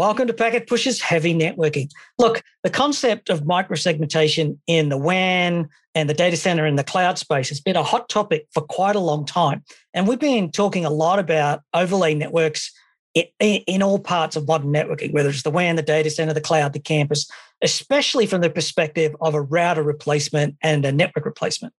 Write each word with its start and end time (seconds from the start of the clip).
Welcome 0.00 0.28
to 0.28 0.32
Packet 0.32 0.66
Pushers' 0.66 0.98
Heavy 0.98 1.34
Networking. 1.34 1.90
Look, 2.18 2.42
the 2.62 2.70
concept 2.70 3.28
of 3.28 3.42
microsegmentation 3.42 4.56
in 4.66 4.88
the 4.88 4.96
WAN 4.96 5.68
and 5.94 6.08
the 6.08 6.14
data 6.14 6.38
center 6.38 6.64
and 6.64 6.78
the 6.78 6.84
cloud 6.84 7.18
space 7.18 7.50
has 7.50 7.60
been 7.60 7.76
a 7.76 7.82
hot 7.82 8.08
topic 8.08 8.46
for 8.50 8.62
quite 8.62 8.96
a 8.96 8.98
long 8.98 9.26
time. 9.26 9.62
And 9.92 10.08
we've 10.08 10.18
been 10.18 10.50
talking 10.52 10.86
a 10.86 10.90
lot 10.90 11.18
about 11.18 11.60
overlay 11.74 12.14
networks 12.14 12.72
in, 13.12 13.26
in 13.40 13.82
all 13.82 13.98
parts 13.98 14.36
of 14.36 14.48
modern 14.48 14.72
networking, 14.72 15.12
whether 15.12 15.28
it's 15.28 15.42
the 15.42 15.50
WAN, 15.50 15.76
the 15.76 15.82
data 15.82 16.08
center, 16.08 16.32
the 16.32 16.40
cloud, 16.40 16.72
the 16.72 16.80
campus, 16.80 17.30
especially 17.60 18.24
from 18.24 18.40
the 18.40 18.48
perspective 18.48 19.14
of 19.20 19.34
a 19.34 19.42
router 19.42 19.82
replacement 19.82 20.56
and 20.62 20.86
a 20.86 20.92
network 20.92 21.26
replacement. 21.26 21.74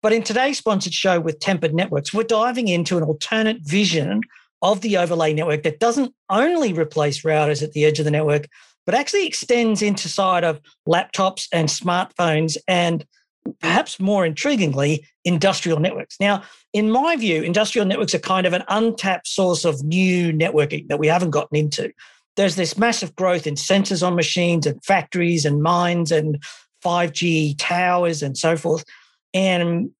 But 0.00 0.14
in 0.14 0.22
today's 0.22 0.56
sponsored 0.56 0.94
show 0.94 1.20
with 1.20 1.38
Tempered 1.38 1.74
Networks, 1.74 2.14
we're 2.14 2.22
diving 2.22 2.68
into 2.68 2.96
an 2.96 3.02
alternate 3.02 3.58
vision 3.60 4.22
of 4.62 4.80
the 4.80 4.96
overlay 4.96 5.32
network 5.32 5.62
that 5.62 5.80
doesn't 5.80 6.14
only 6.30 6.72
replace 6.72 7.22
routers 7.22 7.62
at 7.62 7.72
the 7.72 7.84
edge 7.84 7.98
of 7.98 8.04
the 8.04 8.10
network, 8.10 8.48
but 8.86 8.94
actually 8.94 9.26
extends 9.26 9.82
into 9.82 10.08
side 10.08 10.44
of 10.44 10.60
laptops 10.88 11.46
and 11.52 11.68
smartphones 11.68 12.56
and 12.66 13.04
perhaps 13.60 13.98
more 14.00 14.26
intriguingly, 14.26 15.04
industrial 15.24 15.80
networks. 15.80 16.16
Now, 16.20 16.42
in 16.72 16.90
my 16.90 17.16
view, 17.16 17.42
industrial 17.42 17.86
networks 17.86 18.14
are 18.14 18.18
kind 18.18 18.46
of 18.46 18.52
an 18.52 18.64
untapped 18.68 19.26
source 19.26 19.64
of 19.64 19.82
new 19.84 20.32
networking 20.32 20.88
that 20.88 20.98
we 20.98 21.06
haven't 21.06 21.30
gotten 21.30 21.56
into. 21.56 21.92
There's 22.36 22.56
this 22.56 22.78
massive 22.78 23.14
growth 23.16 23.46
in 23.46 23.54
sensors 23.54 24.06
on 24.06 24.14
machines 24.14 24.66
and 24.66 24.82
factories 24.84 25.44
and 25.44 25.62
mines 25.62 26.12
and 26.12 26.42
5G 26.84 27.56
towers 27.58 28.22
and 28.22 28.36
so 28.36 28.56
forth. 28.56 28.84
And 29.34 29.90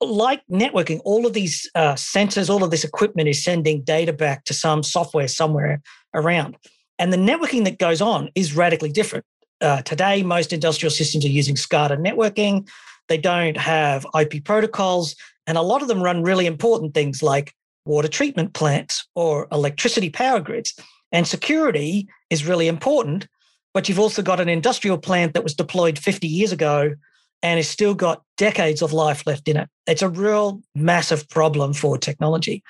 like 0.00 0.42
networking, 0.50 1.00
all 1.04 1.26
of 1.26 1.32
these 1.32 1.70
uh, 1.74 1.94
sensors, 1.94 2.50
all 2.50 2.62
of 2.62 2.70
this 2.70 2.84
equipment 2.84 3.28
is 3.28 3.42
sending 3.42 3.82
data 3.82 4.12
back 4.12 4.44
to 4.44 4.54
some 4.54 4.82
software 4.82 5.28
somewhere 5.28 5.80
around. 6.14 6.56
And 6.98 7.12
the 7.12 7.16
networking 7.16 7.64
that 7.64 7.78
goes 7.78 8.00
on 8.00 8.28
is 8.34 8.54
radically 8.54 8.90
different. 8.90 9.24
Uh, 9.60 9.82
today, 9.82 10.22
most 10.22 10.52
industrial 10.52 10.90
systems 10.90 11.24
are 11.24 11.28
using 11.28 11.54
SCADA 11.54 11.98
networking. 11.98 12.68
They 13.08 13.18
don't 13.18 13.56
have 13.56 14.06
IP 14.18 14.44
protocols. 14.44 15.16
And 15.46 15.56
a 15.56 15.62
lot 15.62 15.82
of 15.82 15.88
them 15.88 16.02
run 16.02 16.22
really 16.22 16.46
important 16.46 16.94
things 16.94 17.22
like 17.22 17.54
water 17.84 18.08
treatment 18.08 18.52
plants 18.52 19.06
or 19.14 19.48
electricity 19.50 20.10
power 20.10 20.40
grids. 20.40 20.78
And 21.12 21.26
security 21.26 22.08
is 22.28 22.46
really 22.46 22.68
important. 22.68 23.26
But 23.72 23.88
you've 23.88 23.98
also 23.98 24.22
got 24.22 24.40
an 24.40 24.48
industrial 24.48 24.98
plant 24.98 25.34
that 25.34 25.44
was 25.44 25.54
deployed 25.54 25.98
50 25.98 26.26
years 26.26 26.52
ago 26.52 26.94
and 27.42 27.58
it's 27.58 27.68
still 27.68 27.94
got 27.94 28.22
decades 28.36 28.82
of 28.82 28.92
life 28.92 29.26
left 29.26 29.48
in 29.48 29.56
it. 29.56 29.68
It's 29.86 30.02
a 30.02 30.08
real 30.08 30.62
massive 30.74 31.28
problem 31.28 31.72
for 31.72 31.98
technology. 31.98 32.62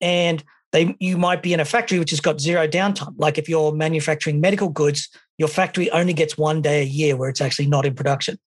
And 0.00 0.42
they, 0.72 0.96
you 0.98 1.16
might 1.16 1.42
be 1.42 1.52
in 1.52 1.60
a 1.60 1.64
factory 1.64 1.98
which 1.98 2.10
has 2.10 2.20
got 2.20 2.40
zero 2.40 2.66
downtime. 2.66 3.14
Like 3.16 3.38
if 3.38 3.48
you're 3.48 3.72
manufacturing 3.72 4.40
medical 4.40 4.68
goods, 4.68 5.08
your 5.38 5.48
factory 5.48 5.90
only 5.90 6.12
gets 6.12 6.36
one 6.36 6.60
day 6.60 6.82
a 6.82 6.86
year 6.86 7.16
where 7.16 7.28
it's 7.28 7.40
actually 7.40 7.66
not 7.66 7.86
in 7.86 7.94
production. 7.94 8.38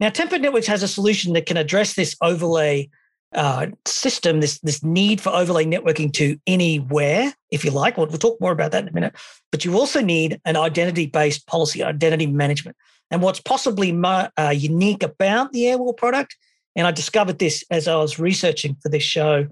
Now, 0.00 0.10
Tempered 0.10 0.42
Networks 0.42 0.66
has 0.66 0.82
a 0.82 0.88
solution 0.88 1.32
that 1.34 1.46
can 1.46 1.56
address 1.56 1.94
this 1.94 2.16
overlay 2.20 2.90
uh, 3.34 3.66
system, 3.86 4.40
this, 4.40 4.58
this 4.60 4.82
need 4.82 5.20
for 5.20 5.30
overlay 5.30 5.64
networking 5.64 6.12
to 6.14 6.38
anywhere, 6.46 7.34
if 7.50 7.64
you 7.64 7.70
like. 7.70 7.96
We'll, 7.96 8.06
we'll 8.06 8.18
talk 8.18 8.40
more 8.40 8.52
about 8.52 8.72
that 8.72 8.82
in 8.82 8.88
a 8.88 8.92
minute. 8.92 9.14
But 9.50 9.64
you 9.64 9.74
also 9.76 10.00
need 10.00 10.40
an 10.44 10.56
identity 10.56 11.06
based 11.06 11.46
policy, 11.46 11.82
identity 11.82 12.26
management. 12.26 12.76
And 13.10 13.22
what's 13.22 13.40
possibly 13.40 13.92
uh, 13.92 14.54
unique 14.56 15.02
about 15.02 15.52
the 15.52 15.64
Airwall 15.64 15.96
product, 15.96 16.36
and 16.74 16.86
I 16.86 16.90
discovered 16.90 17.38
this 17.38 17.62
as 17.70 17.86
I 17.86 17.96
was 17.96 18.18
researching 18.18 18.76
for 18.82 18.88
this 18.88 19.02
show, 19.02 19.46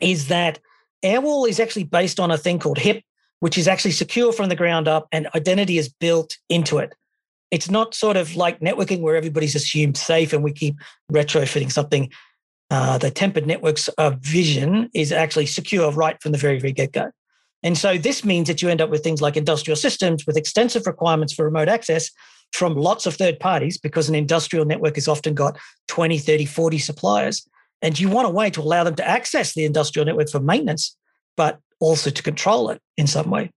is 0.00 0.28
that 0.28 0.58
Airwall 1.04 1.48
is 1.48 1.60
actually 1.60 1.84
based 1.84 2.20
on 2.20 2.30
a 2.30 2.38
thing 2.38 2.58
called 2.58 2.78
HIP, 2.78 3.02
which 3.40 3.58
is 3.58 3.68
actually 3.68 3.92
secure 3.92 4.32
from 4.32 4.48
the 4.48 4.56
ground 4.56 4.88
up 4.88 5.08
and 5.12 5.28
identity 5.34 5.78
is 5.78 5.88
built 5.88 6.36
into 6.48 6.78
it. 6.78 6.94
It's 7.50 7.70
not 7.70 7.94
sort 7.94 8.16
of 8.16 8.36
like 8.36 8.60
networking 8.60 9.00
where 9.00 9.16
everybody's 9.16 9.54
assumed 9.54 9.96
safe 9.96 10.32
and 10.32 10.42
we 10.42 10.52
keep 10.52 10.76
retrofitting 11.12 11.70
something. 11.70 12.10
Uh, 12.72 12.96
the 12.96 13.10
tempered 13.10 13.46
networks 13.46 13.88
of 13.98 14.18
vision 14.20 14.88
is 14.94 15.12
actually 15.12 15.44
secure 15.44 15.92
right 15.92 16.16
from 16.22 16.32
the 16.32 16.38
very, 16.38 16.58
very 16.58 16.72
get 16.72 16.90
go. 16.92 17.10
And 17.62 17.76
so 17.76 17.98
this 17.98 18.24
means 18.24 18.48
that 18.48 18.62
you 18.62 18.70
end 18.70 18.80
up 18.80 18.88
with 18.88 19.04
things 19.04 19.20
like 19.20 19.36
industrial 19.36 19.76
systems 19.76 20.26
with 20.26 20.38
extensive 20.38 20.86
requirements 20.86 21.34
for 21.34 21.44
remote 21.44 21.68
access 21.68 22.10
from 22.52 22.74
lots 22.74 23.04
of 23.04 23.14
third 23.14 23.38
parties 23.38 23.76
because 23.76 24.08
an 24.08 24.14
industrial 24.14 24.64
network 24.64 24.94
has 24.94 25.06
often 25.06 25.34
got 25.34 25.58
20, 25.88 26.16
30, 26.16 26.46
40 26.46 26.78
suppliers. 26.78 27.46
And 27.82 28.00
you 28.00 28.08
want 28.08 28.26
a 28.26 28.30
way 28.30 28.48
to 28.48 28.62
allow 28.62 28.84
them 28.84 28.94
to 28.94 29.06
access 29.06 29.52
the 29.52 29.66
industrial 29.66 30.06
network 30.06 30.30
for 30.30 30.40
maintenance, 30.40 30.96
but 31.36 31.60
also 31.78 32.08
to 32.08 32.22
control 32.22 32.70
it 32.70 32.80
in 32.96 33.06
some 33.06 33.28
way. 33.28 33.50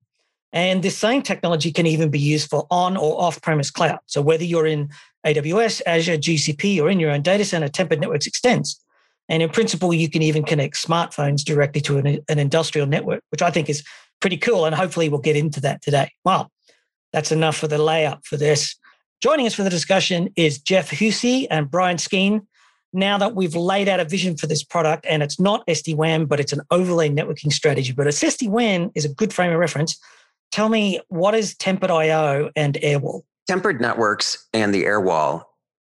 And 0.52 0.84
this 0.84 0.98
same 0.98 1.22
technology 1.22 1.72
can 1.72 1.86
even 1.86 2.10
be 2.10 2.20
used 2.20 2.50
for 2.50 2.68
on 2.70 2.98
or 2.98 3.22
off 3.22 3.42
premise 3.42 3.72
cloud. 3.72 4.00
So 4.08 4.22
whether 4.22 4.44
you're 4.44 4.66
in 4.66 4.90
AWS, 5.26 5.84
Azure, 5.86 6.18
GCP, 6.18 6.82
or 6.82 6.90
in 6.90 7.00
your 7.00 7.12
own 7.12 7.22
data 7.22 7.46
center, 7.46 7.70
Tempered 7.70 8.02
Networks 8.02 8.28
extends. 8.28 8.82
And 9.30 9.42
in 9.42 9.50
principle, 9.50 9.94
you 9.94 10.10
can 10.10 10.22
even 10.22 10.44
connect 10.44 10.76
smartphones 10.76 11.44
directly 11.44 11.82
to 11.82 11.98
an, 11.98 12.20
an 12.30 12.40
industrial 12.40 12.88
network, 12.88 13.24
which 13.30 13.42
I 13.42 13.50
think 13.52 13.70
is 13.70 13.84
pretty 14.22 14.38
cool. 14.38 14.66
And 14.66 14.76
hopefully 14.76 15.10
we'll 15.10 15.20
get 15.20 15.36
into 15.36 15.62
that 15.62 15.82
today. 15.82 16.12
Well, 16.24 16.52
that's 17.12 17.32
enough 17.32 17.58
for 17.58 17.68
the 17.68 17.78
layup 17.78 18.26
for 18.26 18.38
this. 18.38 18.76
Joining 19.22 19.48
us 19.48 19.56
for 19.56 19.64
the 19.64 19.70
discussion 19.70 20.30
is 20.36 20.60
Jeff 20.60 20.92
Hussey 20.92 21.50
and 21.50 21.72
Bryan 21.72 21.98
Skene. 21.98 22.46
Now 22.94 23.18
that 23.18 23.36
we've 23.36 23.56
laid 23.56 23.90
out 23.90 24.00
a 24.00 24.06
vision 24.06 24.38
for 24.38 24.48
this 24.48 24.64
product, 24.64 25.06
and 25.10 25.24
it's 25.24 25.40
not 25.40 25.66
SD-WAN, 25.68 26.26
but 26.26 26.40
it's 26.40 26.54
an 26.54 26.62
overlay 26.72 27.10
networking 27.10 27.52
strategy, 27.52 27.92
but 27.92 28.08
it's 28.08 28.24
SD-WAN 28.24 28.92
is 28.96 29.04
a 29.06 29.10
good 29.10 29.34
frame 29.34 29.52
of 29.52 29.60
reference. 29.60 30.00
Tell 30.52 30.70
me, 30.70 31.02
what 31.10 31.36
is 31.36 31.56
Tempered 31.56 31.92
IO 31.92 32.52
and 32.56 32.76
Airwall? 32.76 33.24
Tempered 33.48 33.82
Networks 33.82 34.48
and 34.54 34.74
the 34.74 34.84
Airwall 34.84 35.44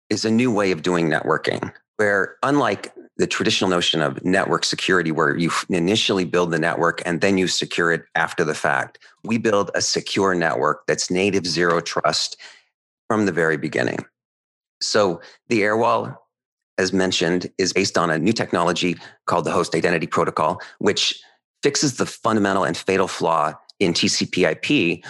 is 0.10 0.26
a 0.26 0.32
new 0.32 0.52
way 0.52 0.72
of 0.72 0.82
doing 0.82 1.10
networking, 1.10 1.72
where 1.98 2.38
unlike 2.44 2.94
the 3.22 3.28
traditional 3.28 3.70
notion 3.70 4.02
of 4.02 4.26
network 4.26 4.66
security, 4.66 5.12
where 5.12 5.38
you 5.38 5.52
initially 5.70 6.26
build 6.26 6.50
the 6.50 6.58
network 6.58 7.04
and 7.06 7.22
then 7.22 7.38
you 7.38 7.48
secure 7.48 7.92
it 7.92 8.02
after 8.16 8.44
the 8.44 8.56
fact, 8.56 8.98
we 9.24 9.38
build 9.38 9.70
a 9.76 9.82
secure 9.82 10.34
network 10.34 10.88
that's 10.88 11.12
native 11.12 11.46
zero 11.46 11.80
trust 11.80 12.36
from 13.08 13.28
the 13.28 13.32
very 13.32 13.58
beginning. 13.58 14.00
So 14.82 15.22
the 15.50 15.62
Airwall, 15.62 16.18
as 16.80 16.94
mentioned, 16.94 17.48
is 17.60 17.74
based 17.74 17.96
on 17.96 18.10
a 18.10 18.18
new 18.18 18.34
technology 18.34 18.98
called 19.28 19.46
the 19.46 19.52
Host 19.52 19.76
Identity 19.76 20.08
Protocol, 20.08 20.60
which 20.80 21.22
fixes 21.62 21.98
the 21.98 22.08
fundamental 22.08 22.64
and 22.64 22.76
fatal 22.76 23.08
flaw 23.08 23.54
in 23.80 23.94
TCP/IP 23.94 25.04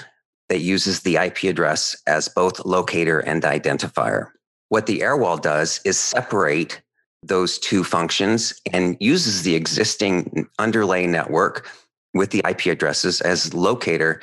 that 0.49 0.59
uses 0.59 0.99
the 0.99 1.15
IP 1.15 1.45
address 1.45 1.95
as 2.07 2.27
both 2.27 2.65
locator 2.65 3.19
and 3.19 3.43
identifier. 3.43 4.31
What 4.67 4.85
the 4.85 4.99
Airwall 4.99 5.41
does 5.41 5.79
is 5.85 5.97
separate 5.97 6.81
those 7.23 7.59
two 7.59 7.83
functions 7.83 8.53
and 8.73 8.97
uses 8.99 9.43
the 9.43 9.55
existing 9.55 10.47
underlay 10.59 11.05
network 11.05 11.67
with 12.13 12.31
the 12.31 12.41
IP 12.47 12.65
addresses 12.65 13.21
as 13.21 13.53
locator, 13.53 14.21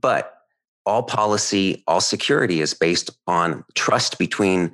but 0.00 0.38
all 0.86 1.02
policy, 1.02 1.82
all 1.86 2.00
security 2.00 2.60
is 2.60 2.74
based 2.74 3.10
on 3.26 3.64
trust 3.74 4.18
between 4.18 4.72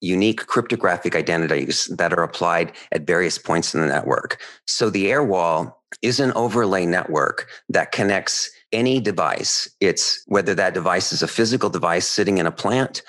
unique 0.00 0.46
cryptographic 0.46 1.16
identities 1.16 1.86
that 1.86 2.12
are 2.12 2.22
applied 2.22 2.72
at 2.92 3.06
various 3.06 3.38
points 3.38 3.74
in 3.74 3.80
the 3.80 3.86
network. 3.86 4.38
So 4.66 4.90
the 4.90 5.06
Airwall 5.06 5.74
is 6.02 6.20
an 6.20 6.32
overlay 6.32 6.84
network 6.84 7.48
that 7.70 7.92
connects 7.92 8.50
any 8.72 9.00
device. 9.00 9.68
It's 9.80 10.22
whether 10.26 10.54
that 10.54 10.74
device 10.74 11.12
is 11.12 11.22
a 11.22 11.28
physical 11.28 11.70
device 11.70 12.06
sitting 12.06 12.38
in 12.38 12.46
a 12.46 12.52
plant, 12.52 13.02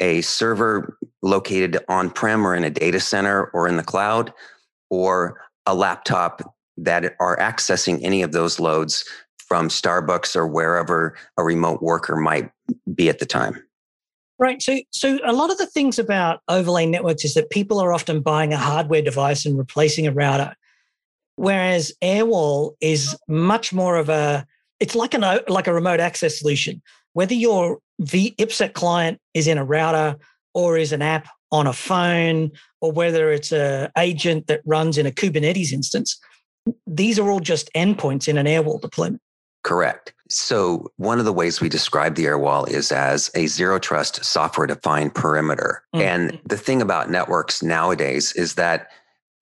a 0.00 0.20
server 0.22 0.98
located 1.22 1.78
on 1.88 2.10
prem 2.10 2.46
or 2.46 2.54
in 2.54 2.64
a 2.64 2.70
data 2.70 3.00
center 3.00 3.46
or 3.46 3.68
in 3.68 3.76
the 3.76 3.82
cloud, 3.82 4.32
or 4.90 5.40
a 5.66 5.74
laptop 5.74 6.54
that 6.76 7.16
are 7.20 7.36
accessing 7.38 8.00
any 8.02 8.22
of 8.22 8.32
those 8.32 8.60
loads 8.60 9.04
from 9.48 9.68
Starbucks 9.68 10.36
or 10.36 10.46
wherever 10.46 11.16
a 11.36 11.42
remote 11.42 11.82
worker 11.82 12.16
might 12.16 12.50
be 12.94 13.08
at 13.08 13.18
the 13.18 13.26
time. 13.26 13.62
Right. 14.38 14.62
So, 14.62 14.78
so 14.90 15.18
a 15.24 15.32
lot 15.32 15.50
of 15.50 15.58
the 15.58 15.66
things 15.66 15.98
about 15.98 16.42
overlay 16.48 16.86
networks 16.86 17.24
is 17.24 17.34
that 17.34 17.50
people 17.50 17.80
are 17.80 17.92
often 17.92 18.20
buying 18.20 18.52
a 18.52 18.56
hardware 18.56 19.02
device 19.02 19.44
and 19.44 19.58
replacing 19.58 20.06
a 20.06 20.12
router, 20.12 20.54
whereas 21.34 21.92
Airwall 22.02 22.74
is 22.80 23.16
much 23.26 23.72
more 23.72 23.96
of 23.96 24.08
a. 24.08 24.46
It's 24.78 24.94
like 24.94 25.12
an 25.12 25.24
like 25.48 25.66
a 25.66 25.74
remote 25.74 25.98
access 25.98 26.38
solution. 26.38 26.80
Whether 27.18 27.34
your 27.34 27.80
v 27.98 28.36
IPsec 28.38 28.74
client 28.74 29.18
is 29.34 29.48
in 29.48 29.58
a 29.58 29.64
router 29.64 30.16
or 30.54 30.78
is 30.78 30.92
an 30.92 31.02
app 31.02 31.26
on 31.50 31.66
a 31.66 31.72
phone, 31.72 32.52
or 32.80 32.92
whether 32.92 33.32
it's 33.32 33.50
a 33.50 33.90
agent 33.98 34.46
that 34.46 34.60
runs 34.64 34.96
in 34.96 35.04
a 35.04 35.10
Kubernetes 35.10 35.72
instance, 35.72 36.16
these 36.86 37.18
are 37.18 37.28
all 37.28 37.40
just 37.40 37.72
endpoints 37.74 38.28
in 38.28 38.38
an 38.38 38.46
Airwall 38.46 38.80
deployment. 38.80 39.20
Correct. 39.64 40.14
So, 40.30 40.92
one 40.98 41.18
of 41.18 41.24
the 41.24 41.32
ways 41.32 41.60
we 41.60 41.68
describe 41.68 42.14
the 42.14 42.26
Airwall 42.26 42.68
is 42.68 42.92
as 42.92 43.32
a 43.34 43.48
zero 43.48 43.80
trust 43.80 44.24
software 44.24 44.68
defined 44.68 45.16
perimeter. 45.16 45.82
Mm-hmm. 45.96 46.04
And 46.04 46.40
the 46.46 46.56
thing 46.56 46.80
about 46.80 47.10
networks 47.10 47.64
nowadays 47.64 48.32
is 48.34 48.54
that, 48.54 48.92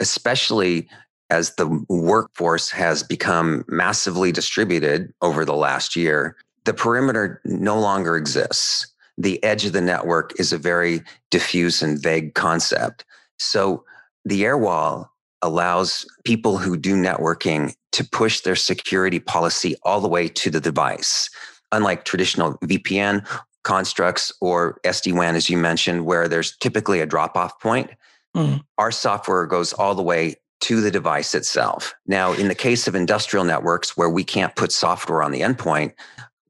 especially 0.00 0.88
as 1.28 1.56
the 1.56 1.84
workforce 1.90 2.70
has 2.70 3.02
become 3.02 3.66
massively 3.68 4.32
distributed 4.32 5.12
over 5.20 5.44
the 5.44 5.56
last 5.56 5.94
year, 5.94 6.36
the 6.66 6.74
perimeter 6.74 7.40
no 7.44 7.78
longer 7.78 8.16
exists. 8.16 8.86
The 9.16 9.42
edge 9.42 9.64
of 9.64 9.72
the 9.72 9.80
network 9.80 10.38
is 10.38 10.52
a 10.52 10.58
very 10.58 11.02
diffuse 11.30 11.82
and 11.82 12.00
vague 12.00 12.34
concept. 12.34 13.04
So 13.38 13.84
the 14.24 14.44
air 14.44 14.58
wall 14.58 15.10
allows 15.42 16.04
people 16.24 16.58
who 16.58 16.76
do 16.76 16.94
networking 16.96 17.74
to 17.92 18.04
push 18.04 18.40
their 18.40 18.56
security 18.56 19.18
policy 19.18 19.76
all 19.84 20.00
the 20.00 20.08
way 20.08 20.28
to 20.28 20.50
the 20.50 20.60
device. 20.60 21.30
Unlike 21.72 22.04
traditional 22.04 22.54
VPN 22.58 23.26
constructs 23.64 24.32
or 24.40 24.78
SD 24.84 25.14
WAN, 25.14 25.34
as 25.34 25.48
you 25.48 25.56
mentioned, 25.56 26.04
where 26.04 26.28
there's 26.28 26.56
typically 26.58 27.00
a 27.00 27.06
drop 27.06 27.36
off 27.36 27.58
point, 27.60 27.90
mm. 28.36 28.60
our 28.78 28.90
software 28.90 29.46
goes 29.46 29.72
all 29.72 29.94
the 29.94 30.02
way 30.02 30.34
to 30.60 30.80
the 30.80 30.90
device 30.90 31.34
itself. 31.34 31.94
Now, 32.06 32.32
in 32.32 32.48
the 32.48 32.54
case 32.54 32.88
of 32.88 32.94
industrial 32.94 33.44
networks 33.44 33.96
where 33.96 34.10
we 34.10 34.24
can't 34.24 34.56
put 34.56 34.72
software 34.72 35.22
on 35.22 35.30
the 35.30 35.40
endpoint, 35.40 35.92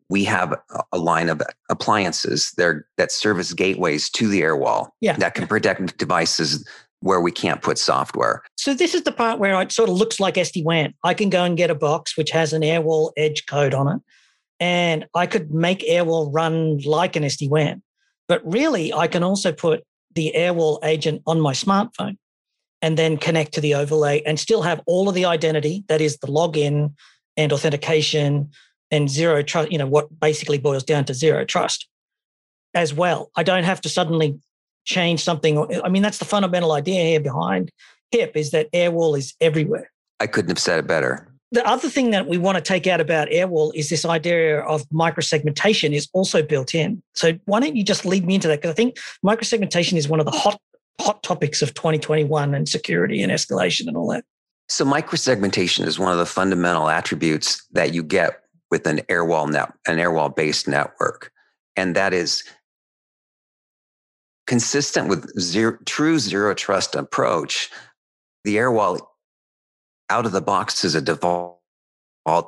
we 0.08 0.24
have 0.24 0.54
a 0.92 0.98
line 0.98 1.28
of 1.28 1.42
appliances 1.68 2.52
there 2.56 2.86
that 2.96 3.10
serve 3.10 3.38
as 3.38 3.52
gateways 3.52 4.08
to 4.10 4.28
the 4.28 4.42
air 4.42 4.56
wall 4.56 4.94
yeah. 5.00 5.16
that 5.16 5.34
can 5.34 5.46
protect 5.46 5.98
devices 5.98 6.66
where 7.00 7.20
we 7.20 7.32
can't 7.32 7.62
put 7.62 7.78
software. 7.78 8.42
So 8.56 8.74
this 8.74 8.94
is 8.94 9.02
the 9.02 9.12
part 9.12 9.38
where 9.38 9.60
it 9.60 9.72
sort 9.72 9.88
of 9.88 9.96
looks 9.96 10.18
like 10.18 10.34
SD-WAN. 10.34 10.94
I 11.04 11.14
can 11.14 11.30
go 11.30 11.44
and 11.44 11.56
get 11.56 11.70
a 11.70 11.74
box 11.74 12.16
which 12.16 12.30
has 12.30 12.52
an 12.52 12.62
Airwall 12.62 13.12
edge 13.16 13.46
code 13.46 13.74
on 13.74 13.96
it, 13.96 14.02
and 14.60 15.06
I 15.14 15.26
could 15.26 15.52
make 15.52 15.80
Airwall 15.80 16.32
run 16.32 16.78
like 16.78 17.16
an 17.16 17.22
SD-WAN. 17.22 17.82
But 18.28 18.42
really, 18.44 18.92
I 18.92 19.06
can 19.06 19.22
also 19.22 19.52
put 19.52 19.84
the 20.14 20.32
Airwall 20.34 20.82
agent 20.82 21.22
on 21.26 21.40
my 21.40 21.52
smartphone 21.52 22.16
and 22.82 22.96
then 22.96 23.16
connect 23.16 23.54
to 23.54 23.60
the 23.60 23.74
overlay 23.74 24.22
and 24.22 24.40
still 24.40 24.62
have 24.62 24.80
all 24.86 25.08
of 25.08 25.14
the 25.14 25.24
identity 25.24 25.84
that 25.88 26.00
is 26.00 26.18
the 26.18 26.26
login 26.26 26.94
and 27.36 27.52
authentication 27.52 28.50
and 28.90 29.10
zero 29.10 29.42
trust, 29.42 29.72
you 29.72 29.78
know, 29.78 29.86
what 29.86 30.20
basically 30.20 30.58
boils 30.58 30.84
down 30.84 31.04
to 31.06 31.14
zero 31.14 31.44
trust 31.44 31.88
as 32.74 32.94
well. 32.94 33.30
I 33.36 33.42
don't 33.42 33.64
have 33.64 33.80
to 33.82 33.88
suddenly 33.88 34.38
change 34.84 35.22
something. 35.22 35.58
I 35.82 35.88
mean, 35.88 36.02
that's 36.02 36.18
the 36.18 36.24
fundamental 36.24 36.72
idea 36.72 37.02
here 37.02 37.20
behind 37.20 37.72
HIP 38.12 38.36
is 38.36 38.50
that 38.52 38.70
Airwall 38.72 39.18
is 39.18 39.34
everywhere. 39.40 39.90
I 40.20 40.26
couldn't 40.26 40.50
have 40.50 40.58
said 40.58 40.78
it 40.78 40.86
better. 40.86 41.28
The 41.52 41.66
other 41.66 41.88
thing 41.88 42.10
that 42.10 42.26
we 42.26 42.38
want 42.38 42.56
to 42.56 42.62
take 42.62 42.86
out 42.86 43.00
about 43.00 43.28
Airwall 43.28 43.72
is 43.74 43.88
this 43.88 44.04
idea 44.04 44.60
of 44.60 44.88
microsegmentation 44.88 45.92
is 45.92 46.08
also 46.12 46.42
built 46.42 46.74
in. 46.74 47.02
So 47.14 47.38
why 47.44 47.60
don't 47.60 47.76
you 47.76 47.84
just 47.84 48.04
lead 48.04 48.26
me 48.26 48.34
into 48.34 48.48
that? 48.48 48.60
Because 48.60 48.70
I 48.70 48.74
think 48.74 48.98
microsegmentation 49.24 49.94
is 49.94 50.08
one 50.08 50.20
of 50.20 50.26
the 50.26 50.32
hot 50.32 50.60
hot 51.00 51.22
topics 51.22 51.60
of 51.60 51.74
2021 51.74 52.54
and 52.54 52.68
security 52.68 53.22
and 53.22 53.30
escalation 53.30 53.86
and 53.86 53.96
all 53.96 54.08
that. 54.08 54.24
So 54.68 54.84
microsegmentation 54.84 55.86
is 55.86 55.98
one 55.98 56.10
of 56.10 56.18
the 56.18 56.26
fundamental 56.26 56.88
attributes 56.88 57.64
that 57.72 57.94
you 57.94 58.02
get 58.02 58.40
with 58.70 58.86
an 58.86 58.98
airwall 59.08 59.50
net, 59.50 59.72
an 59.86 59.98
airwall 59.98 60.34
based 60.34 60.68
network. 60.68 61.32
And 61.76 61.94
that 61.94 62.12
is 62.12 62.42
consistent 64.46 65.08
with 65.08 65.28
zero, 65.38 65.78
true 65.84 66.18
zero 66.18 66.54
trust 66.54 66.94
approach. 66.94 67.70
The 68.44 68.56
airwall 68.56 69.00
out 70.08 70.26
of 70.26 70.32
the 70.32 70.40
box 70.40 70.84
is 70.84 70.94
a 70.94 71.00
default 71.02 71.56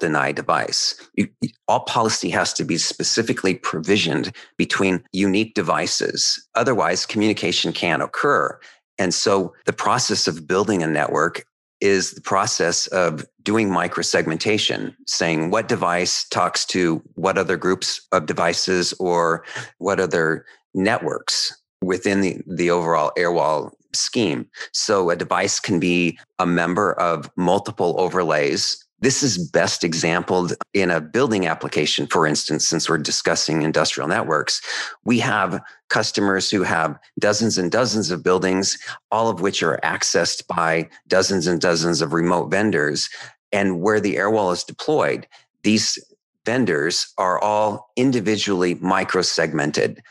deny 0.00 0.32
device. 0.32 0.94
You, 1.15 1.29
all 1.69 1.81
policy 1.81 2.31
has 2.31 2.53
to 2.55 2.64
be 2.64 2.79
specifically 2.79 3.55
provisioned 3.55 4.32
between 4.56 5.05
unique 5.12 5.55
devices. 5.55 6.44
Otherwise, 6.55 7.06
communication 7.06 7.73
can't 7.73 8.03
occur. 8.03 8.59
And 8.99 9.14
so 9.14 9.55
the 9.67 9.73
process 9.73 10.26
of 10.26 10.49
building 10.49 10.82
a 10.82 10.88
network 10.88 11.44
is 11.80 12.12
the 12.12 12.20
process 12.20 12.86
of 12.88 13.25
doing 13.42 13.70
microsegmentation, 13.70 14.94
saying 15.06 15.50
what 15.50 15.69
device 15.69 16.25
talks 16.28 16.64
to 16.66 17.02
what 17.14 17.38
other 17.38 17.56
groups 17.56 18.06
of 18.12 18.26
devices 18.26 18.92
or 18.98 19.44
what 19.78 20.00
other 20.00 20.44
networks 20.75 21.56
within 21.82 22.20
the, 22.20 22.42
the 22.46 22.70
overall 22.70 23.12
airwall 23.16 23.72
scheme. 23.94 24.46
So 24.72 25.10
a 25.10 25.16
device 25.16 25.60
can 25.60 25.80
be 25.80 26.19
a 26.38 26.46
member 26.46 26.92
of 26.94 27.30
multiple 27.36 27.94
overlays 27.98 28.84
this 29.00 29.23
is 29.23 29.39
best 29.50 29.85
exampled 29.85 30.55
in 30.75 30.91
a 30.91 31.00
building 31.00 31.47
application, 31.47 32.06
for 32.06 32.27
instance, 32.27 32.67
since 32.67 32.89
we're 32.89 32.99
discussing 32.99 33.62
industrial 33.62 34.09
networks. 34.09 34.61
We 35.05 35.21
have 35.21 35.62
customers 35.89 36.50
who 36.50 36.62
have 36.65 36.99
dozens 37.19 37.59
and 37.59 37.71
dozens 37.71 38.11
of 38.11 38.25
buildings, 38.25 38.77
all 39.11 39.29
of 39.29 39.41
which 39.41 39.62
are 39.62 39.79
accessed 39.85 40.47
by 40.49 40.89
dozens 41.06 41.47
and 41.47 41.61
dozens 41.61 42.03
of 42.03 42.12
remote 42.12 42.50
vendors. 42.50 43.09
And 43.53 43.81
where 43.81 44.00
the 44.00 44.17
airwall 44.17 44.53
is 44.53 44.65
deployed, 44.65 45.27
these 45.62 45.99
vendors 46.45 47.12
are 47.19 47.39
all 47.39 47.91
individually 47.97 48.75
micro 48.77 49.23
segmented. 49.23 50.03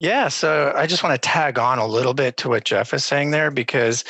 Yeah, 0.00 0.28
so 0.28 0.72
I 0.76 0.86
just 0.86 1.02
want 1.02 1.14
to 1.14 1.28
tag 1.28 1.58
on 1.58 1.78
a 1.78 1.86
little 1.86 2.14
bit 2.14 2.36
to 2.38 2.48
what 2.48 2.64
Jeff 2.64 2.92
is 2.92 3.04
saying 3.04 3.30
there 3.30 3.50
because 3.50 4.04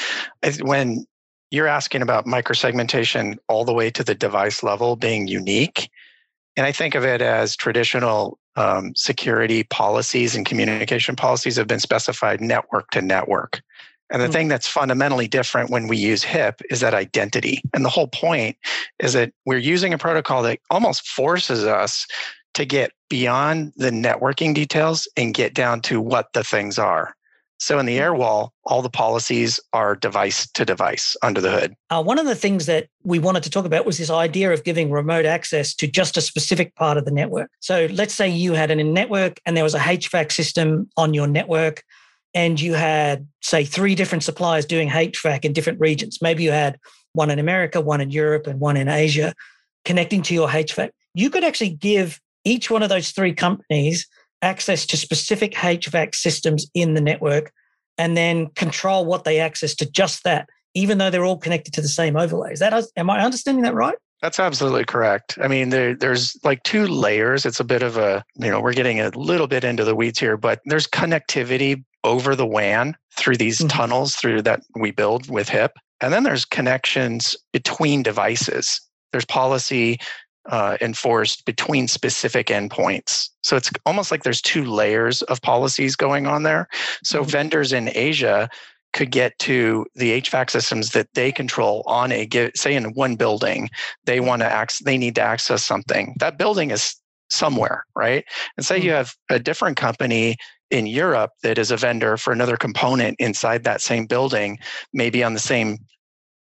when 0.61 1.07
you're 1.51 1.69
asking 1.69 2.03
about 2.03 2.27
microsegmentation 2.27 3.39
all 3.49 3.65
the 3.65 3.73
way 3.73 3.91
to 3.91 4.03
the 4.03 4.15
device 4.15 4.63
level 4.63 4.97
being 4.97 5.29
unique. 5.29 5.89
And 6.57 6.67
I 6.67 6.73
think 6.73 6.95
of 6.95 7.05
it 7.05 7.21
as 7.21 7.57
traditional 7.57 8.39
um, 8.57 8.95
security 8.95 9.65
policies 9.65 10.37
and 10.37 10.47
communication 10.47 11.17
policies 11.17 11.57
have 11.57 11.67
been 11.67 11.81
specified 11.81 12.41
network 12.41 12.91
to 12.91 13.03
network. 13.03 13.63
And 14.11 14.21
the 14.21 14.27
mm-hmm. 14.27 14.33
thing 14.33 14.49
that's 14.49 14.69
fundamentally 14.69 15.27
different 15.27 15.71
when 15.71 15.89
we 15.89 15.97
use 15.97 16.23
HIP 16.23 16.61
is 16.71 16.81
that 16.81 16.95
identity. 16.95 17.63
And 17.73 17.85
the 17.85 17.89
whole 17.89 18.07
point 18.07 18.57
is 19.01 19.15
that 19.15 19.33
we're 19.47 19.59
using 19.59 19.93
a 19.93 19.99
protocol 19.99 20.43
that 20.43 20.61
almost 20.71 21.09
forces 21.09 21.65
us 21.65 22.07
to 22.55 22.65
get 22.65 22.93
beyond 23.09 23.73
the 23.77 23.91
networking 23.91 24.55
details 24.55 25.09
and 25.17 25.35
get 25.35 25.55
down 25.55 25.81
to 25.83 26.01
what 26.01 26.33
the 26.35 26.45
things 26.45 26.79
are. 26.79 27.15
So 27.65 27.79
in 27.79 27.87
the 27.87 27.99
air 27.99 28.13
wall, 28.13 28.53
all 28.65 28.83
the 28.83 28.91
policies 28.91 29.59
are 29.73 29.97
device 29.97 30.47
to 30.53 30.67
device 30.67 31.17
under 31.23 31.41
the 31.41 31.51
hood. 31.51 31.75
Uh, 31.89 32.03
one 32.03 32.19
of 32.19 32.27
the 32.27 32.35
things 32.35 32.67
that 32.67 32.89
we 33.05 33.19
wanted 33.19 33.43
to 33.45 33.49
talk 33.49 33.65
about 33.65 33.87
was 33.87 33.97
this 33.97 34.11
idea 34.11 34.53
of 34.53 34.65
giving 34.65 34.91
remote 34.91 35.25
access 35.25 35.75
to 35.77 35.87
just 35.87 36.19
a 36.19 36.21
specific 36.21 36.75
part 36.75 36.99
of 36.99 37.07
the 37.07 37.11
network. 37.11 37.51
So 37.61 37.89
let's 37.91 38.13
say 38.13 38.29
you 38.29 38.53
had 38.53 38.71
an 38.71 38.93
network 38.93 39.41
and 39.47 39.57
there 39.57 39.65
was 39.65 39.75
a 39.75 39.79
HVAC 39.79 40.31
system 40.31 40.91
on 40.99 41.15
your 41.15 41.27
network, 41.27 41.83
and 42.35 42.61
you 42.61 42.75
had, 42.75 43.27
say, 43.41 43.65
three 43.65 43.95
different 43.95 44.25
suppliers 44.25 44.67
doing 44.67 44.91
HVAC 44.91 45.47
in 45.47 45.55
different 45.55 45.81
regions. 45.81 46.19
Maybe 46.21 46.43
you 46.43 46.51
had 46.51 46.79
one 47.15 47.31
in 47.31 47.39
America, 47.39 47.81
one 47.81 48.03
in 48.03 48.11
Europe, 48.11 48.47
and 48.47 48.61
one 48.61 48.77
in 48.77 48.89
Asia 48.89 49.33
connecting 49.87 50.21
to 50.25 50.35
your 50.35 50.49
HVAC. 50.49 50.91
You 51.15 51.31
could 51.31 51.45
actually 51.45 51.71
give 51.71 52.21
each 52.45 52.71
one 52.71 52.83
of 52.83 52.91
those 52.91 53.13
three 53.13 53.33
companies 53.33 54.07
access 54.45 54.87
to 54.87 54.97
specific 54.97 55.55
HVAC 55.55 56.15
systems 56.15 56.71
in 56.75 56.95
the 56.95 57.01
network 57.01 57.53
and 57.99 58.17
then 58.17 58.49
control 58.51 59.05
what 59.05 59.25
they 59.25 59.41
access 59.41 59.75
to 59.77 59.91
just 59.91 60.25
that, 60.25 60.49
even 60.75 60.99
though 60.99 61.11
they're 61.11 61.25
all 61.25 61.39
connected 61.39 61.73
to 61.75 61.81
the 61.81 61.89
same 61.89 62.17
overlay. 62.17 62.53
Is 62.53 62.59
that, 62.61 62.87
am 62.97 63.11
I 63.11 63.21
understanding 63.21 63.63
that 63.65 63.75
right? 63.75 63.97
That's 64.23 64.41
absolutely 64.41 64.85
correct. 64.85 65.39
I 65.43 65.49
mean, 65.49 65.69
there, 65.69 65.95
there's 65.95 66.37
like 66.45 66.63
two 66.63 66.87
layers. 66.87 67.45
It's 67.45 67.61
a 67.61 67.65
bit 67.65 67.83
of 67.83 67.97
a, 67.97 68.25
you 68.37 68.51
know, 68.51 68.61
we're 68.61 68.73
getting 68.73 69.01
a 69.01 69.11
little 69.11 69.47
bit 69.47 69.65
into 69.65 69.85
the 69.85 69.95
weeds 69.95 70.19
here, 70.19 70.37
but 70.37 70.61
there's 70.65 70.87
connectivity 70.87 71.85
over 72.05 72.35
the 72.35 72.47
WAN 72.47 72.97
through 73.17 73.37
these 73.37 73.59
mm-hmm. 73.59 73.69
tunnels 73.69 74.15
through 74.15 74.43
that 74.43 74.63
we 74.77 74.91
build 74.91 75.29
with 75.31 75.49
HIP. 75.49 75.73
And 76.01 76.13
then 76.13 76.23
there's 76.23 76.45
connections 76.45 77.37
between 77.53 78.03
devices. 78.03 78.81
There's 79.13 79.25
policy 79.25 79.99
uh, 80.51 80.77
enforced 80.81 81.45
between 81.45 81.89
specific 81.89 82.49
endpoints. 82.49 83.29
So 83.43 83.57
it's 83.57 83.71
almost 83.87 84.11
like 84.11 84.23
there's 84.23 84.43
two 84.43 84.65
layers 84.65 85.23
of 85.23 85.41
policies 85.43 85.97
going 85.97 86.27
on 86.27 86.43
there. 86.43 86.69
So 87.03 87.21
mm-hmm. 87.21 87.31
vendors 87.31 87.73
in 87.73 87.91
Asia 87.95 88.49
could 88.93 89.11
get 89.11 89.37
to 89.41 89.87
the 89.95 90.21
HVAC 90.21 90.51
systems 90.51 90.91
that 90.91 91.09
they 91.15 91.33
control 91.33 91.83
on 91.87 92.13
a 92.13 92.29
say 92.55 92.75
in 92.75 92.93
one 92.93 93.17
building. 93.17 93.69
They 94.05 94.21
want 94.21 94.43
to 94.43 94.47
access, 94.47 94.85
they 94.85 94.99
need 94.99 95.17
to 95.17 95.23
access 95.23 95.65
something. 95.65 96.15
That 96.21 96.39
building 96.39 96.71
is 96.71 96.95
somewhere, 97.31 97.85
right? 97.97 98.25
And 98.57 98.65
say 98.65 98.77
mm-hmm. 98.77 98.87
you 98.87 98.93
have 98.93 99.15
a 99.31 99.39
different 99.39 99.77
company 99.77 100.37
in 100.71 100.87
Europe 100.87 101.31
that 101.43 101.59
is 101.59 101.71
a 101.71 101.77
vendor 101.77 102.17
for 102.17 102.33
another 102.33 102.57
component 102.57 103.17
inside 103.19 103.65
that 103.65 103.81
same 103.81 104.07
building, 104.07 104.59
maybe 104.93 105.23
on 105.23 105.35
the 105.35 105.41
same 105.41 105.79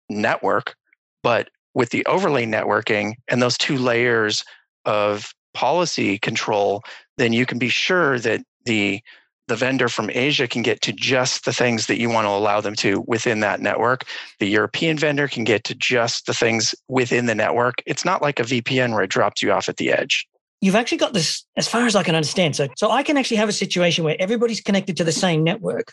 network, 0.09 0.75
but 1.23 1.49
with 1.75 1.91
the 1.91 2.05
overlay 2.07 2.47
networking 2.47 3.15
and 3.29 3.41
those 3.41 3.59
two 3.59 3.77
layers 3.77 4.45
of 4.85 5.33
policy 5.55 6.19
control, 6.19 6.83
then 7.19 7.33
you 7.33 7.47
can 7.47 7.59
be 7.59 7.69
sure 7.69 8.19
that 8.19 8.43
the 8.65 9.01
the 9.49 9.57
vendor 9.57 9.89
from 9.89 10.09
Asia 10.11 10.47
can 10.47 10.63
get 10.63 10.81
to 10.83 10.93
just 10.93 11.45
the 11.45 11.53
things 11.53 11.87
that 11.87 11.99
you 11.99 12.09
want 12.09 12.27
to 12.27 12.31
allow 12.31 12.61
them 12.61 12.75
to 12.77 13.05
within 13.07 13.41
that 13.41 13.61
network. 13.61 14.05
The 14.39 14.49
European 14.49 14.97
vendor 14.97 15.27
can 15.27 15.45
get 15.45 15.65
to 15.65 15.75
just 15.75 16.27
the 16.27 16.33
things 16.33 16.75
within 16.89 17.27
the 17.27 17.35
network. 17.35 17.83
It's 17.85 18.05
not 18.05 18.23
like 18.23 18.39
a 18.39 18.45
VPN 18.45 18.93
where 18.93 19.03
it 19.03 19.11
drops 19.11 19.43
you 19.43 19.53
off 19.53 19.69
at 19.69 19.79
the 19.79 19.93
edge. 19.93 20.27
You've 20.61 20.77
actually 20.77 20.99
got 20.99 21.13
this, 21.13 21.45
as 21.57 21.67
far 21.67 21.87
as 21.87 21.97
I 21.97 22.05
can 22.05 22.15
understand. 22.15 22.55
So, 22.55 22.69
so 22.77 22.91
I 22.91 23.03
can 23.03 23.17
actually 23.17 23.39
have 23.39 23.49
a 23.49 23.53
situation 23.53 24.05
where 24.05 24.17
everybody's 24.21 24.61
connected 24.61 24.97
to 24.99 25.05
the 25.05 25.13
same 25.13 25.43
network. 25.43 25.93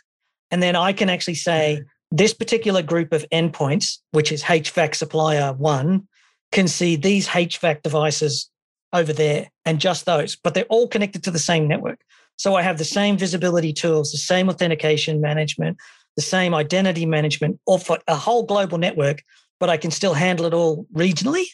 And 0.52 0.62
then 0.62 0.76
I 0.76 0.94
can 0.94 1.10
actually 1.10 1.36
say, 1.36 1.82
this 2.12 2.34
particular 2.34 2.82
group 2.82 3.14
of 3.14 3.26
endpoints, 3.32 4.00
which 4.12 4.32
is 4.32 4.44
HVAC 4.44 4.96
supplier 4.96 5.54
one, 5.54 6.08
can 6.52 6.68
see 6.68 6.96
these 6.96 7.28
HVAC 7.28 7.84
devices 7.84 8.50
over 8.94 9.14
there 9.14 9.50
and 9.66 9.80
just 9.80 10.06
those, 10.06 10.36
but 10.36 10.54
they're 10.54 10.66
all 10.66 10.88
connected 10.88 11.24
to 11.24 11.32
the 11.32 11.40
same 11.40 11.68
network. 11.68 12.00
So 12.38 12.56
I 12.56 12.62
have 12.62 12.78
the 12.78 12.86
same 12.86 13.18
visibility 13.18 13.74
tools, 13.74 14.12
the 14.12 14.18
same 14.18 14.50
authentication 14.50 15.22
management, 15.22 15.78
the 16.16 16.22
same 16.22 16.56
identity 16.56 17.06
management, 17.06 17.60
or 17.68 17.78
for 17.78 18.00
a 18.08 18.16
whole 18.16 18.44
global 18.44 18.78
network, 18.78 19.24
but 19.60 19.70
I 19.70 19.78
can 19.78 19.92
still 19.92 20.14
handle 20.14 20.46
it 20.46 20.54
all 20.54 20.88
regionally. 20.96 21.46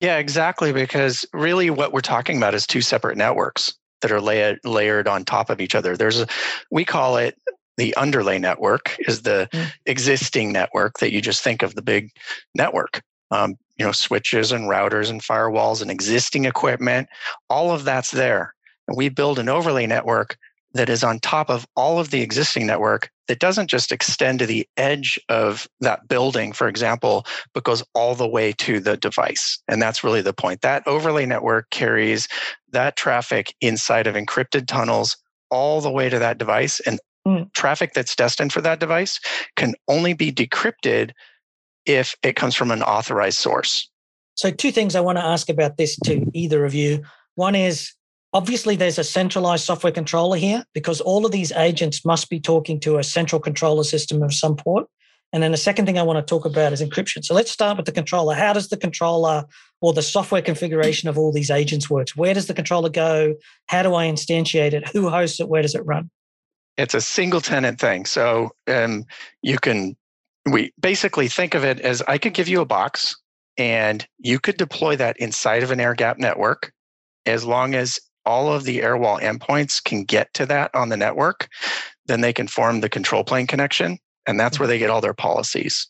Yeah, 0.00 0.18
exactly. 0.18 0.72
Because 0.72 1.24
really, 1.32 1.70
what 1.70 1.92
we're 1.92 2.00
talking 2.00 2.36
about 2.36 2.54
is 2.54 2.66
two 2.66 2.80
separate 2.80 3.16
networks 3.16 3.72
that 4.00 4.10
are 4.10 4.20
layered 4.20 4.58
layered 4.64 5.06
on 5.06 5.24
top 5.24 5.48
of 5.48 5.60
each 5.60 5.76
other. 5.76 5.96
There's 5.96 6.20
a, 6.20 6.26
we 6.72 6.84
call 6.84 7.16
it 7.16 7.38
the 7.76 7.94
underlay 7.96 8.38
network 8.38 8.96
is 9.00 9.22
the 9.22 9.48
mm. 9.52 9.72
existing 9.86 10.52
network 10.52 10.98
that 10.98 11.12
you 11.12 11.20
just 11.20 11.42
think 11.42 11.62
of 11.62 11.74
the 11.74 11.82
big 11.82 12.10
network. 12.54 13.02
Um, 13.30 13.56
you 13.78 13.86
know, 13.86 13.92
switches 13.92 14.52
and 14.52 14.68
routers 14.68 15.08
and 15.08 15.22
firewalls 15.22 15.80
and 15.80 15.90
existing 15.90 16.44
equipment, 16.44 17.08
all 17.48 17.70
of 17.70 17.84
that's 17.84 18.10
there. 18.10 18.54
And 18.86 18.96
we 18.96 19.08
build 19.08 19.38
an 19.38 19.48
overlay 19.48 19.86
network 19.86 20.36
that 20.74 20.88
is 20.88 21.04
on 21.04 21.18
top 21.18 21.50
of 21.50 21.66
all 21.76 21.98
of 21.98 22.10
the 22.10 22.22
existing 22.22 22.66
network 22.66 23.10
that 23.28 23.38
doesn't 23.38 23.68
just 23.68 23.92
extend 23.92 24.38
to 24.38 24.46
the 24.46 24.66
edge 24.76 25.18
of 25.28 25.68
that 25.80 26.08
building, 26.08 26.52
for 26.52 26.68
example, 26.68 27.24
but 27.54 27.64
goes 27.64 27.82
all 27.94 28.14
the 28.14 28.28
way 28.28 28.52
to 28.52 28.80
the 28.80 28.96
device. 28.96 29.58
And 29.68 29.80
that's 29.80 30.02
really 30.02 30.22
the 30.22 30.32
point. 30.32 30.60
That 30.62 30.86
overlay 30.86 31.26
network 31.26 31.70
carries 31.70 32.28
that 32.70 32.96
traffic 32.96 33.54
inside 33.60 34.06
of 34.06 34.14
encrypted 34.14 34.66
tunnels 34.66 35.16
all 35.50 35.80
the 35.80 35.90
way 35.90 36.08
to 36.08 36.18
that 36.18 36.38
device. 36.38 36.80
And 36.80 36.98
mm. 37.26 37.52
traffic 37.54 37.92
that's 37.94 38.16
destined 38.16 38.52
for 38.52 38.60
that 38.60 38.80
device 38.80 39.20
can 39.56 39.74
only 39.88 40.14
be 40.14 40.32
decrypted 40.32 41.12
if 41.86 42.14
it 42.22 42.36
comes 42.36 42.54
from 42.54 42.70
an 42.70 42.82
authorized 42.82 43.38
source. 43.38 43.90
So, 44.34 44.50
two 44.50 44.72
things 44.72 44.94
I 44.94 45.00
want 45.00 45.18
to 45.18 45.24
ask 45.24 45.48
about 45.48 45.76
this 45.76 45.96
to 46.04 46.24
either 46.32 46.64
of 46.64 46.74
you. 46.74 47.02
One 47.34 47.54
is 47.54 47.92
Obviously, 48.34 48.76
there's 48.76 48.98
a 48.98 49.04
centralized 49.04 49.64
software 49.64 49.92
controller 49.92 50.38
here 50.38 50.64
because 50.72 51.02
all 51.02 51.26
of 51.26 51.32
these 51.32 51.52
agents 51.52 52.02
must 52.04 52.30
be 52.30 52.40
talking 52.40 52.80
to 52.80 52.96
a 52.96 53.04
central 53.04 53.38
controller 53.38 53.84
system 53.84 54.22
of 54.22 54.32
some 54.32 54.56
port. 54.56 54.86
And 55.34 55.42
then 55.42 55.52
the 55.52 55.58
second 55.58 55.84
thing 55.86 55.98
I 55.98 56.02
want 56.02 56.18
to 56.18 56.30
talk 56.30 56.46
about 56.46 56.72
is 56.72 56.82
encryption. 56.82 57.24
So 57.24 57.34
let's 57.34 57.50
start 57.50 57.76
with 57.76 57.86
the 57.86 57.92
controller. 57.92 58.34
How 58.34 58.52
does 58.52 58.68
the 58.68 58.76
controller 58.76 59.44
or 59.80 59.92
the 59.92 60.02
software 60.02 60.42
configuration 60.42 61.08
of 61.08 61.18
all 61.18 61.32
these 61.32 61.50
agents 61.50 61.90
works? 61.90 62.16
Where 62.16 62.32
does 62.32 62.46
the 62.46 62.54
controller 62.54 62.88
go? 62.88 63.34
How 63.66 63.82
do 63.82 63.94
I 63.94 64.06
instantiate 64.06 64.72
it? 64.72 64.88
Who 64.88 65.10
hosts 65.10 65.40
it? 65.40 65.48
Where 65.48 65.62
does 65.62 65.74
it 65.74 65.84
run? 65.84 66.10
It's 66.76 66.94
a 66.94 67.00
single 67.00 67.40
tenant 67.40 67.78
thing. 67.80 68.06
So 68.06 68.50
um, 68.66 69.04
you 69.42 69.58
can 69.58 69.96
we 70.50 70.72
basically 70.80 71.28
think 71.28 71.54
of 71.54 71.64
it 71.64 71.80
as 71.80 72.02
I 72.02 72.18
could 72.18 72.34
give 72.34 72.48
you 72.48 72.60
a 72.60 72.66
box 72.66 73.14
and 73.56 74.06
you 74.18 74.40
could 74.40 74.56
deploy 74.56 74.96
that 74.96 75.16
inside 75.18 75.62
of 75.62 75.70
an 75.70 75.80
air 75.80 75.94
gap 75.94 76.18
network 76.18 76.72
as 77.26 77.44
long 77.44 77.74
as 77.74 78.00
all 78.24 78.52
of 78.52 78.64
the 78.64 78.82
air 78.82 78.96
wall 78.96 79.18
endpoints 79.18 79.82
can 79.82 80.04
get 80.04 80.32
to 80.34 80.46
that 80.46 80.74
on 80.74 80.88
the 80.88 80.96
network, 80.96 81.48
then 82.06 82.20
they 82.20 82.32
can 82.32 82.46
form 82.46 82.80
the 82.80 82.88
control 82.88 83.24
plane 83.24 83.46
connection. 83.46 83.98
And 84.26 84.38
that's 84.38 84.58
where 84.58 84.68
they 84.68 84.78
get 84.78 84.90
all 84.90 85.00
their 85.00 85.14
policies. 85.14 85.88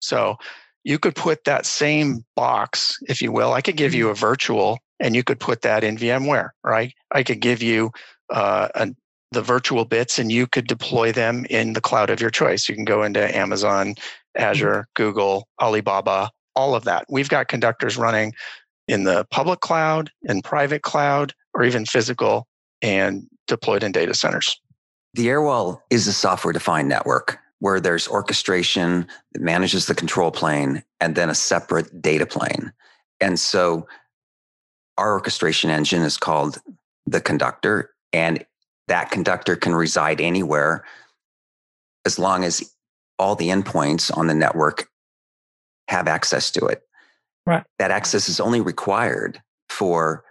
So 0.00 0.36
you 0.82 0.98
could 0.98 1.14
put 1.14 1.44
that 1.44 1.66
same 1.66 2.24
box, 2.36 2.98
if 3.08 3.22
you 3.22 3.32
will. 3.32 3.52
I 3.52 3.60
could 3.60 3.76
give 3.76 3.94
you 3.94 4.10
a 4.10 4.14
virtual 4.14 4.78
and 5.00 5.14
you 5.14 5.22
could 5.22 5.40
put 5.40 5.62
that 5.62 5.84
in 5.84 5.96
VMware, 5.96 6.50
right? 6.64 6.92
I 7.12 7.22
could 7.22 7.40
give 7.40 7.62
you 7.62 7.90
uh, 8.30 8.68
a, 8.74 8.88
the 9.34 9.42
virtual 9.42 9.84
bits 9.84 10.18
and 10.18 10.32
you 10.32 10.46
could 10.46 10.66
deploy 10.66 11.12
them 11.12 11.44
in 11.50 11.74
the 11.74 11.80
cloud 11.80 12.10
of 12.10 12.20
your 12.20 12.30
choice. 12.30 12.68
You 12.68 12.74
can 12.74 12.84
go 12.84 13.02
into 13.02 13.36
Amazon, 13.36 13.88
mm-hmm. 13.88 14.42
Azure, 14.42 14.88
Google, 14.94 15.48
Alibaba, 15.60 16.30
all 16.56 16.74
of 16.74 16.84
that. 16.84 17.04
We've 17.08 17.28
got 17.28 17.48
conductors 17.48 17.96
running 17.96 18.32
in 18.88 19.04
the 19.04 19.26
public 19.30 19.60
cloud 19.60 20.10
and 20.28 20.42
private 20.42 20.82
cloud 20.82 21.32
or 21.54 21.64
even 21.64 21.84
physical 21.84 22.46
and 22.82 23.26
deployed 23.46 23.82
in 23.82 23.92
data 23.92 24.14
centers. 24.14 24.60
The 25.14 25.26
Airwall 25.28 25.80
is 25.90 26.06
a 26.06 26.12
software 26.12 26.52
defined 26.52 26.88
network 26.88 27.38
where 27.60 27.80
there's 27.80 28.08
orchestration 28.08 29.06
that 29.32 29.40
manages 29.40 29.86
the 29.86 29.94
control 29.94 30.30
plane 30.30 30.82
and 31.00 31.14
then 31.14 31.30
a 31.30 31.34
separate 31.34 32.02
data 32.02 32.26
plane. 32.26 32.72
And 33.20 33.38
so 33.38 33.86
our 34.98 35.14
orchestration 35.14 35.70
engine 35.70 36.02
is 36.02 36.16
called 36.16 36.58
the 37.06 37.20
conductor, 37.20 37.90
and 38.12 38.44
that 38.88 39.10
conductor 39.10 39.56
can 39.56 39.74
reside 39.74 40.20
anywhere 40.20 40.84
as 42.04 42.18
long 42.18 42.44
as 42.44 42.74
all 43.18 43.34
the 43.34 43.48
endpoints 43.48 44.14
on 44.16 44.26
the 44.26 44.34
network 44.34 44.88
have 45.88 46.08
access 46.08 46.50
to 46.50 46.66
it. 46.66 46.82
Right. 47.46 47.64
That 47.78 47.90
access 47.90 48.28
is 48.28 48.40
only 48.40 48.60
required 48.60 49.40
for 49.68 50.24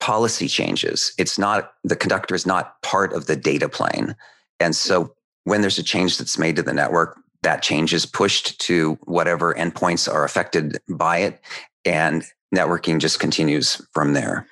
policy 0.00 0.48
changes. 0.48 1.12
It's 1.18 1.38
not, 1.38 1.72
the 1.84 1.96
conductor 1.96 2.34
is 2.34 2.46
not 2.46 2.80
part 2.82 3.12
of 3.12 3.26
the 3.26 3.36
data 3.36 3.68
plane. 3.68 4.14
And 4.60 4.76
so 4.76 5.14
when 5.44 5.60
there's 5.60 5.78
a 5.78 5.82
change 5.82 6.18
that's 6.18 6.38
made 6.38 6.56
to 6.56 6.62
the 6.62 6.72
network, 6.72 7.18
that 7.42 7.62
change 7.62 7.94
is 7.94 8.06
pushed 8.06 8.60
to 8.62 8.98
whatever 9.04 9.54
endpoints 9.54 10.12
are 10.12 10.24
affected 10.24 10.78
by 10.88 11.18
it. 11.18 11.40
And 11.84 12.24
networking 12.54 12.98
just 12.98 13.20
continues 13.20 13.80
from 13.92 14.12
there. 14.12 14.46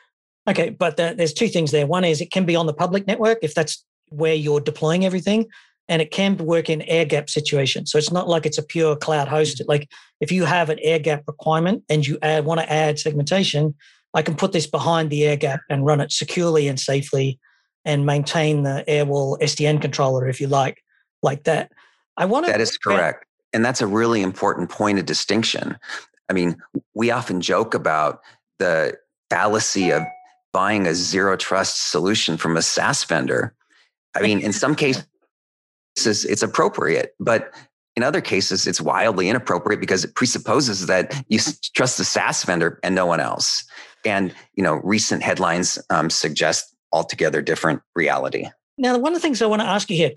Okay, 0.49 0.71
but 0.71 0.97
there's 0.97 1.33
two 1.33 1.49
things 1.49 1.73
there. 1.73 1.87
One 1.87 2.05
is 2.05 2.21
it 2.21 2.31
can 2.31 2.45
be 2.45 2.57
on 2.57 2.67
the 2.67 2.73
public 2.73 3.07
network 3.07 3.39
if 3.43 3.55
that's 3.55 3.85
where 4.11 4.35
you're 4.35 4.61
deploying 4.61 5.05
everything, 5.05 5.47
and 5.89 6.01
it 6.01 6.11
can 6.11 6.37
work 6.37 6.71
in 6.71 6.83
air 6.83 7.05
gap 7.05 7.29
situations. 7.29 7.91
So 7.91 7.99
it's 7.99 8.13
not 8.13 8.29
like 8.29 8.47
it's 8.47 8.59
a 8.59 8.63
pure 8.63 8.97
cloud 8.97 9.29
hosted. 9.29 9.65
Like 9.67 9.89
if 10.21 10.31
you 10.31 10.45
have 10.45 10.71
an 10.71 10.79
air 10.83 10.99
gap 10.99 11.25
requirement 11.27 11.83
and 11.89 12.07
you 12.07 12.19
add, 12.23 12.45
want 12.45 12.61
to 12.61 12.73
add 12.73 12.99
segmentation, 12.99 13.75
I 14.15 14.23
can 14.23 14.37
put 14.37 14.53
this 14.53 14.67
behind 14.67 15.11
the 15.11 15.25
air 15.25 15.37
gap 15.37 15.61
and 15.69 15.85
run 15.85 16.01
it 16.01 16.13
securely 16.13 16.69
and 16.69 16.79
safely 16.79 17.39
and 17.85 18.07
maintain 18.07 18.63
the 18.63 18.85
airwall 18.89 19.39
SDN 19.41 19.81
controller 19.81 20.29
if 20.29 20.41
you 20.41 20.47
like, 20.47 20.83
like 21.23 21.45
that. 21.45 21.73
I 22.17 22.25
want 22.25 22.47
to. 22.47 22.53
That 22.53 22.61
is 22.61 22.79
correct. 22.79 23.25
And 23.53 23.65
that's 23.65 23.81
a 23.81 23.87
really 23.87 24.23
important 24.23 24.71
point 24.71 24.99
of 24.99 25.07
distinction. 25.07 25.77
I 26.29 26.33
mean, 26.33 26.57
we 26.95 27.11
often 27.11 27.41
joke 27.41 27.75
about 27.75 28.21
the 28.59 28.97
fallacy 29.31 29.91
of 29.91 30.03
buying 30.57 30.87
a 30.87 30.95
zero 30.95 31.37
trust 31.37 31.91
solution 31.91 32.39
from 32.39 32.57
a 32.57 32.63
SaaS 32.63 33.05
vendor. 33.05 33.55
I 34.17 34.23
mean, 34.23 34.41
in 34.41 34.55
some 34.55 34.75
cases, 34.85 35.05
it's 36.25 36.43
appropriate, 36.43 37.15
but 37.21 37.53
in 37.95 38.03
other 38.03 38.23
cases, 38.23 38.67
it's 38.67 38.81
wildly 38.81 39.29
inappropriate 39.29 39.81
because 39.81 40.03
it 40.03 40.15
presupposes 40.15 40.87
that 40.87 41.15
you 41.29 41.41
trust 41.75 41.99
the 41.99 42.07
SaaS 42.07 42.43
vendor 42.45 42.81
and 42.83 42.95
no 42.95 43.05
one 43.05 43.21
else. 43.21 43.67
And 44.07 44.35
you 44.55 44.63
know, 44.63 44.81
recent 44.83 45.23
headlines 45.23 45.79
um, 45.91 46.09
suggest 46.09 46.75
altogether 46.91 47.43
different 47.43 47.83
reality. 47.95 48.49
Now, 48.79 48.97
one 48.97 49.13
of 49.13 49.21
the 49.21 49.21
things 49.21 49.43
I 49.43 49.47
want 49.47 49.61
to 49.61 49.69
ask 49.69 49.91
you 49.91 49.97
here, 49.99 50.13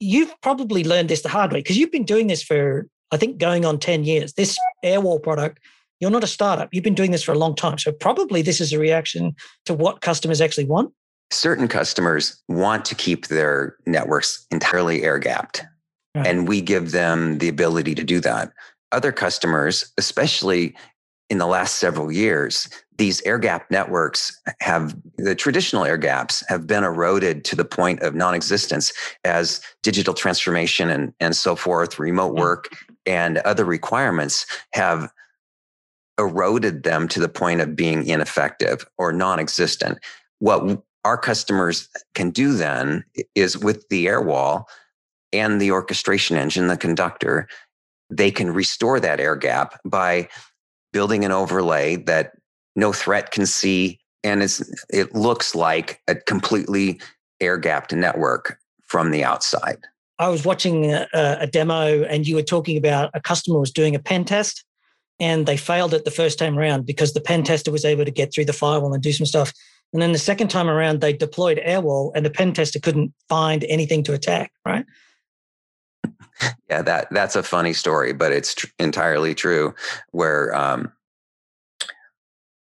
you've 0.00 0.34
probably 0.40 0.84
learned 0.84 1.10
this 1.10 1.20
the 1.20 1.28
hard 1.28 1.52
way 1.52 1.58
because 1.58 1.76
you've 1.76 1.92
been 1.92 2.04
doing 2.04 2.28
this 2.28 2.42
for, 2.42 2.86
I 3.10 3.18
think, 3.18 3.36
going 3.36 3.66
on 3.66 3.78
10 3.78 4.04
years. 4.04 4.32
This 4.32 4.56
Airwall 4.82 5.22
product, 5.22 5.60
you're 6.02 6.10
not 6.10 6.24
a 6.24 6.26
startup. 6.26 6.68
You've 6.72 6.82
been 6.82 6.96
doing 6.96 7.12
this 7.12 7.22
for 7.22 7.30
a 7.30 7.38
long 7.38 7.54
time. 7.54 7.78
So 7.78 7.92
probably 7.92 8.42
this 8.42 8.60
is 8.60 8.72
a 8.72 8.78
reaction 8.78 9.36
to 9.66 9.72
what 9.72 10.00
customers 10.00 10.40
actually 10.40 10.66
want. 10.66 10.92
Certain 11.30 11.68
customers 11.68 12.42
want 12.48 12.84
to 12.86 12.96
keep 12.96 13.28
their 13.28 13.76
networks 13.86 14.44
entirely 14.50 15.04
air 15.04 15.20
gapped. 15.20 15.62
Right. 16.16 16.26
And 16.26 16.48
we 16.48 16.60
give 16.60 16.90
them 16.90 17.38
the 17.38 17.48
ability 17.48 17.94
to 17.94 18.02
do 18.02 18.18
that. 18.18 18.52
Other 18.90 19.12
customers, 19.12 19.92
especially 19.96 20.74
in 21.30 21.38
the 21.38 21.46
last 21.46 21.78
several 21.78 22.10
years, 22.10 22.68
these 22.98 23.22
air 23.22 23.38
gap 23.38 23.70
networks 23.70 24.36
have 24.60 24.96
the 25.18 25.36
traditional 25.36 25.84
air 25.84 25.96
gaps 25.96 26.42
have 26.48 26.66
been 26.66 26.82
eroded 26.82 27.44
to 27.44 27.56
the 27.56 27.64
point 27.64 28.02
of 28.02 28.16
non-existence 28.16 28.92
as 29.24 29.62
digital 29.84 30.14
transformation 30.14 30.90
and, 30.90 31.14
and 31.20 31.36
so 31.36 31.54
forth, 31.54 32.00
remote 32.00 32.34
mm. 32.34 32.40
work 32.40 32.68
and 33.06 33.38
other 33.38 33.64
requirements 33.64 34.46
have 34.74 35.10
eroded 36.22 36.82
them 36.84 37.08
to 37.08 37.20
the 37.20 37.28
point 37.28 37.60
of 37.60 37.76
being 37.76 38.06
ineffective 38.06 38.86
or 38.96 39.12
non-existent. 39.12 39.98
What 40.38 40.82
our 41.04 41.18
customers 41.18 41.88
can 42.14 42.30
do 42.30 42.54
then 42.54 43.04
is 43.34 43.58
with 43.58 43.88
the 43.88 44.06
air 44.08 44.20
wall 44.20 44.68
and 45.32 45.60
the 45.60 45.72
orchestration 45.72 46.36
engine, 46.36 46.68
the 46.68 46.76
conductor, 46.76 47.48
they 48.10 48.30
can 48.30 48.52
restore 48.52 49.00
that 49.00 49.20
air 49.20 49.36
gap 49.36 49.80
by 49.84 50.28
building 50.92 51.24
an 51.24 51.32
overlay 51.32 51.96
that 51.96 52.32
no 52.76 52.92
threat 52.92 53.30
can 53.30 53.46
see. 53.46 53.98
And 54.22 54.42
it's, 54.42 54.62
it 54.90 55.14
looks 55.14 55.54
like 55.54 56.00
a 56.06 56.14
completely 56.14 57.00
air 57.40 57.58
gapped 57.58 57.92
network 57.92 58.58
from 58.86 59.10
the 59.10 59.24
outside. 59.24 59.78
I 60.18 60.28
was 60.28 60.44
watching 60.44 60.92
a, 60.92 61.08
a, 61.14 61.46
demo 61.46 62.04
and 62.04 62.28
you 62.28 62.36
were 62.36 62.42
talking 62.42 62.76
about 62.76 63.10
a 63.14 63.20
customer 63.20 63.58
was 63.58 63.72
doing 63.72 63.96
a 63.96 63.98
pen 63.98 64.24
test 64.24 64.64
and 65.20 65.46
they 65.46 65.56
failed 65.56 65.94
it 65.94 66.04
the 66.04 66.10
first 66.10 66.38
time 66.38 66.58
around 66.58 66.86
because 66.86 67.12
the 67.12 67.20
pen 67.20 67.42
tester 67.42 67.70
was 67.70 67.84
able 67.84 68.04
to 68.04 68.10
get 68.10 68.32
through 68.32 68.46
the 68.46 68.52
firewall 68.52 68.92
and 68.92 69.02
do 69.02 69.12
some 69.12 69.26
stuff. 69.26 69.52
And 69.92 70.00
then 70.00 70.12
the 70.12 70.18
second 70.18 70.48
time 70.48 70.68
around, 70.68 71.00
they 71.00 71.12
deployed 71.12 71.60
Airwall 71.64 72.12
and 72.14 72.24
the 72.24 72.30
pen 72.30 72.52
tester 72.52 72.80
couldn't 72.80 73.12
find 73.28 73.64
anything 73.64 74.02
to 74.04 74.14
attack, 74.14 74.52
right? 74.64 74.86
yeah, 76.68 76.82
that 76.82 77.08
that's 77.10 77.36
a 77.36 77.42
funny 77.42 77.72
story, 77.72 78.12
but 78.12 78.32
it's 78.32 78.54
tr- 78.54 78.66
entirely 78.78 79.34
true. 79.34 79.74
Where 80.10 80.54
um, 80.54 80.90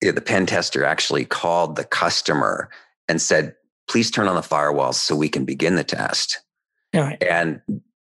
the 0.00 0.20
pen 0.20 0.46
tester 0.46 0.84
actually 0.84 1.25
called 1.25 1.76
the 1.76 1.84
customer 1.84 2.68
and 3.08 3.22
said, 3.22 3.54
please 3.88 4.11
turn 4.11 4.28
on 4.28 4.34
the 4.34 4.40
firewalls 4.40 4.94
so 4.94 5.14
we 5.14 5.28
can 5.28 5.44
begin 5.44 5.76
the 5.76 5.84
test. 5.84 6.40
Right. 6.94 7.22
And 7.22 7.61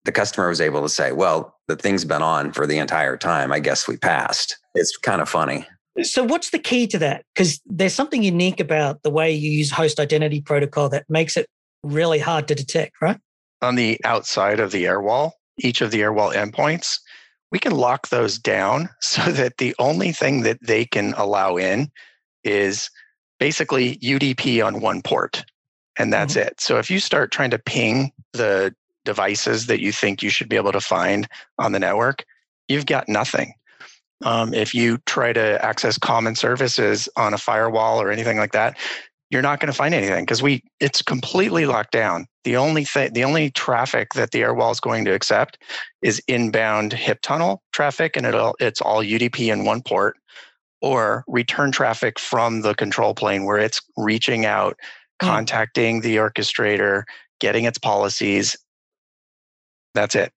the 0.04 0.12
customer 0.12 0.48
was 0.48 0.60
able 0.60 0.82
to 0.82 0.88
say, 0.88 1.12
well, 1.12 1.56
the 1.68 1.76
thing's 1.76 2.04
been 2.04 2.22
on 2.22 2.52
for 2.52 2.66
the 2.66 2.78
entire 2.78 3.16
time. 3.16 3.52
I 3.52 3.58
guess 3.58 3.88
we 3.88 3.96
passed. 3.96 4.58
It's 4.74 4.96
kind 4.96 5.20
of 5.20 5.28
funny. 5.28 5.66
So, 6.02 6.24
what's 6.24 6.50
the 6.50 6.58
key 6.58 6.86
to 6.88 6.98
that? 6.98 7.24
Because 7.34 7.60
there's 7.66 7.94
something 7.94 8.22
unique 8.22 8.60
about 8.60 9.02
the 9.02 9.10
way 9.10 9.32
you 9.32 9.50
use 9.50 9.70
host 9.70 10.00
identity 10.00 10.40
protocol 10.40 10.88
that 10.88 11.04
makes 11.08 11.36
it 11.36 11.46
really 11.84 12.18
hard 12.18 12.48
to 12.48 12.54
detect, 12.54 12.94
right? 13.00 13.18
On 13.62 13.76
the 13.76 14.00
outside 14.04 14.60
of 14.60 14.72
the 14.72 14.84
airwall, 14.84 15.32
each 15.58 15.80
of 15.80 15.90
the 15.90 16.00
airwall 16.00 16.34
endpoints, 16.34 16.98
we 17.52 17.58
can 17.60 17.72
lock 17.72 18.08
those 18.08 18.38
down 18.38 18.88
so 19.00 19.22
that 19.32 19.58
the 19.58 19.74
only 19.78 20.12
thing 20.12 20.42
that 20.42 20.58
they 20.60 20.84
can 20.84 21.14
allow 21.16 21.56
in 21.56 21.90
is 22.42 22.90
basically 23.38 23.96
UDP 23.98 24.64
on 24.64 24.80
one 24.80 25.00
port. 25.00 25.44
And 25.96 26.12
that's 26.12 26.34
mm-hmm. 26.34 26.48
it. 26.48 26.60
So 26.60 26.78
if 26.78 26.90
you 26.90 26.98
start 26.98 27.30
trying 27.30 27.50
to 27.50 27.58
ping 27.58 28.10
the 28.32 28.74
devices 29.04 29.66
that 29.66 29.80
you 29.80 29.92
think 29.92 30.22
you 30.22 30.30
should 30.30 30.48
be 30.48 30.56
able 30.56 30.72
to 30.72 30.80
find 30.80 31.28
on 31.58 31.72
the 31.72 31.78
network, 31.78 32.24
you've 32.68 32.86
got 32.86 33.08
nothing. 33.08 33.54
Um, 34.24 34.54
if 34.54 34.74
you 34.74 34.98
try 35.06 35.32
to 35.32 35.62
access 35.64 35.98
common 35.98 36.34
services 36.34 37.08
on 37.16 37.34
a 37.34 37.38
firewall 37.38 38.00
or 38.00 38.10
anything 38.10 38.38
like 38.38 38.52
that, 38.52 38.78
you're 39.30 39.42
not 39.42 39.58
going 39.58 39.72
to 39.72 39.76
find 39.76 39.94
anything 39.94 40.24
because 40.24 40.42
we 40.42 40.62
it's 40.80 41.02
completely 41.02 41.66
locked 41.66 41.92
down. 41.92 42.26
The 42.44 42.56
only 42.56 42.84
thing, 42.84 43.12
the 43.12 43.24
only 43.24 43.50
traffic 43.50 44.12
that 44.14 44.30
the 44.30 44.42
airwall 44.42 44.70
is 44.70 44.80
going 44.80 45.04
to 45.06 45.12
accept 45.12 45.58
is 46.02 46.22
inbound 46.28 46.92
HIP 46.92 47.20
tunnel 47.22 47.62
traffic, 47.72 48.16
and 48.16 48.26
it'll 48.26 48.54
it's 48.60 48.80
all 48.80 49.02
UDP 49.02 49.52
in 49.52 49.64
one 49.64 49.82
port, 49.82 50.16
or 50.80 51.24
return 51.26 51.72
traffic 51.72 52.18
from 52.18 52.60
the 52.60 52.74
control 52.74 53.14
plane 53.14 53.44
where 53.44 53.58
it's 53.58 53.80
reaching 53.96 54.46
out, 54.46 54.78
mm. 55.20 55.26
contacting 55.26 56.02
the 56.02 56.16
orchestrator, 56.16 57.04
getting 57.40 57.64
its 57.64 57.78
policies. 57.78 58.54
That's 59.94 60.14
it. 60.14 60.32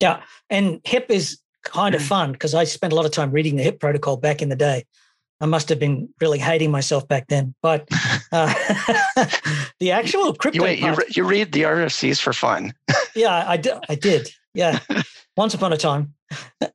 Yeah, 0.00 0.22
and 0.50 0.80
HIP 0.84 1.10
is 1.10 1.38
kind 1.64 1.94
of 1.94 2.02
mm. 2.02 2.06
fun 2.06 2.32
because 2.32 2.54
I 2.54 2.64
spent 2.64 2.92
a 2.92 2.96
lot 2.96 3.06
of 3.06 3.12
time 3.12 3.30
reading 3.30 3.56
the 3.56 3.62
HIP 3.62 3.80
protocol 3.80 4.16
back 4.16 4.42
in 4.42 4.48
the 4.48 4.56
day. 4.56 4.84
I 5.40 5.46
must 5.46 5.68
have 5.68 5.78
been 5.78 6.08
really 6.20 6.38
hating 6.38 6.70
myself 6.70 7.06
back 7.08 7.26
then. 7.28 7.54
But 7.62 7.88
uh, 8.32 8.52
the 9.80 9.90
actual 9.90 10.34
crypto. 10.34 10.58
You, 10.58 10.62
wait, 10.62 10.80
part, 10.80 10.96
you, 10.96 11.02
re- 11.02 11.12
you 11.16 11.24
read 11.24 11.52
the 11.52 11.62
RFCs 11.62 12.20
for 12.20 12.32
fun. 12.32 12.72
yeah, 13.14 13.44
I 13.46 13.56
did. 13.56 13.74
I 13.88 13.94
did. 13.94 14.30
Yeah. 14.54 14.78
Once 15.36 15.54
upon 15.54 15.72
a 15.72 15.76
time. 15.76 16.14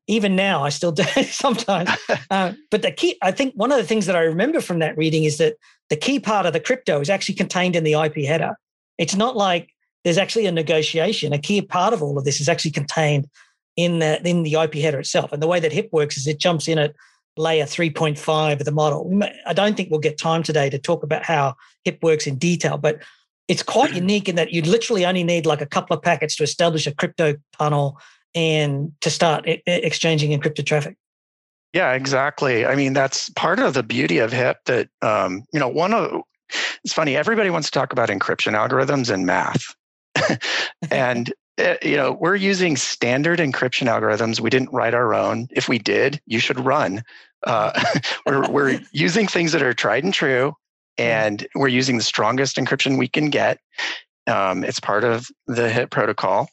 Even 0.08 0.36
now, 0.36 0.64
I 0.64 0.70
still 0.70 0.92
do 0.92 1.04
sometimes. 1.24 1.90
Uh, 2.30 2.54
but 2.72 2.82
the 2.82 2.92
key, 2.92 3.18
I 3.22 3.32
think 3.32 3.54
one 3.56 3.72
of 3.72 3.78
the 3.78 3.84
things 3.84 4.06
that 4.06 4.16
I 4.16 4.22
remember 4.22 4.62
from 4.62 4.80
that 4.80 4.98
reading 4.98 5.24
is 5.24 5.38
that 5.38 5.56
the 5.90 5.96
key 5.96 6.20
part 6.20 6.46
of 6.46 6.54
the 6.54 6.60
crypto 6.60 7.00
is 7.00 7.10
actually 7.10 7.36
contained 7.36 7.76
in 7.76 7.84
the 7.84 7.94
IP 7.94 8.18
header. 8.26 8.56
It's 8.98 9.16
not 9.16 9.36
like 9.36 9.74
there's 10.04 10.18
actually 10.18 10.46
a 10.46 10.52
negotiation. 10.52 11.34
A 11.34 11.40
key 11.40 11.62
part 11.62 11.94
of 11.94 12.02
all 12.02 12.18
of 12.18 12.26
this 12.26 12.40
is 12.40 12.50
actually 12.50 12.72
contained 12.72 13.28
in 13.76 14.00
the 14.00 14.28
in 14.28 14.44
the 14.44 14.56
IP 14.56 14.76
header 14.76 15.00
itself. 15.00 15.32
And 15.32 15.42
the 15.42 15.48
way 15.48 15.60
that 15.60 15.72
HIP 15.72 15.90
works 15.92 16.18
is 16.18 16.28
it 16.28 16.40
jumps 16.40 16.68
in 16.68 16.78
at 16.78 16.94
layer 17.38 17.66
3.5 17.66 18.60
of 18.60 18.66
the 18.66 18.72
model. 18.72 19.22
I 19.46 19.54
don't 19.54 19.78
think 19.78 19.90
we'll 19.90 20.00
get 20.00 20.18
time 20.18 20.44
today 20.44 20.70
to 20.70 20.78
talk 20.78 21.04
about 21.04 21.24
how 21.24 21.56
HIP 21.86 22.04
works 22.04 22.28
in 22.28 22.38
detail, 22.38 22.78
but 22.78 23.02
it's 23.48 23.64
quite 23.64 23.94
unique 23.96 24.28
in 24.28 24.36
that 24.36 24.52
you 24.52 24.62
literally 24.62 25.06
only 25.06 25.24
need 25.24 25.46
like 25.46 25.62
a 25.62 25.66
couple 25.66 25.96
of 25.96 26.04
packets 26.04 26.36
to 26.38 26.44
establish 26.44 26.88
a 26.88 26.94
crypto 26.94 27.36
tunnel 27.58 27.98
and 28.36 28.92
to 29.02 29.10
start 29.10 29.44
exchanging 29.66 30.38
encrypted 30.38 30.66
traffic. 30.66 30.98
Yeah, 31.74 31.94
exactly. 31.94 32.66
I 32.66 32.76
mean, 32.76 32.94
that's 32.94 33.30
part 33.32 33.60
of 33.60 33.74
the 33.74 33.84
beauty 33.84 34.18
of 34.18 34.32
HIP 34.32 34.58
that, 34.66 34.90
um, 35.02 35.44
you 35.54 35.60
know, 35.60 35.68
one 35.68 35.94
of, 35.94 36.24
it's 36.84 36.94
funny, 36.94 37.16
everybody 37.16 37.50
wants 37.50 37.70
to 37.70 37.80
talk 37.80 37.94
about 37.94 38.10
encryption 38.10 38.54
algorithms 38.54 39.12
and 39.14 39.26
math. 39.26 39.76
and 40.92 41.34
uh, 41.60 41.76
you 41.82 41.98
know, 41.98 42.14
we're 42.14 42.36
using 42.36 42.78
standard 42.78 43.40
encryption 43.40 43.88
algorithms. 43.88 44.40
We 44.40 44.50
didn't 44.50 44.72
write 44.72 44.94
our 44.94 45.14
own. 45.14 45.48
If 45.52 45.68
we 45.68 45.78
did, 45.78 46.22
you 46.26 46.40
should 46.40 46.60
run. 46.60 47.04
Uh, 47.46 47.72
we're, 48.26 48.50
we're 48.50 48.80
using 48.92 49.28
things 49.28 49.52
that 49.52 49.62
are 49.62 49.74
tried 49.74 50.04
and 50.04 50.14
true, 50.14 50.54
and 50.98 51.46
we're 51.56 51.68
using 51.68 51.98
the 51.98 52.04
strongest 52.04 52.56
encryption 52.58 52.98
we 52.98 53.08
can 53.08 53.30
get. 53.30 53.60
Um, 54.28 54.64
it's 54.64 54.80
part 54.80 55.04
of 55.04 55.28
the 55.48 55.70
HIP 55.70 55.92
protocol. 55.92 56.50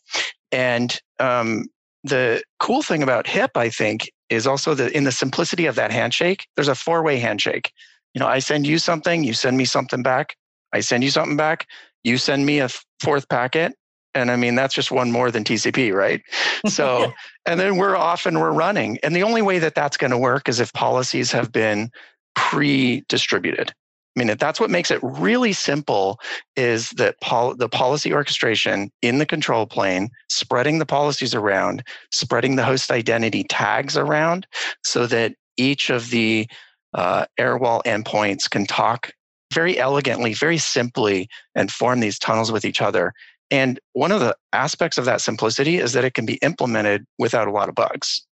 And 0.51 0.99
um, 1.21 1.67
the 2.05 2.43
cool 2.59 2.83
thing 2.83 3.03
about 3.03 3.27
HIP, 3.27 3.57
I 3.57 3.69
think, 3.69 4.11
is 4.29 4.47
also 4.47 4.75
that 4.75 4.93
in 4.93 5.05
the 5.05 5.13
simplicity 5.13 5.67
of 5.67 5.77
that 5.77 5.93
handshake, 5.93 6.47
there's 6.57 6.69
a 6.69 6.75
four 6.75 7.03
way 7.03 7.19
handshake. 7.19 7.73
You 8.15 8.21
know, 8.21 8.27
I 8.27 8.39
send 8.39 8.67
you 8.67 8.79
something, 8.79 9.25
you 9.25 9.35
send 9.35 9.57
me 9.57 9.67
something 9.67 10.03
back. 10.03 10.37
I 10.73 10.81
send 10.81 11.05
you 11.05 11.11
something 11.11 11.37
back, 11.37 11.67
you 12.07 12.19
send 12.19 12.47
me 12.47 12.61
a 12.61 12.69
fourth 13.01 13.29
packet, 13.29 13.75
and 14.15 14.31
I 14.31 14.37
mean, 14.37 14.55
that's 14.55 14.75
just 14.75 14.93
one 14.93 15.11
more 15.11 15.31
than 15.31 15.45
TCP, 15.45 15.93
right? 15.93 16.23
So, 16.69 17.13
and 17.47 17.61
then 17.61 17.77
we're 17.77 17.97
off 17.97 18.27
and 18.27 18.41
we're 18.41 18.51
running. 18.51 18.99
And 19.05 19.15
the 19.15 19.23
only 19.23 19.43
way 19.43 19.61
that 19.61 19.77
that's 19.77 19.97
going 19.97 20.11
to 20.11 20.19
work 20.19 20.49
is 20.49 20.59
if 20.59 20.73
policies 20.73 21.31
have 21.31 21.53
been 21.53 21.91
pre 22.35 23.05
distributed. 23.09 23.71
I 23.71 24.25
mean, 24.25 24.37
that's 24.39 24.59
what 24.59 24.71
makes 24.71 24.91
it 24.91 24.99
really 25.03 25.53
simple 25.53 26.19
is 26.57 26.91
that 26.93 27.21
pol- 27.21 27.55
the 27.55 27.69
policy 27.69 28.13
orchestration 28.13 28.91
in 29.03 29.19
the 29.19 29.27
control 29.27 29.67
plane, 29.67 30.09
spreading 30.29 30.79
the 30.79 30.87
policies 30.87 31.35
around, 31.35 31.85
spreading 32.11 32.57
the 32.57 32.65
host 32.65 32.91
identity 32.91 33.45
tags 33.45 33.97
around 33.97 34.47
so 34.83 35.07
that 35.07 35.35
each 35.57 35.91
of 35.91 36.11
the 36.11 36.49
uh, 36.95 37.27
airwall 37.39 37.83
endpoints 37.85 38.49
can 38.49 38.67
talk 38.67 39.13
very 39.53 39.79
elegantly, 39.79 40.35
very 40.35 40.59
simply, 40.59 41.29
and 41.55 41.71
form 41.71 42.01
these 42.01 42.19
tunnels 42.19 42.51
with 42.53 42.65
each 42.65 42.81
other. 42.81 43.13
And 43.51 43.79
one 43.93 44.13
of 44.13 44.21
the 44.21 44.37
aspects 44.53 44.99
of 44.99 45.05
that 45.05 45.21
simplicity 45.21 45.77
is 45.77 45.93
that 45.93 46.05
it 46.05 46.15
can 46.15 46.27
be 46.27 46.35
implemented 46.43 47.07
without 47.19 47.47
a 47.47 47.53
lot 47.53 47.69
of 47.69 47.75
bugs. 47.75 48.27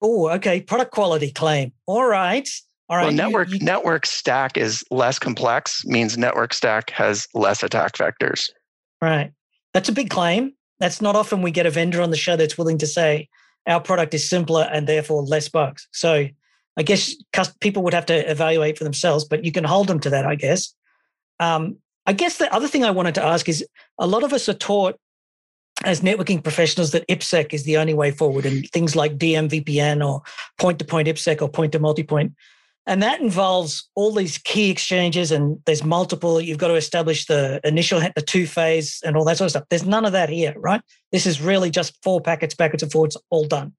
oh, 0.00 0.30
okay. 0.30 0.60
Product 0.60 0.92
quality 0.92 1.32
claim. 1.32 1.72
All 1.86 2.06
right. 2.06 2.48
All 2.88 2.96
right. 2.96 3.04
Well, 3.04 3.12
network 3.12 3.48
you, 3.48 3.56
you... 3.56 3.64
network 3.64 4.06
stack 4.06 4.56
is 4.56 4.84
less 4.90 5.18
complex, 5.18 5.84
means 5.84 6.16
network 6.16 6.54
stack 6.54 6.90
has 6.90 7.26
less 7.34 7.62
attack 7.62 7.94
vectors. 7.94 8.48
Right. 9.02 9.32
That's 9.74 9.88
a 9.88 9.92
big 9.92 10.10
claim. 10.10 10.54
That's 10.80 11.02
not 11.02 11.16
often 11.16 11.42
we 11.42 11.50
get 11.50 11.66
a 11.66 11.70
vendor 11.70 12.00
on 12.00 12.10
the 12.10 12.16
show 12.16 12.36
that's 12.36 12.56
willing 12.56 12.78
to 12.78 12.86
say 12.86 13.28
our 13.66 13.80
product 13.80 14.14
is 14.14 14.28
simpler 14.28 14.68
and 14.72 14.86
therefore 14.86 15.22
less 15.22 15.48
bugs. 15.48 15.88
So 15.92 16.28
I 16.78 16.82
guess 16.82 17.14
people 17.60 17.82
would 17.82 17.92
have 17.92 18.06
to 18.06 18.30
evaluate 18.30 18.78
for 18.78 18.84
themselves, 18.84 19.24
but 19.24 19.44
you 19.44 19.50
can 19.50 19.64
hold 19.64 19.88
them 19.88 19.98
to 20.00 20.10
that, 20.10 20.24
I 20.24 20.36
guess. 20.36 20.72
Um, 21.40 21.78
I 22.06 22.12
guess 22.12 22.38
the 22.38 22.52
other 22.54 22.68
thing 22.68 22.84
I 22.84 22.90
wanted 22.92 23.16
to 23.16 23.24
ask 23.24 23.48
is 23.48 23.66
a 23.98 24.06
lot 24.06 24.22
of 24.22 24.32
us 24.32 24.48
are 24.48 24.54
taught 24.54 24.98
as 25.84 26.00
networking 26.00 26.42
professionals 26.42 26.92
that 26.92 27.06
IPsec 27.08 27.52
is 27.52 27.64
the 27.64 27.76
only 27.76 27.94
way 27.94 28.10
forward 28.10 28.46
and 28.46 28.68
things 28.70 28.96
like 28.96 29.18
DMVPN 29.18 30.06
or 30.06 30.22
point 30.58 30.78
to 30.78 30.84
point 30.84 31.08
IPsec 31.08 31.42
or 31.42 31.48
point 31.48 31.72
to 31.72 31.80
multipoint. 31.80 32.32
And 32.86 33.02
that 33.02 33.20
involves 33.20 33.88
all 33.94 34.12
these 34.12 34.38
key 34.38 34.70
exchanges 34.70 35.30
and 35.30 35.58
there's 35.66 35.84
multiple, 35.84 36.40
you've 36.40 36.58
got 36.58 36.68
to 36.68 36.74
establish 36.74 37.26
the 37.26 37.60
initial, 37.62 38.00
the 38.00 38.22
two 38.22 38.46
phase 38.46 39.02
and 39.04 39.16
all 39.16 39.24
that 39.26 39.36
sort 39.36 39.46
of 39.46 39.50
stuff. 39.50 39.64
There's 39.68 39.84
none 39.84 40.06
of 40.06 40.12
that 40.12 40.30
here, 40.30 40.54
right? 40.56 40.80
This 41.12 41.26
is 41.26 41.40
really 41.40 41.70
just 41.70 42.02
four 42.02 42.20
packets 42.20 42.54
backwards 42.54 42.82
and 42.82 42.90
forwards, 42.90 43.16
all 43.30 43.44
done. 43.44 43.74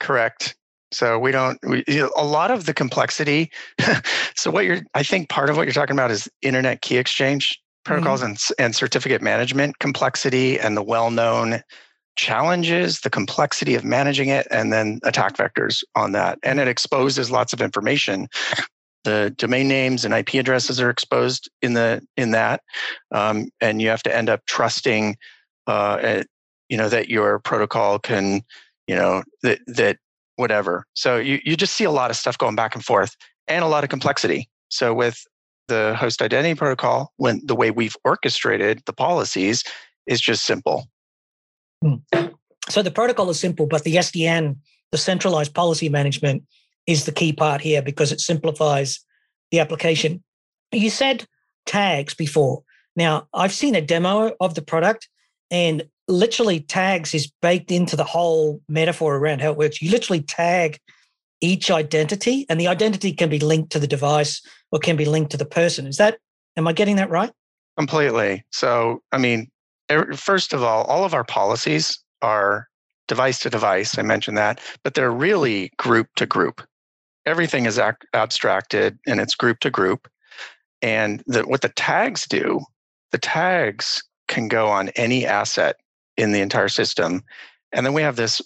Correct. 0.00 0.56
So 0.92 1.18
we 1.18 1.32
don't, 1.32 1.58
we, 1.66 1.84
a 2.16 2.24
lot 2.24 2.50
of 2.50 2.66
the 2.66 2.74
complexity. 2.74 3.50
so 4.34 4.50
what 4.50 4.64
you're, 4.64 4.80
I 4.94 5.02
think 5.02 5.28
part 5.28 5.50
of 5.50 5.56
what 5.56 5.66
you're 5.66 5.72
talking 5.72 5.96
about 5.96 6.10
is 6.10 6.28
internet 6.42 6.82
key 6.82 6.96
exchange 6.96 7.58
protocols 7.84 8.20
mm-hmm. 8.20 8.30
and, 8.30 8.38
and 8.58 8.76
certificate 8.76 9.22
management 9.22 9.78
complexity 9.78 10.58
and 10.58 10.76
the 10.76 10.82
well-known 10.82 11.62
challenges, 12.16 13.00
the 13.00 13.10
complexity 13.10 13.74
of 13.74 13.84
managing 13.84 14.28
it, 14.28 14.46
and 14.50 14.72
then 14.72 15.00
attack 15.02 15.36
vectors 15.36 15.82
on 15.94 16.12
that. 16.12 16.38
And 16.42 16.60
it 16.60 16.68
exposes 16.68 17.30
lots 17.30 17.52
of 17.52 17.60
information. 17.60 18.28
The 19.04 19.34
domain 19.36 19.66
names 19.66 20.04
and 20.04 20.14
IP 20.14 20.34
addresses 20.34 20.80
are 20.80 20.90
exposed 20.90 21.50
in 21.60 21.74
the 21.74 22.06
in 22.16 22.30
that, 22.32 22.62
um, 23.10 23.48
and 23.60 23.82
you 23.82 23.88
have 23.88 24.02
to 24.04 24.14
end 24.14 24.28
up 24.28 24.42
trusting, 24.46 25.16
uh, 25.66 26.22
you 26.68 26.76
know, 26.76 26.88
that 26.88 27.08
your 27.08 27.40
protocol 27.40 27.98
can, 27.98 28.42
you 28.86 28.94
know, 28.94 29.24
that 29.42 29.58
that 29.66 29.96
whatever. 30.42 30.84
So 30.92 31.16
you, 31.16 31.40
you 31.42 31.56
just 31.56 31.74
see 31.74 31.84
a 31.84 31.90
lot 31.90 32.10
of 32.10 32.16
stuff 32.16 32.36
going 32.36 32.54
back 32.54 32.74
and 32.74 32.84
forth 32.84 33.16
and 33.48 33.64
a 33.64 33.68
lot 33.68 33.84
of 33.84 33.88
complexity. 33.88 34.50
So 34.68 34.92
with 34.92 35.24
the 35.68 35.96
host 35.98 36.20
identity 36.20 36.54
protocol, 36.54 37.12
when 37.16 37.40
the 37.46 37.54
way 37.54 37.70
we've 37.70 37.96
orchestrated 38.04 38.82
the 38.84 38.92
policies 38.92 39.64
is 40.06 40.20
just 40.20 40.44
simple. 40.44 40.86
Hmm. 41.82 41.94
So 42.68 42.82
the 42.82 42.90
protocol 42.90 43.30
is 43.30 43.40
simple, 43.40 43.66
but 43.66 43.84
the 43.84 43.96
SDN, 43.96 44.56
the 44.90 44.98
centralized 44.98 45.54
policy 45.54 45.88
management, 45.88 46.44
is 46.86 47.06
the 47.06 47.12
key 47.12 47.32
part 47.32 47.60
here 47.60 47.80
because 47.80 48.12
it 48.12 48.20
simplifies 48.20 49.00
the 49.50 49.60
application. 49.60 50.22
You 50.72 50.90
said 50.90 51.26
tags 51.66 52.14
before. 52.14 52.62
Now, 52.96 53.28
I've 53.32 53.52
seen 53.52 53.74
a 53.74 53.80
demo 53.80 54.32
of 54.40 54.54
the 54.54 54.62
product, 54.62 55.08
and 55.50 55.84
literally 56.12 56.60
tags 56.60 57.14
is 57.14 57.30
baked 57.40 57.70
into 57.70 57.96
the 57.96 58.04
whole 58.04 58.60
metaphor 58.68 59.16
around 59.16 59.40
how 59.40 59.50
it 59.50 59.56
works. 59.56 59.82
You 59.82 59.90
literally 59.90 60.22
tag 60.22 60.78
each 61.40 61.70
identity, 61.70 62.46
and 62.48 62.60
the 62.60 62.68
identity 62.68 63.12
can 63.12 63.28
be 63.28 63.40
linked 63.40 63.72
to 63.72 63.80
the 63.80 63.88
device 63.88 64.40
or 64.70 64.78
can 64.78 64.96
be 64.96 65.04
linked 65.04 65.32
to 65.32 65.36
the 65.36 65.44
person. 65.44 65.86
Is 65.86 65.96
that, 65.96 66.18
am 66.56 66.68
I 66.68 66.72
getting 66.72 66.96
that 66.96 67.10
right? 67.10 67.32
Completely. 67.76 68.44
So, 68.50 69.02
I 69.10 69.18
mean, 69.18 69.50
first 70.14 70.52
of 70.52 70.62
all, 70.62 70.84
all 70.84 71.04
of 71.04 71.14
our 71.14 71.24
policies 71.24 71.98
are 72.20 72.68
device 73.08 73.40
to 73.40 73.50
device. 73.50 73.98
I 73.98 74.02
mentioned 74.02 74.38
that, 74.38 74.60
but 74.84 74.94
they're 74.94 75.10
really 75.10 75.72
group 75.78 76.06
to 76.16 76.26
group. 76.26 76.62
Everything 77.26 77.66
is 77.66 77.80
abstracted 78.14 78.98
and 79.06 79.20
it's 79.20 79.34
group 79.34 79.58
to 79.60 79.70
group. 79.70 80.08
And 80.80 81.22
the, 81.26 81.42
what 81.42 81.62
the 81.62 81.68
tags 81.70 82.26
do, 82.26 82.60
the 83.10 83.18
tags 83.18 84.02
can 84.28 84.48
go 84.48 84.68
on 84.68 84.88
any 84.90 85.26
asset 85.26 85.76
in 86.16 86.32
the 86.32 86.40
entire 86.40 86.68
system. 86.68 87.22
And 87.72 87.86
then 87.86 87.92
we 87.92 88.02
have 88.02 88.16
this 88.16 88.40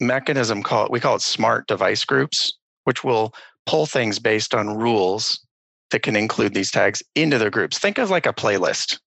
mechanism 0.00 0.62
called, 0.62 0.90
we 0.90 1.00
call 1.00 1.16
it 1.16 1.22
smart 1.22 1.66
device 1.66 2.04
groups, 2.04 2.52
which 2.84 3.04
will 3.04 3.34
pull 3.66 3.86
things 3.86 4.18
based 4.18 4.54
on 4.54 4.76
rules 4.76 5.40
that 5.90 6.02
can 6.02 6.16
include 6.16 6.54
these 6.54 6.70
tags 6.70 7.02
into 7.14 7.38
their 7.38 7.50
groups. 7.50 7.78
Think 7.78 7.98
of 7.98 8.10
like 8.10 8.26
a 8.26 8.32
playlist. 8.32 8.98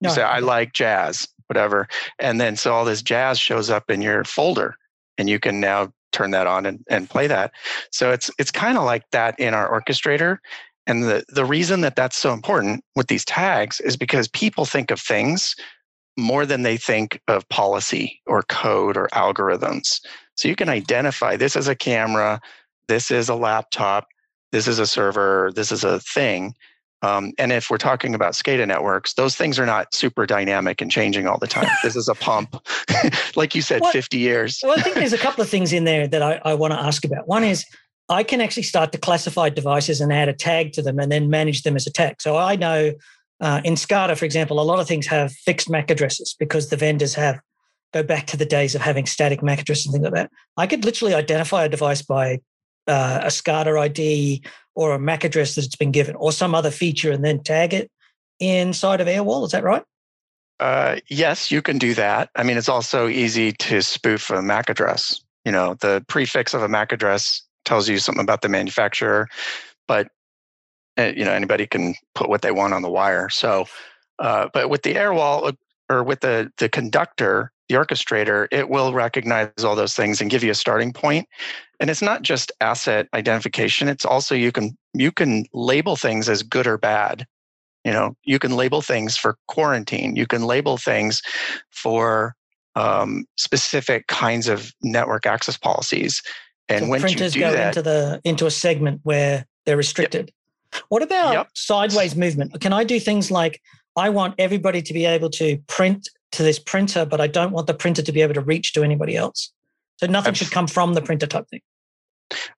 You 0.00 0.08
no, 0.08 0.14
say, 0.14 0.22
I 0.22 0.38
like 0.38 0.72
jazz, 0.72 1.28
whatever. 1.48 1.88
And 2.18 2.40
then 2.40 2.56
so 2.56 2.72
all 2.72 2.84
this 2.84 3.02
jazz 3.02 3.38
shows 3.38 3.68
up 3.68 3.90
in 3.90 4.00
your 4.00 4.24
folder 4.24 4.76
and 5.18 5.28
you 5.28 5.38
can 5.38 5.60
now 5.60 5.92
turn 6.12 6.30
that 6.30 6.46
on 6.46 6.66
and, 6.66 6.84
and 6.88 7.10
play 7.10 7.26
that. 7.26 7.52
So 7.92 8.12
it's 8.12 8.30
it's 8.38 8.50
kind 8.50 8.78
of 8.78 8.84
like 8.84 9.04
that 9.12 9.38
in 9.38 9.54
our 9.54 9.70
orchestrator. 9.70 10.38
And 10.86 11.04
the, 11.04 11.24
the 11.28 11.44
reason 11.44 11.82
that 11.82 11.94
that's 11.94 12.16
so 12.16 12.32
important 12.32 12.84
with 12.96 13.08
these 13.08 13.24
tags 13.24 13.80
is 13.80 13.96
because 13.96 14.26
people 14.28 14.64
think 14.64 14.90
of 14.90 15.00
things 15.00 15.54
more 16.16 16.44
than 16.46 16.62
they 16.62 16.76
think 16.76 17.20
of 17.28 17.48
policy 17.48 18.20
or 18.26 18.42
code 18.42 18.96
or 18.96 19.08
algorithms. 19.12 20.00
So 20.34 20.48
you 20.48 20.56
can 20.56 20.68
identify 20.68 21.36
this 21.36 21.56
as 21.56 21.68
a 21.68 21.74
camera, 21.74 22.40
this 22.88 23.10
is 23.10 23.28
a 23.28 23.34
laptop, 23.34 24.08
this 24.52 24.66
is 24.66 24.78
a 24.78 24.86
server, 24.86 25.52
this 25.54 25.70
is 25.70 25.84
a 25.84 26.00
thing. 26.00 26.54
Um, 27.02 27.32
and 27.38 27.50
if 27.50 27.70
we're 27.70 27.78
talking 27.78 28.14
about 28.14 28.34
SCADA 28.34 28.66
networks, 28.66 29.14
those 29.14 29.34
things 29.34 29.58
are 29.58 29.64
not 29.64 29.94
super 29.94 30.26
dynamic 30.26 30.82
and 30.82 30.90
changing 30.90 31.26
all 31.26 31.38
the 31.38 31.46
time. 31.46 31.68
this 31.82 31.96
is 31.96 32.08
a 32.08 32.14
pump, 32.14 32.56
like 33.36 33.54
you 33.54 33.62
said, 33.62 33.80
well, 33.80 33.92
50 33.92 34.18
years. 34.18 34.60
well, 34.62 34.78
I 34.78 34.82
think 34.82 34.96
there's 34.96 35.14
a 35.14 35.18
couple 35.26 35.42
of 35.42 35.48
things 35.48 35.72
in 35.72 35.84
there 35.84 36.06
that 36.06 36.20
I, 36.20 36.40
I 36.44 36.54
want 36.54 36.74
to 36.74 36.80
ask 36.80 37.04
about. 37.04 37.26
One 37.26 37.44
is 37.44 37.64
I 38.10 38.22
can 38.22 38.40
actually 38.40 38.64
start 38.64 38.92
to 38.92 38.98
classify 38.98 39.48
devices 39.48 40.00
and 40.00 40.12
add 40.12 40.28
a 40.28 40.34
tag 40.34 40.72
to 40.72 40.82
them 40.82 40.98
and 40.98 41.10
then 41.10 41.30
manage 41.30 41.62
them 41.62 41.76
as 41.76 41.86
a 41.86 41.92
tag. 41.92 42.20
So 42.20 42.36
I 42.36 42.56
know 42.56 42.92
uh, 43.40 43.60
in 43.64 43.74
SCADA, 43.74 44.16
for 44.16 44.24
example, 44.24 44.60
a 44.60 44.62
lot 44.62 44.78
of 44.80 44.86
things 44.86 45.06
have 45.06 45.32
fixed 45.32 45.70
MAC 45.70 45.90
addresses 45.90 46.34
because 46.38 46.68
the 46.68 46.76
vendors 46.76 47.14
have 47.14 47.40
go 47.92 48.02
back 48.02 48.26
to 48.28 48.36
the 48.36 48.46
days 48.46 48.74
of 48.74 48.80
having 48.80 49.06
static 49.06 49.42
MAC 49.42 49.60
addresses 49.60 49.86
and 49.86 49.92
things 49.92 50.04
like 50.04 50.14
that. 50.14 50.30
I 50.56 50.66
could 50.66 50.84
literally 50.84 51.14
identify 51.14 51.64
a 51.64 51.68
device 51.68 52.02
by 52.02 52.40
uh, 52.86 53.20
a 53.24 53.26
SCADA 53.26 53.78
ID 53.78 54.42
or 54.74 54.92
a 54.94 54.98
MAC 54.98 55.24
address 55.24 55.54
that 55.54 55.64
it's 55.64 55.76
been 55.76 55.90
given, 55.90 56.14
or 56.16 56.32
some 56.32 56.54
other 56.54 56.70
feature, 56.70 57.10
and 57.10 57.24
then 57.24 57.42
tag 57.42 57.74
it 57.74 57.90
inside 58.38 59.00
of 59.00 59.08
Airwall. 59.08 59.44
Is 59.44 59.52
that 59.52 59.64
right? 59.64 59.82
Uh, 60.60 60.96
yes, 61.08 61.50
you 61.50 61.62
can 61.62 61.78
do 61.78 61.94
that. 61.94 62.30
I 62.36 62.42
mean, 62.42 62.58
it's 62.58 62.68
also 62.68 63.08
easy 63.08 63.52
to 63.52 63.82
spoof 63.82 64.30
a 64.30 64.42
MAC 64.42 64.68
address. 64.68 65.20
You 65.44 65.52
know, 65.52 65.74
the 65.80 66.04
prefix 66.08 66.54
of 66.54 66.62
a 66.62 66.68
MAC 66.68 66.92
address 66.92 67.42
tells 67.64 67.88
you 67.88 67.98
something 67.98 68.22
about 68.22 68.42
the 68.42 68.48
manufacturer, 68.48 69.28
but 69.88 70.08
you 71.08 71.24
know 71.24 71.32
anybody 71.32 71.66
can 71.66 71.94
put 72.14 72.28
what 72.28 72.42
they 72.42 72.50
want 72.50 72.74
on 72.74 72.82
the 72.82 72.90
wire. 72.90 73.28
So, 73.28 73.66
uh, 74.18 74.48
but 74.52 74.70
with 74.70 74.82
the 74.82 74.96
air 74.96 75.12
wall 75.12 75.50
or 75.88 76.04
with 76.04 76.20
the 76.20 76.50
the 76.58 76.68
conductor, 76.68 77.52
the 77.68 77.76
orchestrator, 77.76 78.48
it 78.50 78.68
will 78.68 78.92
recognize 78.92 79.64
all 79.64 79.76
those 79.76 79.94
things 79.94 80.20
and 80.20 80.30
give 80.30 80.42
you 80.42 80.50
a 80.50 80.54
starting 80.54 80.92
point. 80.92 81.28
And 81.78 81.88
it's 81.88 82.02
not 82.02 82.22
just 82.22 82.52
asset 82.60 83.08
identification, 83.14 83.88
it's 83.88 84.04
also 84.04 84.34
you 84.34 84.52
can 84.52 84.76
you 84.94 85.12
can 85.12 85.44
label 85.52 85.96
things 85.96 86.28
as 86.28 86.42
good 86.42 86.66
or 86.66 86.78
bad. 86.78 87.26
You 87.84 87.92
know, 87.92 88.14
you 88.24 88.38
can 88.38 88.56
label 88.56 88.82
things 88.82 89.16
for 89.16 89.38
quarantine, 89.48 90.16
you 90.16 90.26
can 90.26 90.42
label 90.42 90.76
things 90.76 91.22
for 91.70 92.34
um, 92.76 93.24
specific 93.36 94.06
kinds 94.06 94.48
of 94.48 94.72
network 94.82 95.26
access 95.26 95.56
policies. 95.56 96.22
And 96.68 96.84
so 96.84 96.90
when 96.90 97.00
printers 97.00 97.34
you 97.34 97.42
do 97.42 97.48
go 97.48 97.52
that, 97.52 97.68
into 97.68 97.82
the 97.82 98.20
into 98.24 98.46
a 98.46 98.50
segment 98.50 99.00
where 99.02 99.46
they're 99.66 99.76
restricted. 99.76 100.32
What 100.88 101.02
about 101.02 101.32
yep. 101.32 101.48
sideways 101.54 102.14
movement? 102.14 102.60
Can 102.60 102.72
I 102.72 102.84
do 102.84 103.00
things 103.00 103.30
like 103.30 103.60
I 103.96 104.08
want 104.08 104.34
everybody 104.38 104.82
to 104.82 104.92
be 104.92 105.04
able 105.04 105.30
to 105.30 105.58
print 105.66 106.08
to 106.32 106.42
this 106.42 106.58
printer, 106.58 107.04
but 107.04 107.20
I 107.20 107.26
don't 107.26 107.52
want 107.52 107.66
the 107.66 107.74
printer 107.74 108.02
to 108.02 108.12
be 108.12 108.22
able 108.22 108.34
to 108.34 108.40
reach 108.40 108.72
to 108.74 108.82
anybody 108.82 109.16
else. 109.16 109.52
So 109.96 110.06
nothing 110.06 110.34
should 110.34 110.50
come 110.50 110.66
from 110.66 110.94
the 110.94 111.02
printer 111.02 111.26
type 111.26 111.48
thing. 111.50 111.60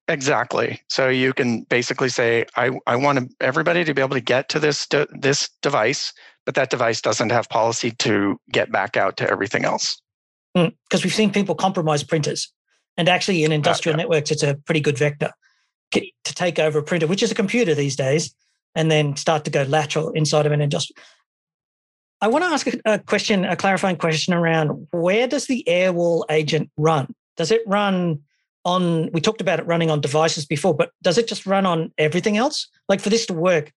Exactly. 0.07 0.81
So 0.89 1.09
you 1.09 1.33
can 1.33 1.63
basically 1.63 2.11
say, 2.11 2.45
I, 2.57 2.71
I 2.87 2.97
want 2.97 3.33
everybody 3.41 3.85
to 3.85 3.95
be 3.95 4.03
able 4.03 4.15
to 4.15 4.21
get 4.21 4.49
to 4.51 4.61
this 4.61 4.87
de- 4.87 5.09
this 5.11 5.49
device, 5.63 6.13
but 6.45 6.55
that 6.57 6.69
device 6.69 7.01
doesn't 7.01 7.31
have 7.31 7.49
policy 7.49 7.93
to 7.93 8.39
get 8.51 8.71
back 8.71 8.97
out 8.97 9.17
to 9.17 9.31
everything 9.31 9.65
else. 9.65 10.01
Because 10.55 11.01
mm, 11.01 11.05
we've 11.05 11.15
seen 11.15 11.33
people 11.33 11.55
compromise 11.55 12.05
printers. 12.05 12.53
And 12.99 13.09
actually, 13.09 13.43
in 13.43 13.53
industrial 13.53 13.95
uh, 13.95 13.99
yeah. 13.99 14.03
networks, 14.03 14.31
it's 14.31 14.43
a 14.43 14.55
pretty 14.67 14.81
good 14.81 14.99
vector 14.99 15.33
to 15.93 16.35
take 16.35 16.59
over 16.59 16.79
a 16.79 16.83
printer, 16.83 17.07
which 17.07 17.23
is 17.23 17.31
a 17.31 17.35
computer 17.35 17.75
these 17.75 17.97
days, 17.97 18.35
and 18.75 18.91
then 18.91 19.17
start 19.17 19.45
to 19.45 19.51
go 19.51 19.63
lateral 19.65 20.11
inside 20.11 20.47
of 20.47 20.53
an 20.53 20.61
industrial. 20.61 21.01
I 22.21 22.29
want 22.29 22.45
to 22.45 22.51
ask 22.51 22.69
a, 22.85 22.99
question, 23.01 23.45
a 23.45 23.57
clarifying 23.57 23.97
question 23.97 24.33
around 24.33 24.87
where 24.93 25.27
does 25.27 25.47
the 25.47 25.65
Airwall 25.67 26.25
agent 26.31 26.71
run? 26.77 27.13
Does 27.37 27.51
it 27.51 27.63
run 27.67 28.21
on, 28.65 29.11
we 29.13 29.21
talked 29.21 29.41
about 29.41 29.59
it 29.59 29.67
running 29.67 29.91
on 29.91 30.01
devices 30.01 30.47
before, 30.47 30.73
but 30.73 30.93
does 31.03 31.19
it 31.19 31.27
just 31.27 31.47
run 31.47 31.67
on 31.67 31.93
everything 31.99 32.37
else? 32.37 32.69
Like 32.89 33.01
for 33.01 33.11
this 33.11 33.27
to 33.27 33.35
work, 33.35 33.73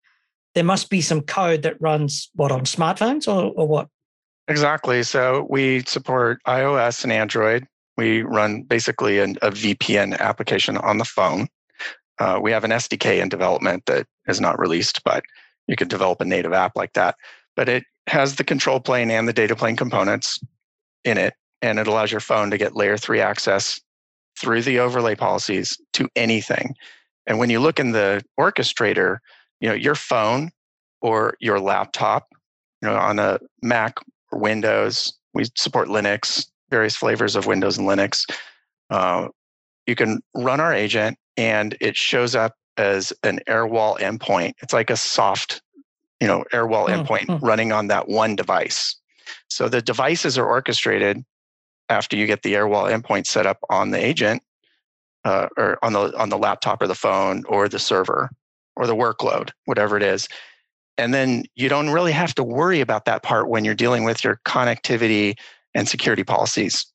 there 0.53 0.63
must 0.63 0.91
be 0.91 1.01
some 1.01 1.21
code 1.21 1.63
that 1.63 1.81
runs 1.81 2.29
what 2.35 2.51
on 2.51 2.61
smartphones 2.61 3.27
or, 3.27 3.51
or 3.55 3.67
what? 3.67 3.87
Exactly. 4.47 5.01
So 5.01 5.47
we 5.49 5.81
support 5.81 6.39
iOS 6.47 7.03
and 7.03 7.11
Android. 7.11 7.67
We 7.97 8.21
run 8.21 8.61
basically 8.61 9.19
an, 9.19 9.37
a 9.41 9.49
VPN 9.49 10.19
application 10.19 10.77
on 10.77 10.99
the 10.99 11.05
phone. 11.05 11.47
Uh, 12.19 12.39
we 12.41 12.51
have 12.51 12.63
an 12.63 12.71
SDK 12.71 13.21
in 13.21 13.29
development 13.29 13.85
that 13.85 14.07
is 14.27 14.39
not 14.39 14.59
released, 14.59 15.03
but 15.03 15.23
you 15.67 15.75
could 15.75 15.89
develop 15.89 16.21
a 16.21 16.25
native 16.25 16.53
app 16.53 16.73
like 16.75 16.93
that. 16.93 17.15
But 17.55 17.69
it 17.69 17.83
has 18.07 18.35
the 18.35 18.43
control 18.43 18.79
plane 18.79 19.11
and 19.11 19.27
the 19.27 19.33
data 19.33 19.55
plane 19.55 19.75
components 19.75 20.39
in 21.03 21.17
it, 21.17 21.33
and 21.61 21.79
it 21.79 21.87
allows 21.87 22.11
your 22.11 22.21
phone 22.21 22.51
to 22.51 22.57
get 22.57 22.75
layer 22.75 22.97
three 22.97 23.21
access 23.21 23.79
through 24.37 24.61
the 24.61 24.79
overlay 24.79 25.15
policies 25.15 25.77
to 25.93 26.07
anything. 26.15 26.75
And 27.27 27.39
when 27.39 27.49
you 27.49 27.59
look 27.59 27.79
in 27.79 27.91
the 27.91 28.23
orchestrator, 28.39 29.17
you 29.59 29.69
know, 29.69 29.75
your 29.75 29.95
phone 29.95 30.51
or 31.01 31.35
your 31.39 31.59
laptop, 31.59 32.27
you 32.81 32.89
know, 32.89 32.95
on 32.95 33.19
a 33.19 33.39
Mac 33.61 33.97
or 34.31 34.39
Windows, 34.39 35.13
we 35.33 35.45
support 35.55 35.87
Linux, 35.87 36.47
various 36.69 36.95
flavors 36.95 37.35
of 37.35 37.47
Windows 37.47 37.77
and 37.77 37.87
Linux. 37.87 38.29
Uh, 38.89 39.29
you 39.87 39.95
can 39.95 40.21
run 40.33 40.59
our 40.59 40.73
agent 40.73 41.17
and 41.37 41.75
it 41.81 41.95
shows 41.95 42.35
up 42.35 42.53
as 42.77 43.13
an 43.23 43.39
Airwall 43.47 43.97
endpoint. 43.99 44.53
It's 44.61 44.73
like 44.73 44.89
a 44.89 44.97
soft 44.97 45.61
you 46.19 46.27
know, 46.27 46.43
Airwall 46.53 46.87
mm, 46.87 47.05
endpoint 47.05 47.25
mm. 47.25 47.41
running 47.41 47.71
on 47.71 47.87
that 47.87 48.07
one 48.07 48.35
device. 48.35 48.95
So 49.49 49.69
the 49.69 49.81
devices 49.81 50.37
are 50.37 50.47
orchestrated 50.47 51.23
after 51.89 52.15
you 52.15 52.25
get 52.25 52.43
the 52.43 52.53
Airwall 52.53 52.91
endpoint 52.91 53.27
set 53.27 53.45
up 53.45 53.59
on 53.69 53.91
the 53.91 54.03
agent 54.03 54.41
uh, 55.23 55.47
or 55.57 55.77
on 55.83 55.93
the 55.93 56.17
on 56.17 56.29
the 56.29 56.37
laptop 56.37 56.81
or 56.81 56.87
the 56.87 56.95
phone 56.95 57.43
or 57.45 57.67
the 57.67 57.79
server 57.79 58.29
or 58.75 58.87
the 58.87 58.95
workload, 58.95 59.51
whatever 59.65 59.97
it 59.97 60.03
is. 60.03 60.27
And 60.97 61.13
then 61.13 61.43
you 61.55 61.67
don't 61.67 61.89
really 61.89 62.13
have 62.13 62.33
to 62.35 62.43
worry 62.43 62.79
about 62.79 63.05
that 63.05 63.21
part 63.21 63.49
when 63.49 63.65
you're 63.65 63.75
dealing 63.75 64.03
with 64.03 64.23
your 64.23 64.39
connectivity 64.45 65.37
and 65.73 65.87
security 65.87 66.23
policies. 66.23 66.85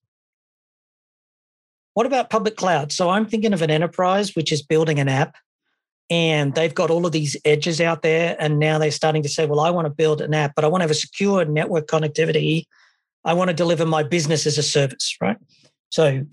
What 1.94 2.06
about 2.06 2.30
public 2.30 2.56
cloud? 2.56 2.92
So 2.92 3.10
I'm 3.10 3.26
thinking 3.26 3.52
of 3.52 3.62
an 3.62 3.70
enterprise 3.70 4.34
which 4.34 4.52
is 4.52 4.62
building 4.62 4.98
an 4.98 5.08
app 5.08 5.36
and 6.10 6.50
mm-hmm. 6.50 6.54
they've 6.54 6.74
got 6.74 6.90
all 6.90 7.06
of 7.06 7.12
these 7.12 7.36
edges 7.44 7.80
out 7.80 8.02
there 8.02 8.36
and 8.38 8.58
now 8.58 8.78
they're 8.78 8.90
starting 8.90 9.22
to 9.22 9.28
say 9.28 9.46
well 9.46 9.60
i 9.60 9.70
want 9.70 9.86
to 9.86 9.90
build 9.90 10.20
an 10.20 10.34
app 10.34 10.54
but 10.54 10.64
i 10.64 10.68
want 10.68 10.80
to 10.80 10.84
have 10.84 10.90
a 10.90 10.94
secure 10.94 11.44
network 11.44 11.86
connectivity. 11.86 12.66
I 13.24 13.34
want 13.34 13.48
to 13.48 13.54
deliver 13.54 13.84
my 13.84 14.02
business 14.02 14.46
as 14.46 14.58
a 14.58 14.62
service 14.62 15.16
right? 15.20 15.36
So 15.90 16.24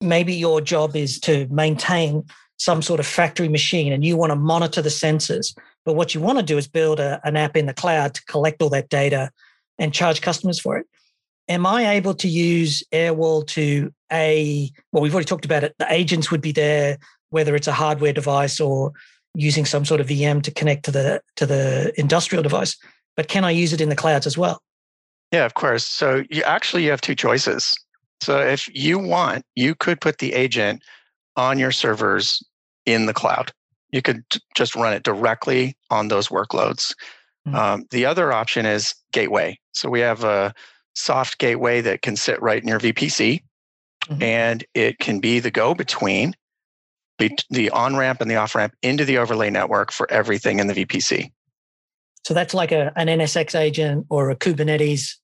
maybe 0.00 0.34
your 0.34 0.60
job 0.60 0.96
is 0.96 1.20
to 1.20 1.46
maintain 1.50 2.24
some 2.58 2.82
sort 2.82 3.00
of 3.00 3.06
factory 3.06 3.48
machine 3.48 3.92
and 3.92 4.04
you 4.04 4.16
want 4.16 4.30
to 4.30 4.36
monitor 4.36 4.82
the 4.82 4.88
sensors 4.88 5.54
but 5.84 5.94
what 5.94 6.14
you 6.14 6.20
want 6.20 6.38
to 6.38 6.44
do 6.44 6.58
is 6.58 6.68
build 6.68 7.00
a, 7.00 7.20
an 7.24 7.36
app 7.36 7.56
in 7.56 7.66
the 7.66 7.74
cloud 7.74 8.14
to 8.14 8.24
collect 8.24 8.62
all 8.62 8.70
that 8.70 8.88
data 8.88 9.30
and 9.78 9.92
charge 9.92 10.20
customers 10.20 10.60
for 10.60 10.76
it. 10.78 10.86
Am 11.48 11.66
i 11.66 11.94
able 11.94 12.14
to 12.14 12.28
use 12.28 12.84
airwall 12.92 13.46
to 13.48 13.92
a 14.12 14.70
well 14.92 15.02
we've 15.02 15.14
already 15.14 15.26
talked 15.26 15.44
about 15.44 15.64
it 15.64 15.74
the 15.78 15.92
agents 15.92 16.30
would 16.30 16.40
be 16.40 16.52
there 16.52 16.98
whether 17.30 17.56
it's 17.56 17.66
a 17.66 17.72
hardware 17.72 18.12
device 18.12 18.60
or 18.60 18.92
using 19.34 19.64
some 19.64 19.84
sort 19.84 20.00
of 20.00 20.06
VM 20.06 20.42
to 20.42 20.50
connect 20.50 20.84
to 20.84 20.90
the 20.90 21.22
to 21.36 21.46
the 21.46 21.92
industrial 21.96 22.42
device. 22.42 22.76
But 23.16 23.28
can 23.28 23.44
I 23.44 23.50
use 23.50 23.72
it 23.72 23.80
in 23.80 23.88
the 23.88 23.96
clouds 23.96 24.26
as 24.26 24.38
well? 24.38 24.62
Yeah, 25.32 25.44
of 25.44 25.54
course. 25.54 25.86
So 25.86 26.24
you 26.30 26.42
actually 26.42 26.84
you 26.84 26.90
have 26.90 27.00
two 27.00 27.14
choices. 27.14 27.74
So 28.20 28.38
if 28.38 28.68
you 28.74 28.98
want, 28.98 29.44
you 29.56 29.74
could 29.74 30.00
put 30.00 30.18
the 30.18 30.34
agent 30.34 30.82
on 31.36 31.58
your 31.58 31.72
servers 31.72 32.42
in 32.86 33.06
the 33.06 33.14
cloud. 33.14 33.52
You 33.90 34.02
could 34.02 34.22
just 34.54 34.76
run 34.76 34.92
it 34.92 35.02
directly 35.02 35.76
on 35.90 36.08
those 36.08 36.28
workloads. 36.28 36.94
Mm-hmm. 37.46 37.54
Um, 37.56 37.84
the 37.90 38.06
other 38.06 38.32
option 38.32 38.64
is 38.66 38.94
gateway. 39.12 39.58
So 39.72 39.88
we 39.88 40.00
have 40.00 40.22
a 40.24 40.54
soft 40.94 41.38
gateway 41.38 41.80
that 41.80 42.02
can 42.02 42.16
sit 42.16 42.40
right 42.40 42.62
in 42.62 42.68
your 42.68 42.78
VPC, 42.78 43.42
mm-hmm. 44.12 44.22
and 44.22 44.64
it 44.74 44.98
can 44.98 45.20
be 45.20 45.40
the 45.40 45.50
go 45.50 45.74
between 45.74 46.34
the 47.50 47.70
on 47.70 47.96
ramp 47.96 48.20
and 48.20 48.30
the 48.30 48.36
off 48.36 48.54
ramp 48.54 48.74
into 48.82 49.04
the 49.04 49.18
overlay 49.18 49.50
network 49.50 49.92
for 49.92 50.10
everything 50.10 50.58
in 50.58 50.66
the 50.66 50.74
VPC. 50.74 51.30
So 52.26 52.34
that's 52.34 52.54
like 52.54 52.72
a, 52.72 52.92
an 52.96 53.08
NSX 53.08 53.58
agent 53.58 54.06
or 54.08 54.30
a 54.30 54.36
Kubernetes 54.36 55.16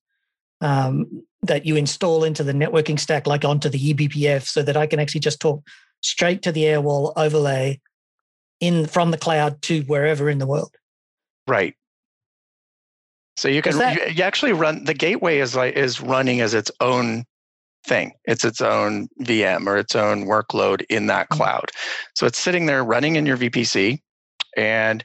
um, 0.61 1.23
that 1.41 1.65
you 1.65 1.75
install 1.75 2.23
into 2.23 2.43
the 2.43 2.53
networking 2.53 2.99
stack, 2.99 3.27
like 3.27 3.45
onto 3.45 3.69
the 3.69 3.93
eBPF, 3.93 4.43
so 4.43 4.61
that 4.61 4.75
I 4.75 4.87
can 4.87 4.99
actually 4.99 5.21
just 5.21 5.39
talk 5.39 5.61
straight 6.01 6.41
to 6.43 6.51
the 6.51 6.63
Airwall 6.63 7.13
overlay 7.15 7.79
in 8.59 8.85
from 8.85 9.11
the 9.11 9.17
cloud 9.17 9.61
to 9.63 9.81
wherever 9.83 10.29
in 10.29 10.37
the 10.37 10.47
world. 10.47 10.75
Right. 11.47 11.75
So 13.37 13.47
you 13.47 13.61
can 13.61 13.77
that, 13.77 14.17
you 14.17 14.23
actually 14.23 14.51
run 14.51 14.83
the 14.83 14.93
gateway 14.93 15.39
is 15.39 15.55
like 15.55 15.75
is 15.75 16.01
running 16.01 16.41
as 16.41 16.53
its 16.53 16.69
own 16.81 17.23
thing. 17.85 18.13
It's 18.25 18.45
its 18.45 18.61
own 18.61 19.07
VM 19.21 19.67
or 19.67 19.77
its 19.77 19.95
own 19.95 20.25
workload 20.25 20.83
in 20.89 21.07
that 21.07 21.29
mm-hmm. 21.29 21.37
cloud. 21.37 21.71
So 22.15 22.25
it's 22.25 22.39
sitting 22.39 22.65
there 22.65 22.83
running 22.83 23.15
in 23.15 23.25
your 23.25 23.37
VPC, 23.37 23.99
and 24.57 25.03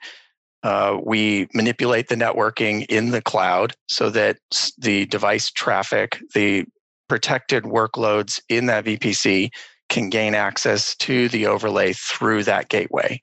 uh, 0.63 0.99
we 1.05 1.47
manipulate 1.53 2.09
the 2.09 2.15
networking 2.15 2.87
in 2.89 3.11
the 3.11 3.21
cloud 3.21 3.75
so 3.89 4.09
that 4.11 4.39
the 4.79 5.07
device 5.07 5.51
traffic, 5.51 6.19
the 6.35 6.65
protected 7.09 7.65
workloads 7.65 8.41
in 8.49 8.67
that 8.67 8.85
VPC 8.85 9.51
can 9.91 10.09
gain 10.09 10.35
access 10.35 10.97
to 10.97 11.29
the 11.29 11.47
overlay 11.47 11.93
through 11.93 12.45
that 12.45 12.71
gateway. 12.71 13.23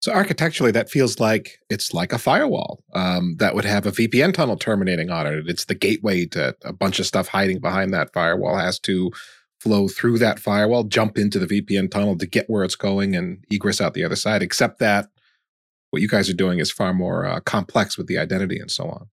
So 0.00 0.12
architecturally, 0.12 0.72
that 0.72 0.88
feels 0.88 1.20
like 1.20 1.58
it's 1.68 1.92
like 1.92 2.12
a 2.12 2.18
firewall 2.18 2.82
um, 2.94 3.36
that 3.38 3.54
would 3.54 3.66
have 3.66 3.84
a 3.84 3.92
VPN 3.92 4.32
tunnel 4.32 4.56
terminating 4.56 5.10
on 5.10 5.26
it. 5.26 5.44
It's 5.46 5.66
the 5.66 5.74
gateway 5.74 6.24
to 6.26 6.56
a 6.64 6.72
bunch 6.72 6.98
of 7.00 7.06
stuff 7.06 7.28
hiding 7.28 7.60
behind 7.60 7.92
that 7.92 8.12
firewall 8.14 8.56
has 8.56 8.78
to 8.80 9.12
flow 9.60 9.88
through 9.88 10.18
that 10.18 10.38
firewall, 10.38 10.84
jump 10.84 11.18
into 11.18 11.38
the 11.38 11.46
VPN 11.46 11.90
tunnel 11.90 12.16
to 12.16 12.26
get 12.26 12.48
where 12.48 12.64
it's 12.64 12.76
going, 12.76 13.14
and 13.14 13.44
egress 13.50 13.78
out 13.78 13.92
the 13.92 14.04
other 14.04 14.16
side. 14.16 14.42
Except 14.42 14.78
that 14.78 15.08
what 15.90 16.00
you 16.00 16.08
guys 16.08 16.30
are 16.30 16.34
doing 16.34 16.60
is 16.60 16.72
far 16.72 16.94
more 16.94 17.26
uh, 17.26 17.40
complex 17.40 17.98
with 17.98 18.06
the 18.06 18.16
identity 18.16 18.58
and 18.58 18.70
so 18.70 18.88
on. 18.88 19.06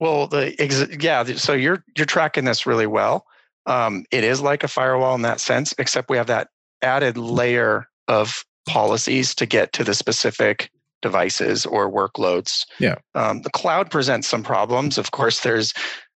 Well, 0.00 0.26
the 0.26 0.54
ex- 0.60 0.96
yeah, 1.00 1.24
so 1.36 1.52
you're 1.52 1.84
you're 1.96 2.06
tracking 2.06 2.44
this 2.44 2.66
really 2.66 2.86
well. 2.88 3.24
Um, 3.66 4.04
it 4.10 4.24
is 4.24 4.40
like 4.40 4.64
a 4.64 4.68
firewall 4.68 5.14
in 5.14 5.22
that 5.22 5.38
sense, 5.38 5.74
except 5.78 6.10
we 6.10 6.16
have 6.16 6.26
that 6.26 6.48
added 6.82 7.16
layer 7.16 7.86
of 8.08 8.44
policies 8.68 9.34
to 9.34 9.46
get 9.46 9.72
to 9.72 9.82
the 9.82 9.94
specific 9.94 10.70
devices 11.02 11.66
or 11.66 11.90
workloads. 11.90 12.66
Yeah. 12.78 12.96
Um, 13.14 13.42
the 13.42 13.50
cloud 13.50 13.90
presents 13.90 14.28
some 14.28 14.42
problems. 14.42 14.98
Of 14.98 15.10
course, 15.10 15.40
there's 15.40 15.72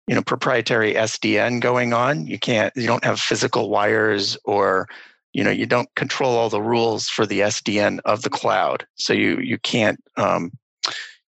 you 0.08 0.16
know 0.16 0.22
proprietary 0.22 0.94
SDN 0.94 1.62
going 1.62 1.94
on. 1.94 2.28
You 2.28 2.40
can't 2.40 2.76
you 2.76 2.88
don't 2.88 3.04
have 3.04 3.20
physical 3.20 3.70
wires 3.70 4.38
or 4.46 4.88
you 5.34 5.44
know 5.44 5.52
you 5.52 5.66
don't 5.66 5.94
control 5.96 6.36
all 6.38 6.50
the 6.50 6.62
rules 6.62 7.08
for 7.08 7.26
the 7.26 7.42
SDN 7.42 8.00
of 8.06 8.24
the 8.24 8.30
cloud. 8.30 8.86
So 8.96 9.14
you 9.14 9.40
you 9.40 9.58
can't 9.60 10.00
um, 10.18 10.52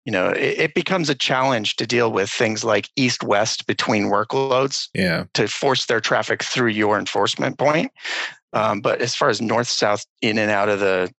you 0.09 0.11
know 0.11 0.29
it, 0.29 0.59
it, 0.59 0.73
becomes 0.73 1.07
a 1.07 1.13
challenge 1.13 1.75
to 1.75 1.85
deal 1.85 2.11
with 2.11 2.31
things 2.31 2.63
like 2.63 2.89
east 2.95 3.21
west 3.21 3.67
between 3.67 4.05
workloads 4.05 4.87
yeah 4.95 5.25
to 5.35 5.47
force 5.47 5.85
their 5.85 6.01
traffic 6.01 6.41
through 6.43 6.69
your 6.69 6.97
enforcement 6.97 7.59
point 7.59 7.91
um, 8.53 8.81
but 8.81 9.01
as 9.01 9.13
far 9.13 9.29
as 9.29 9.39
north 9.39 9.67
south 9.67 10.03
in 10.23 10.39
and 10.39 10.49
out 10.49 10.69
of 10.69 10.79
the 10.79 11.11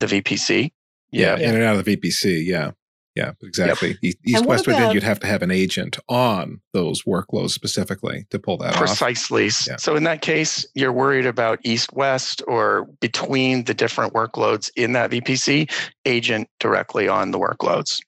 the 0.00 0.06
VPC, 0.06 0.70
yeah, 1.10 1.36
yeah. 1.36 1.48
in 1.48 1.54
and 1.54 1.64
out 1.64 1.76
of 1.76 1.84
the 1.84 1.96
VPC, 1.96 2.44
yeah, 2.44 2.72
yeah, 3.16 3.32
exactly. 3.42 3.96
Yep. 4.02 4.14
East 4.26 4.44
west 4.44 4.66
about, 4.66 4.92
you'd 4.92 5.02
have 5.02 5.18
to 5.20 5.26
have 5.26 5.42
an 5.42 5.50
agent 5.50 5.98
on 6.06 6.60
those 6.74 7.02
workloads 7.04 7.50
specifically 7.50 8.26
to 8.28 8.38
pull 8.38 8.58
that 8.58 8.74
off. 8.74 8.78
precisely. 8.78 9.48
Yeah. 9.66 9.76
So 9.76 9.96
in 9.96 10.04
that 10.04 10.20
case, 10.20 10.66
you're 10.74 10.92
worried 10.92 11.24
about 11.24 11.58
east 11.64 11.94
west 11.94 12.42
or 12.46 12.84
between 13.00 13.64
the 13.64 13.72
different 13.72 14.12
workloads 14.12 14.70
in 14.76 14.92
that 14.92 15.10
VPC, 15.10 15.72
agent 16.04 16.48
directly 16.60 17.08
on 17.08 17.30
the 17.30 17.38
workloads. 17.38 18.00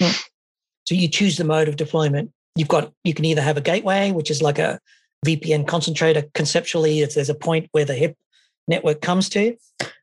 So 0.00 0.94
you 0.94 1.08
choose 1.08 1.36
the 1.36 1.44
mode 1.44 1.68
of 1.68 1.76
deployment. 1.76 2.30
You've 2.56 2.68
got 2.68 2.92
you 3.04 3.14
can 3.14 3.24
either 3.24 3.42
have 3.42 3.56
a 3.56 3.62
gateway, 3.62 4.12
which 4.12 4.30
is 4.30 4.42
like 4.42 4.58
a 4.58 4.78
VPN 5.26 5.66
concentrator 5.66 6.24
conceptually, 6.34 7.00
if 7.00 7.14
there's 7.14 7.30
a 7.30 7.34
point 7.34 7.68
where 7.72 7.84
the 7.84 7.94
HIP 7.94 8.16
network 8.68 9.00
comes 9.00 9.28
to, 9.30 9.56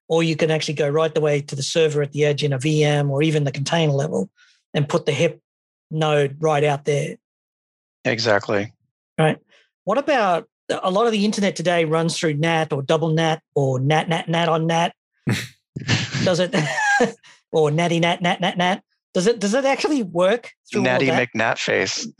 or 0.09 0.23
you 0.23 0.35
can 0.35 0.51
actually 0.51 0.73
go 0.73 0.89
right 0.89 1.13
the 1.13 1.21
way 1.21 1.41
to 1.41 1.55
the 1.55 1.63
server 1.63 2.01
at 2.01 2.11
the 2.11 2.25
edge 2.25 2.43
in 2.43 2.53
a 2.53 2.59
VM 2.59 3.09
or 3.09 3.23
even 3.23 3.43
the 3.43 3.51
container 3.51 3.93
level 3.93 4.29
and 4.73 4.89
put 4.89 5.05
the 5.05 5.11
HIP 5.11 5.39
node 5.89 6.37
right 6.39 6.63
out 6.63 6.85
there. 6.85 7.17
Exactly. 8.03 8.73
Right. 9.17 9.37
What 9.83 9.97
about 9.97 10.47
a 10.69 10.89
lot 10.89 11.05
of 11.05 11.11
the 11.11 11.25
internet 11.25 11.55
today 11.55 11.85
runs 11.85 12.17
through 12.17 12.35
NAT 12.35 12.73
or 12.73 12.81
double 12.81 13.09
NAT 13.09 13.41
or 13.55 13.79
NAT, 13.79 14.09
NAT, 14.09 14.29
NAT 14.29 14.49
on 14.49 14.67
NAT? 14.67 14.95
Does 16.23 16.39
it? 16.39 16.55
or 17.51 17.71
natty 17.71 17.99
NAT, 17.99 18.21
NAT, 18.21 18.41
NAT, 18.41 18.57
NAT? 18.57 18.83
Does 19.13 19.27
it 19.27 19.39
does 19.39 19.53
it 19.53 19.65
actually 19.65 20.03
work 20.03 20.51
through 20.71 20.83
Natty 20.83 21.07
McNat 21.07 21.57
face? 21.57 22.07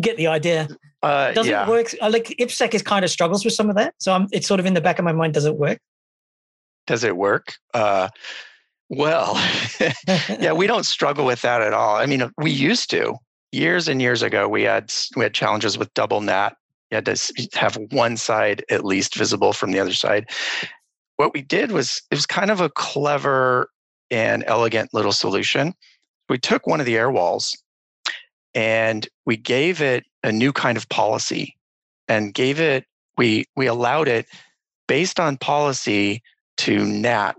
get 0.00 0.16
the 0.16 0.28
idea. 0.28 0.68
Uh, 1.02 1.32
does 1.32 1.48
yeah. 1.48 1.64
it 1.64 1.68
work? 1.68 1.94
Uh, 2.00 2.10
like 2.10 2.34
IPsec 2.40 2.74
is 2.74 2.82
kind 2.82 3.04
of 3.04 3.10
struggles 3.10 3.44
with 3.44 3.54
some 3.54 3.68
of 3.68 3.76
that. 3.76 3.94
So 3.98 4.12
I'm, 4.12 4.28
it's 4.32 4.46
sort 4.46 4.60
of 4.60 4.66
in 4.66 4.74
the 4.74 4.80
back 4.80 4.98
of 4.98 5.04
my 5.04 5.12
mind. 5.12 5.34
Does 5.34 5.44
it 5.44 5.56
work? 5.56 5.78
Does 6.86 7.04
it 7.04 7.16
work? 7.16 7.54
Uh, 7.74 8.08
well, 8.88 9.34
yeah, 10.40 10.52
we 10.52 10.66
don't 10.66 10.86
struggle 10.86 11.26
with 11.26 11.42
that 11.42 11.60
at 11.60 11.74
all. 11.74 11.96
I 11.96 12.06
mean, 12.06 12.30
we 12.38 12.50
used 12.50 12.90
to 12.90 13.14
years 13.52 13.88
and 13.88 14.00
years 14.00 14.22
ago. 14.22 14.48
We 14.48 14.62
had 14.62 14.92
we 15.16 15.24
had 15.24 15.34
challenges 15.34 15.76
with 15.76 15.92
double 15.94 16.20
NAT. 16.20 16.56
You 16.90 16.96
had 16.96 17.04
to 17.04 17.48
have 17.54 17.76
one 17.90 18.16
side 18.16 18.64
at 18.70 18.84
least 18.84 19.14
visible 19.14 19.52
from 19.52 19.72
the 19.72 19.80
other 19.80 19.92
side. 19.92 20.30
What 21.18 21.34
we 21.34 21.42
did 21.42 21.72
was 21.72 22.00
it 22.10 22.14
was 22.14 22.26
kind 22.26 22.50
of 22.50 22.60
a 22.60 22.70
clever 22.70 23.68
and 24.10 24.44
elegant 24.46 24.94
little 24.94 25.12
solution. 25.12 25.74
We 26.28 26.38
took 26.38 26.66
one 26.66 26.80
of 26.80 26.86
the 26.86 26.96
air 26.96 27.10
walls 27.10 27.56
and 28.54 29.06
we 29.26 29.36
gave 29.36 29.82
it 29.82 30.04
a 30.22 30.32
new 30.32 30.52
kind 30.52 30.78
of 30.78 30.88
policy 30.88 31.56
and 32.08 32.32
gave 32.32 32.60
it 32.60 32.84
we 33.16 33.44
we 33.56 33.66
allowed 33.66 34.08
it 34.08 34.26
based 34.86 35.20
on 35.20 35.36
policy 35.36 36.22
to 36.58 36.84
nat 36.84 37.34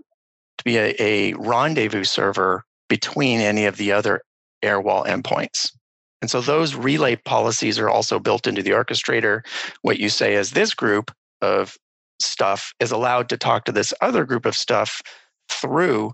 to 0.58 0.64
be 0.64 0.76
a, 0.76 0.94
a 0.98 1.32
rendezvous 1.34 2.04
server 2.04 2.64
between 2.88 3.40
any 3.40 3.64
of 3.64 3.76
the 3.78 3.92
other 3.92 4.22
airwall 4.62 5.06
endpoints 5.06 5.72
and 6.20 6.30
so 6.30 6.40
those 6.40 6.74
relay 6.74 7.16
policies 7.16 7.78
are 7.78 7.88
also 7.88 8.18
built 8.18 8.46
into 8.46 8.62
the 8.62 8.70
orchestrator 8.70 9.40
what 9.82 9.98
you 9.98 10.08
say 10.08 10.34
is 10.34 10.50
this 10.50 10.74
group 10.74 11.10
of 11.40 11.76
stuff 12.20 12.72
is 12.80 12.90
allowed 12.90 13.28
to 13.28 13.36
talk 13.36 13.64
to 13.64 13.72
this 13.72 13.94
other 14.00 14.24
group 14.24 14.46
of 14.46 14.56
stuff 14.56 15.02
through 15.48 16.12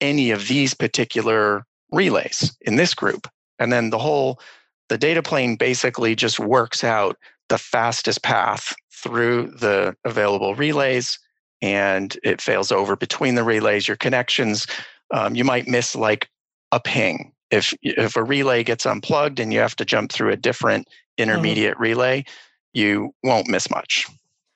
any 0.00 0.30
of 0.30 0.48
these 0.48 0.74
particular 0.74 1.64
relays 1.92 2.56
in 2.62 2.76
this 2.76 2.94
group 2.94 3.28
and 3.58 3.72
then 3.72 3.90
the 3.90 3.98
whole 3.98 4.40
the 4.88 4.98
data 4.98 5.22
plane 5.22 5.56
basically 5.56 6.14
just 6.14 6.38
works 6.38 6.84
out 6.84 7.16
the 7.48 7.58
fastest 7.58 8.22
path 8.22 8.74
through 8.92 9.46
the 9.58 9.94
available 10.04 10.54
relays 10.54 11.18
and 11.62 12.18
it 12.22 12.40
fails 12.40 12.72
over 12.72 12.96
between 12.96 13.34
the 13.34 13.44
relays 13.44 13.86
your 13.86 13.96
connections 13.96 14.66
um, 15.12 15.34
you 15.34 15.44
might 15.44 15.68
miss 15.68 15.94
like 15.94 16.28
a 16.72 16.80
ping 16.80 17.32
if 17.50 17.72
if 17.82 18.16
a 18.16 18.24
relay 18.24 18.64
gets 18.64 18.86
unplugged 18.86 19.38
and 19.38 19.52
you 19.52 19.58
have 19.58 19.76
to 19.76 19.84
jump 19.84 20.10
through 20.10 20.30
a 20.30 20.36
different 20.36 20.86
mm-hmm. 20.86 21.22
intermediate 21.22 21.74
mm-hmm. 21.74 21.82
relay 21.82 22.24
you 22.72 23.14
won't 23.22 23.48
miss 23.48 23.70
much 23.70 24.06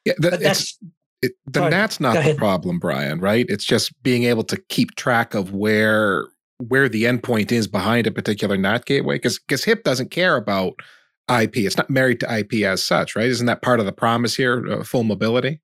yeah 0.05 0.15
that's 0.19 0.79
it, 1.21 1.33
the 1.47 1.69
NAT's 1.69 1.99
not 1.99 2.23
the 2.23 2.35
problem, 2.35 2.79
Bryan, 2.79 3.19
right? 3.19 3.45
It's 3.49 3.65
just 3.65 4.01
being 4.03 4.25
able 4.25 4.45
to 4.45 4.57
keep 4.69 4.95
track 4.95 5.35
of 5.35 5.53
where 5.53 6.29
where 6.59 6.89
the 6.89 7.05
endpoint 7.05 7.53
is 7.53 7.67
behind 7.67 8.07
a 8.07 8.11
particular 8.11 8.57
NAT 8.57 8.85
gateway? 8.85 9.17
Because 9.17 9.39
because 9.39 9.65
HIP 9.65 9.85
doesn't 9.85 10.11
care 10.11 10.37
about 10.37 10.75
IP. 11.29 11.59
It's 11.59 11.77
not 11.77 11.91
married 11.91 12.21
to 12.21 12.39
IP 12.39 12.65
as 12.65 12.83
such, 12.83 13.17
right? 13.17 13.27
Isn't 13.27 13.47
that 13.47 13.63
part 13.63 13.81
of 13.81 13.87
the 13.87 13.93
promise 13.93 14.37
here, 14.37 14.67
uh, 14.71 14.85
full 14.85 15.05
mobility? 15.05 15.61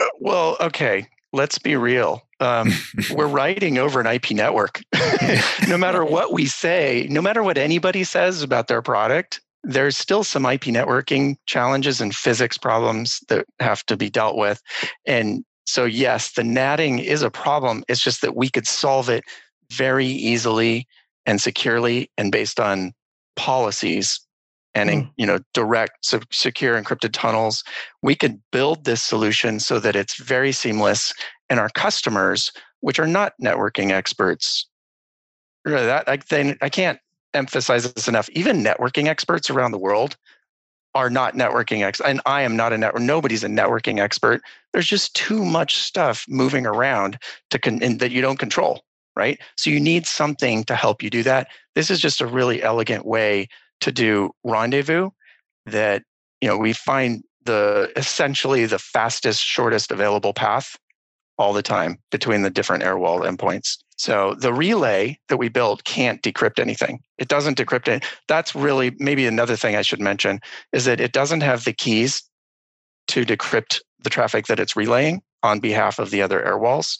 Uh, 0.00 0.06
well, 0.20 0.56
okay. 0.60 1.06
Let's 1.32 1.58
be 1.58 1.76
real. 1.76 2.22
Um, 2.40 2.70
we're 3.10 3.26
writing 3.26 3.78
over 3.78 4.00
an 4.00 4.06
IP 4.06 4.30
network. 4.30 4.82
no 5.68 5.76
matter 5.76 6.04
what 6.04 6.32
we 6.32 6.46
say, 6.46 7.08
no 7.10 7.20
matter 7.20 7.42
what 7.42 7.58
anybody 7.58 8.04
says 8.04 8.42
about 8.42 8.68
their 8.68 8.82
product, 8.82 9.40
there's 9.64 9.96
still 9.96 10.24
some 10.24 10.44
IP 10.46 10.64
networking 10.64 11.36
challenges 11.46 12.00
and 12.00 12.14
physics 12.14 12.58
problems 12.58 13.20
that 13.28 13.46
have 13.60 13.84
to 13.86 13.96
be 13.96 14.10
dealt 14.10 14.36
with. 14.36 14.62
And 15.06 15.44
so, 15.66 15.84
yes, 15.84 16.32
the 16.32 16.42
natting 16.42 16.98
is 16.98 17.22
a 17.22 17.30
problem. 17.30 17.82
It's 17.88 18.02
just 18.02 18.20
that 18.20 18.36
we 18.36 18.50
could 18.50 18.66
solve 18.66 19.08
it 19.08 19.24
very 19.72 20.06
easily 20.06 20.86
and 21.26 21.40
securely 21.40 22.10
and 22.18 22.30
based 22.30 22.60
on 22.60 22.92
policies 23.36 24.20
and 24.74 24.90
mm. 24.90 25.10
you 25.16 25.26
know 25.26 25.38
direct 25.54 25.92
secure 26.30 26.80
encrypted 26.80 27.12
tunnels 27.12 27.64
we 28.02 28.14
could 28.14 28.40
build 28.52 28.84
this 28.84 29.02
solution 29.02 29.58
so 29.58 29.80
that 29.80 29.96
it's 29.96 30.22
very 30.22 30.52
seamless 30.52 31.12
and 31.50 31.58
our 31.58 31.70
customers 31.70 32.52
which 32.80 32.98
are 32.98 33.06
not 33.06 33.32
networking 33.42 33.90
experts 33.90 34.68
really 35.64 35.86
that 35.86 36.08
I, 36.08 36.18
I 36.62 36.68
can't 36.68 37.00
emphasize 37.34 37.92
this 37.92 38.08
enough 38.08 38.28
even 38.30 38.62
networking 38.62 39.06
experts 39.06 39.50
around 39.50 39.72
the 39.72 39.78
world 39.78 40.16
are 40.94 41.10
not 41.10 41.34
networking 41.34 41.82
experts 41.82 42.08
and 42.08 42.20
i 42.26 42.42
am 42.42 42.56
not 42.56 42.72
a 42.72 42.78
network 42.78 43.02
nobody's 43.02 43.44
a 43.44 43.48
networking 43.48 44.00
expert. 44.00 44.42
There's 44.72 44.86
just 44.86 45.14
too 45.14 45.44
much 45.44 45.76
stuff 45.76 46.24
moving 46.28 46.66
around 46.66 47.18
to 47.50 47.58
con- 47.58 47.78
that 47.78 48.10
you 48.10 48.20
don't 48.20 48.38
control 48.38 48.82
right? 49.16 49.40
So 49.56 49.70
you 49.70 49.80
need 49.80 50.06
something 50.06 50.64
to 50.64 50.74
help 50.74 51.02
you 51.02 51.10
do 51.10 51.22
that. 51.22 51.48
This 51.74 51.90
is 51.90 52.00
just 52.00 52.20
a 52.20 52.26
really 52.26 52.62
elegant 52.62 53.06
way 53.06 53.48
to 53.80 53.92
do 53.92 54.30
rendezvous 54.44 55.10
that 55.66 56.02
you 56.40 56.48
know 56.48 56.56
we 56.56 56.72
find 56.72 57.22
the 57.44 57.92
essentially 57.96 58.66
the 58.66 58.78
fastest 58.78 59.42
shortest 59.42 59.90
available 59.90 60.32
path 60.32 60.76
all 61.36 61.52
the 61.52 61.62
time 61.62 61.98
between 62.10 62.42
the 62.42 62.50
different 62.50 62.82
airwall 62.82 63.20
endpoints 63.20 63.78
so 63.96 64.34
the 64.34 64.52
relay 64.52 65.18
that 65.28 65.36
we 65.36 65.48
built 65.48 65.84
can't 65.84 66.22
decrypt 66.22 66.58
anything 66.58 67.00
it 67.18 67.28
doesn't 67.28 67.58
decrypt 67.58 67.88
it 67.88 68.04
that's 68.28 68.54
really 68.54 68.94
maybe 68.98 69.26
another 69.26 69.56
thing 69.56 69.76
i 69.76 69.82
should 69.82 70.00
mention 70.00 70.40
is 70.72 70.84
that 70.84 71.00
it 71.00 71.12
doesn't 71.12 71.42
have 71.42 71.64
the 71.64 71.72
keys 71.72 72.22
to 73.06 73.24
decrypt 73.24 73.80
the 74.02 74.10
traffic 74.10 74.46
that 74.46 74.60
it's 74.60 74.76
relaying 74.76 75.22
on 75.42 75.60
behalf 75.60 75.98
of 75.98 76.10
the 76.10 76.22
other 76.22 76.42
airwalls 76.42 76.98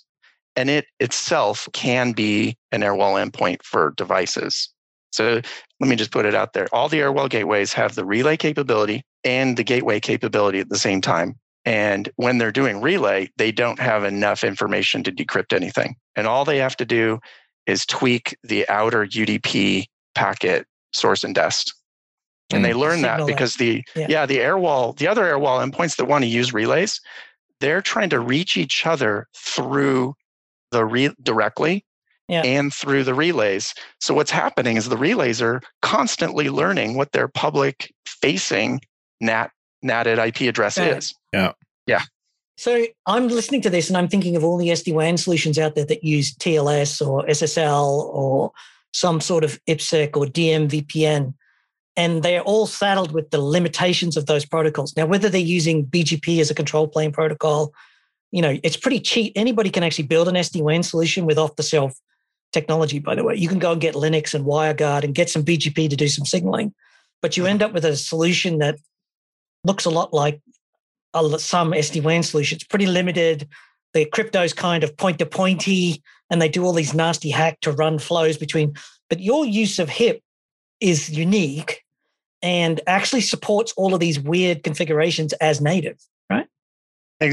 and 0.57 0.71
it 0.71 0.87
itself 1.01 1.69
can 1.73 2.13
be 2.13 2.57
an 2.73 2.83
airwall 2.83 3.23
endpoint 3.23 3.63
for 3.63 3.93
devices 3.97 4.71
so 5.15 5.41
let 5.79 5.89
me 5.89 5.95
just 5.95 6.11
put 6.11 6.27
it 6.27 6.35
out 6.35 6.55
there. 6.55 6.67
All 6.73 6.89
the 6.89 6.99
Airwall 6.99 7.31
gateways 7.31 7.73
have 7.73 7.95
the 7.95 8.05
relay 8.05 8.37
capability 8.37 9.05
and 9.23 9.57
the 9.57 9.63
gateway 9.63 10.01
capability 10.01 10.59
at 10.59 10.69
the 10.69 10.79
same 10.79 11.01
time. 11.01 11.37
And 11.65 12.11
when 12.17 12.39
they're 12.39 12.53
doing 12.53 12.81
relay, 12.81 13.31
they 13.37 13.51
don't 13.51 13.79
have 13.79 14.05
enough 14.05 14.45
information 14.45 15.03
to 15.05 15.13
decrypt 15.13 15.55
anything. 15.55 15.97
And 16.15 16.27
all 16.27 16.45
they 16.45 16.59
have 16.59 16.77
to 16.77 16.85
do 16.85 17.21
is 17.67 17.87
tweak 17.87 18.37
the 18.43 18.69
outer 18.69 19.07
UDP 19.07 19.87
packet 20.15 20.67
source 20.93 21.25
and 21.25 21.35
dest. 21.35 21.75
And 22.51 22.61
mm, 22.61 22.67
they 22.67 22.75
learn 22.75 23.01
that 23.03 23.27
because 23.27 23.57
the 23.57 23.83
yeah. 23.97 24.07
yeah, 24.09 24.27
the 24.27 24.39
airwall, 24.39 24.97
the 24.97 25.09
other 25.09 25.25
air 25.25 25.39
wall 25.39 25.61
endpoints 25.61 25.97
that 25.97 26.05
want 26.05 26.25
to 26.25 26.29
use 26.29 26.53
relays, 26.53 27.01
they're 27.61 27.81
trying 27.81 28.11
to 28.11 28.21
reach 28.21 28.57
each 28.57 28.87
other 28.87 29.27
through 29.35 30.15
the 30.71 30.85
re- 30.85 31.15
directly 31.23 31.87
yeah. 32.29 32.43
and 32.43 32.73
through 32.73 33.05
the 33.05 33.15
relays. 33.15 33.75
So 34.01 34.13
what's 34.13 34.31
happening 34.31 34.77
is 34.77 34.89
the 34.89 34.97
relays 34.97 35.41
are 35.41 35.63
constantly 35.81 36.51
learning 36.51 36.97
what 36.97 37.13
their 37.13 37.29
public 37.29 37.93
facing 38.07 38.81
NAT 39.21 39.51
NATed 39.85 40.19
IP 40.19 40.49
address 40.49 40.77
yeah. 40.77 40.97
is. 40.97 41.15
Yeah. 41.33 41.53
Yeah. 41.87 42.03
So 42.57 42.87
I'm 43.07 43.29
listening 43.29 43.61
to 43.63 43.71
this 43.71 43.89
and 43.89 43.97
I'm 43.97 44.09
thinking 44.09 44.37
of 44.37 44.45
all 44.45 44.57
the 44.57 44.69
SD-WAN 44.69 45.17
solutions 45.17 45.59
out 45.59 45.75
there 45.75 45.85
that 45.87 46.05
use 46.05 46.35
TLS 46.35 47.07
or 47.07 47.25
SSL 47.27 48.05
or 48.15 48.53
some 48.93 49.21
sort 49.21 49.45
of 49.45 49.61
IPsec 49.69 50.17
or 50.17 50.27
DM 50.27 50.69
VPN. 50.69 51.35
And 51.97 52.23
they're 52.23 52.43
all 52.43 52.67
saddled 52.67 53.13
with 53.13 53.31
the 53.31 53.41
limitations 53.41 54.17
of 54.17 54.27
those 54.27 54.45
protocols. 54.45 54.97
Now, 54.97 55.07
whether 55.07 55.29
they're 55.29 55.41
using 55.41 55.87
BGP 55.87 56.41
as 56.41 56.51
a 56.51 56.55
control 56.55 56.89
plane 56.89 57.13
protocol, 57.13 57.73
you 58.33 58.43
know, 58.43 58.59
it's 58.65 58.77
pretty 58.77 58.99
cheap. 58.99 59.33
Anybody 59.37 59.71
can 59.71 59.85
actually 59.85 60.07
build 60.07 60.27
an 60.27 60.35
SD-WAN 60.35 60.83
solution 60.83 61.25
with 61.27 61.39
off-the-shelf 61.39 61.95
technology, 62.53 62.99
by 62.99 63.15
the 63.15 63.23
way. 63.23 63.35
You 63.37 63.49
can 63.49 63.59
go 63.59 63.73
and 63.73 63.81
get 63.81 63.95
Linux 63.95 64.35
and 64.35 64.45
WireGuard 64.45 65.05
and 65.05 65.15
get 65.15 65.31
some 65.31 65.45
BGP 65.45 65.91
to 65.91 65.97
do 65.97 66.09
some 66.09 66.25
signaling, 66.25 66.73
but 67.21 67.37
you 67.37 67.47
end 67.47 67.63
up 67.63 67.73
with 67.73 67.85
a 67.85 67.97
solution 67.97 68.59
that 68.59 68.77
looks 69.65 69.85
a 69.85 69.91
lot 69.91 70.13
like 70.13 70.41
some 71.39 71.73
SD-WAN 71.73 72.23
solutions, 72.23 72.65
pretty 72.65 72.87
limited. 72.87 73.49
The 73.93 74.05
crypto's 74.07 74.53
kind 74.53 74.83
of 74.83 74.97
point 74.97 75.19
to 75.21 75.27
pointy, 75.27 76.03
and 76.31 76.43
they 76.43 76.49
do 76.49 76.65
all 76.65 76.73
these 76.73 76.95
nasty 76.95 77.31
hack 77.31 77.61
to 77.61 77.73
run 77.73 77.99
flows 77.99 78.37
between. 78.37 78.75
But 79.09 79.21
your 79.21 79.45
use 79.45 79.79
of 79.79 79.89
HIP 79.89 80.21
is 80.81 81.11
unique 81.11 81.83
and 82.43 82.81
actually 82.87 83.21
supports 83.21 83.73
all 83.77 83.95
of 83.95 84.01
these 84.01 84.19
weird 84.19 84.65
configurations 84.65 85.33
as 85.35 85.61
native, 85.61 85.99
right? 86.29 86.49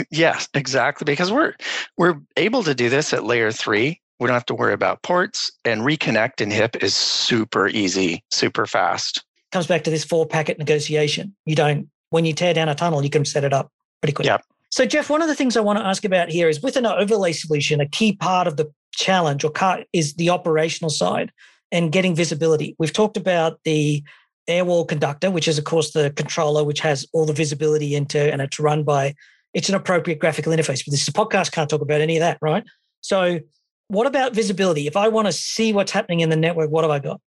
Yes, 0.10 0.48
exactly. 0.54 1.06
Because 1.06 1.32
we're 1.32 1.56
we're 1.98 2.20
able 2.38 2.64
to 2.64 2.76
do 2.76 2.90
this 2.90 3.14
at 3.14 3.24
layer 3.24 3.52
three 3.52 4.00
we 4.22 4.28
don't 4.28 4.36
have 4.36 4.46
to 4.46 4.54
worry 4.54 4.74
about 4.74 5.02
ports 5.02 5.52
and 5.66 5.82
reconnect 5.82 6.42
in 6.42 6.52
HIP 6.52 6.84
is 6.84 6.96
super 6.96 7.68
easy, 7.68 8.24
super 8.30 8.68
fast. 8.68 9.26
Comes 9.52 9.66
back 9.66 9.84
to 9.86 9.90
this 9.90 10.04
four 10.04 10.28
packet 10.28 10.60
negotiation. 10.60 11.36
You 11.46 11.56
don't, 11.56 11.90
when 12.12 12.26
you 12.26 12.34
tear 12.34 12.54
down 12.54 12.70
a 12.70 12.76
tunnel, 12.76 13.04
you 13.04 13.10
can 13.10 13.26
set 13.26 13.44
it 13.44 13.52
up 13.52 13.72
pretty 14.02 14.14
quickly. 14.14 14.30
Yep. 14.30 14.46
So, 14.70 14.86
Jeff, 14.86 15.10
one 15.10 15.22
of 15.22 15.28
the 15.28 15.36
things 15.36 15.58
I 15.58 15.62
want 15.62 15.80
to 15.80 15.86
ask 15.86 16.06
about 16.06 16.30
here 16.30 16.48
is 16.48 16.62
with 16.62 16.78
an 16.78 16.86
overlay 16.86 17.34
solution, 17.34 17.82
a 17.82 17.88
key 17.88 18.14
part 18.14 18.48
of 18.48 18.56
the 18.56 18.72
challenge 18.94 19.44
or 19.44 19.52
is 19.92 20.14
the 20.14 20.30
operational 20.30 20.90
side 20.90 21.32
and 21.72 21.92
getting 21.92 22.16
visibility. 22.16 22.76
We've 22.78 22.94
talked 22.94 23.18
about 23.18 23.60
the 23.64 24.04
Airwall 24.48 24.88
conductor, 24.88 25.32
which 25.32 25.48
is, 25.48 25.58
of 25.58 25.66
course, 25.66 25.92
the 25.92 26.12
controller, 26.12 26.64
which 26.64 26.80
has 26.82 27.06
all 27.14 27.26
the 27.26 27.34
visibility 27.34 27.96
into, 27.96 28.20
and 28.20 28.42
it's 28.42 28.60
run 28.60 28.84
by, 28.84 29.16
it's 29.54 29.70
an 29.70 29.76
appropriate 29.76 30.20
graphical 30.20 30.54
interface. 30.54 30.86
But 30.86 30.92
this 30.92 31.02
is 31.02 31.08
a 31.08 31.14
podcast 31.14 31.52
can't 31.52 31.70
talk 31.70 31.82
about 31.82 32.02
any 32.02 32.18
of 32.18 32.22
that, 32.22 32.38
right? 32.42 32.64
So, 33.02 33.40
what 33.88 34.08
about 34.08 34.34
visibility? 34.34 34.88
If 34.88 34.96
I 34.96 35.10
want 35.10 35.28
to 35.28 35.34
see 35.34 35.74
what's 35.74 35.92
happening 35.92 36.22
in 36.22 36.30
the 36.30 36.38
network, 36.38 36.70
what 36.70 36.84
have 36.84 36.92
I 36.92 37.00
got? 37.00 37.20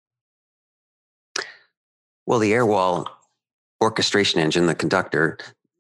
Well, 2.25 2.39
the 2.39 2.53
Airwall 2.53 3.09
orchestration 3.83 4.41
engine, 4.41 4.67
the 4.67 4.75
conductor, 4.75 5.37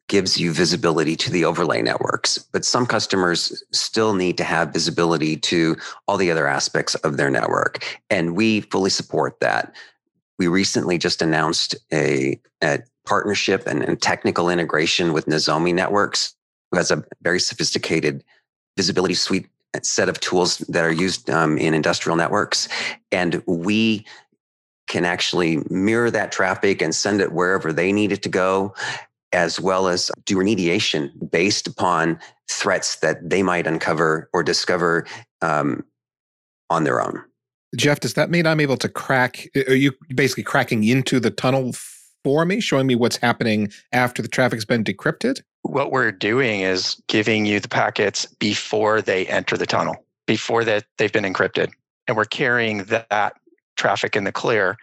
gives 0.08 0.38
you 0.38 0.52
visibility 0.52 1.16
to 1.16 1.30
the 1.30 1.44
overlay 1.44 1.80
networks. 1.80 2.36
But 2.36 2.66
some 2.66 2.84
customers 2.84 3.62
still 3.72 4.12
need 4.14 4.36
to 4.36 4.44
have 4.44 4.72
visibility 4.72 5.36
to 5.38 5.76
all 6.06 6.18
the 6.18 6.30
other 6.30 6.46
aspects 6.46 6.94
of 6.96 7.16
their 7.16 7.30
network. 7.30 7.98
And 8.10 8.36
we 8.36 8.60
fully 8.60 8.90
support 8.90 9.40
that. 9.40 9.74
We 10.38 10.48
recently 10.48 10.98
just 10.98 11.22
announced 11.22 11.76
a, 11.92 12.38
a 12.62 12.80
partnership 13.06 13.66
and, 13.66 13.82
and 13.82 14.02
technical 14.02 14.50
integration 14.50 15.12
with 15.12 15.26
Nozomi 15.26 15.72
Networks, 15.72 16.34
who 16.70 16.76
has 16.78 16.90
a 16.90 17.04
very 17.22 17.40
sophisticated 17.40 18.22
visibility 18.76 19.14
suite 19.14 19.46
set 19.82 20.08
of 20.08 20.20
tools 20.20 20.58
that 20.58 20.84
are 20.84 20.92
used 20.92 21.30
um, 21.30 21.56
in 21.56 21.72
industrial 21.72 22.16
networks. 22.16 22.68
And 23.10 23.42
we 23.46 24.04
can 24.92 25.04
actually 25.04 25.58
mirror 25.68 26.10
that 26.10 26.30
traffic 26.30 26.80
and 26.80 26.94
send 26.94 27.20
it 27.20 27.32
wherever 27.32 27.72
they 27.72 27.92
need 27.92 28.12
it 28.12 28.22
to 28.22 28.28
go, 28.28 28.74
as 29.32 29.58
well 29.58 29.88
as 29.88 30.10
do 30.24 30.36
remediation 30.36 31.10
based 31.30 31.66
upon 31.66 32.20
threats 32.48 32.96
that 32.96 33.28
they 33.28 33.42
might 33.42 33.66
uncover 33.66 34.30
or 34.32 34.44
discover 34.44 35.04
um, 35.40 35.84
on 36.70 36.84
their 36.84 37.00
own. 37.00 37.20
Jeff, 37.74 38.00
does 38.00 38.14
that 38.14 38.30
mean 38.30 38.46
I'm 38.46 38.60
able 38.60 38.76
to 38.76 38.88
crack? 38.88 39.48
Are 39.66 39.74
you 39.74 39.92
basically 40.14 40.44
cracking 40.44 40.84
into 40.84 41.18
the 41.18 41.30
tunnel 41.30 41.72
for 42.22 42.44
me, 42.44 42.60
showing 42.60 42.86
me 42.86 42.94
what's 42.94 43.16
happening 43.16 43.72
after 43.92 44.22
the 44.22 44.28
traffic's 44.28 44.64
been 44.64 44.84
decrypted? 44.84 45.40
what 45.62 45.92
we're 45.92 46.12
doing 46.12 46.60
is 46.60 47.00
giving 47.08 47.46
you 47.46 47.60
the 47.60 47.68
packets 47.68 48.26
before 48.26 49.00
they 49.00 49.26
enter 49.26 49.56
the 49.56 49.66
tunnel, 49.66 50.04
before 50.26 50.64
that 50.64 50.84
they've 50.98 51.12
been 51.12 51.24
encrypted. 51.24 51.70
And 52.06 52.16
we're 52.16 52.24
carrying 52.24 52.84
that 52.84 53.34
traffic 53.82 54.16
in 54.16 54.24
the 54.24 54.32
clear 54.32 54.76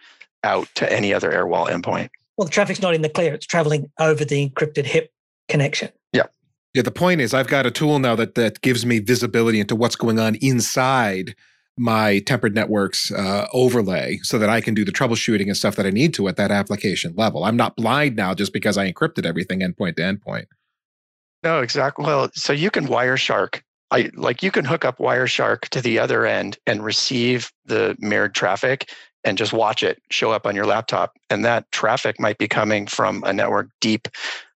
out 0.44 0.68
to 0.74 0.90
any 0.92 1.12
other 1.12 1.30
airwall 1.32 1.68
endpoint. 1.68 2.10
Well, 2.36 2.46
the 2.46 2.52
traffic's 2.52 2.82
not 2.82 2.94
in 2.94 3.02
the 3.02 3.08
clear, 3.08 3.34
it's 3.34 3.46
traveling 3.46 3.90
over 3.98 4.24
the 4.24 4.48
encrypted 4.48 4.84
HIP 4.84 5.10
connection. 5.48 5.90
Yeah. 6.12 6.26
Yeah, 6.74 6.82
the 6.82 6.90
point 6.90 7.20
is 7.20 7.34
I've 7.34 7.48
got 7.48 7.66
a 7.66 7.70
tool 7.70 7.98
now 7.98 8.14
that 8.16 8.34
that 8.36 8.60
gives 8.60 8.86
me 8.86 8.98
visibility 9.00 9.58
into 9.58 9.74
what's 9.74 9.96
going 9.96 10.18
on 10.18 10.36
inside 10.36 11.34
my 11.76 12.18
tempered 12.20 12.54
networks 12.54 13.10
uh, 13.10 13.46
overlay 13.54 14.18
so 14.22 14.38
that 14.38 14.50
I 14.50 14.60
can 14.60 14.74
do 14.74 14.84
the 14.84 14.92
troubleshooting 14.92 15.46
and 15.46 15.56
stuff 15.56 15.76
that 15.76 15.86
I 15.86 15.90
need 15.90 16.12
to 16.14 16.28
at 16.28 16.36
that 16.36 16.50
application 16.50 17.14
level. 17.16 17.44
I'm 17.44 17.56
not 17.56 17.74
blind 17.74 18.16
now 18.16 18.34
just 18.34 18.52
because 18.52 18.76
I 18.76 18.90
encrypted 18.90 19.24
everything 19.24 19.60
endpoint 19.60 19.96
to 19.96 20.02
endpoint. 20.02 20.46
No, 21.42 21.60
exactly. 21.60 22.04
Well, 22.04 22.30
so 22.34 22.52
you 22.52 22.70
can 22.70 22.86
Wireshark. 22.86 23.62
I 23.90 24.10
like 24.14 24.42
you 24.42 24.50
can 24.50 24.64
hook 24.64 24.84
up 24.84 24.98
Wireshark 24.98 25.68
to 25.70 25.80
the 25.80 25.98
other 25.98 26.26
end 26.26 26.58
and 26.66 26.84
receive 26.84 27.50
the 27.64 27.96
mirrored 27.98 28.34
traffic 28.34 28.90
and 29.24 29.36
just 29.36 29.52
watch 29.52 29.82
it 29.82 30.00
show 30.10 30.30
up 30.30 30.46
on 30.46 30.54
your 30.54 30.66
laptop. 30.66 31.12
And 31.28 31.44
that 31.44 31.70
traffic 31.72 32.20
might 32.20 32.38
be 32.38 32.48
coming 32.48 32.86
from 32.86 33.22
a 33.24 33.32
network 33.32 33.68
deep 33.80 34.08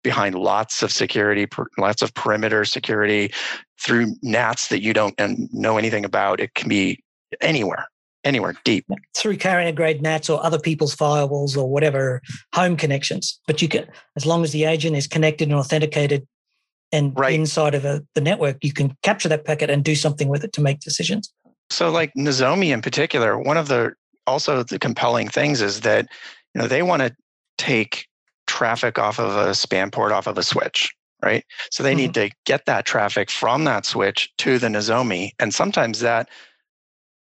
behind 0.02 0.34
lots 0.34 0.82
of 0.82 0.90
security, 0.90 1.46
lots 1.78 2.02
of 2.02 2.14
perimeter 2.14 2.64
security 2.64 3.32
through 3.80 4.14
NATs 4.22 4.68
that 4.68 4.82
you 4.82 4.92
don't 4.92 5.14
know 5.52 5.78
anything 5.78 6.04
about. 6.04 6.40
It 6.40 6.54
can 6.54 6.68
be 6.68 7.02
anywhere, 7.40 7.86
anywhere 8.24 8.54
deep. 8.64 8.86
Through 9.16 9.36
carrier 9.36 9.72
grade 9.72 10.02
NATs 10.02 10.28
or 10.28 10.44
other 10.44 10.58
people's 10.58 10.96
firewalls 10.96 11.56
or 11.56 11.70
whatever 11.70 12.20
home 12.54 12.76
connections. 12.76 13.38
But 13.46 13.62
you 13.62 13.68
can, 13.68 13.86
as 14.16 14.26
long 14.26 14.42
as 14.42 14.52
the 14.52 14.64
agent 14.64 14.96
is 14.96 15.06
connected 15.06 15.48
and 15.48 15.56
authenticated 15.56 16.26
and 16.92 17.18
right. 17.18 17.34
inside 17.34 17.74
of 17.74 17.84
a, 17.84 18.04
the 18.14 18.20
network, 18.20 18.58
you 18.62 18.72
can 18.72 18.96
capture 19.02 19.28
that 19.28 19.44
packet 19.44 19.70
and 19.70 19.84
do 19.84 19.94
something 19.94 20.28
with 20.28 20.44
it 20.44 20.52
to 20.54 20.60
make 20.60 20.80
decisions. 20.80 21.32
So, 21.70 21.90
like 21.90 22.12
Nozomi 22.14 22.72
in 22.72 22.82
particular, 22.82 23.38
one 23.38 23.56
of 23.56 23.68
the 23.68 23.94
also 24.26 24.62
the 24.62 24.78
compelling 24.78 25.28
things 25.28 25.60
is 25.60 25.80
that 25.82 26.06
you 26.54 26.60
know 26.60 26.68
they 26.68 26.82
want 26.82 27.02
to 27.02 27.14
take 27.58 28.06
traffic 28.46 28.98
off 28.98 29.20
of 29.20 29.36
a 29.36 29.54
span 29.54 29.90
port 29.90 30.10
off 30.12 30.26
of 30.26 30.36
a 30.36 30.42
switch, 30.42 30.92
right? 31.22 31.44
So 31.70 31.82
they 31.82 31.92
mm-hmm. 31.92 31.98
need 31.98 32.14
to 32.14 32.30
get 32.46 32.66
that 32.66 32.84
traffic 32.84 33.30
from 33.30 33.64
that 33.64 33.86
switch 33.86 34.32
to 34.38 34.58
the 34.58 34.66
Nozomi. 34.66 35.30
And 35.38 35.54
sometimes 35.54 36.00
that 36.00 36.28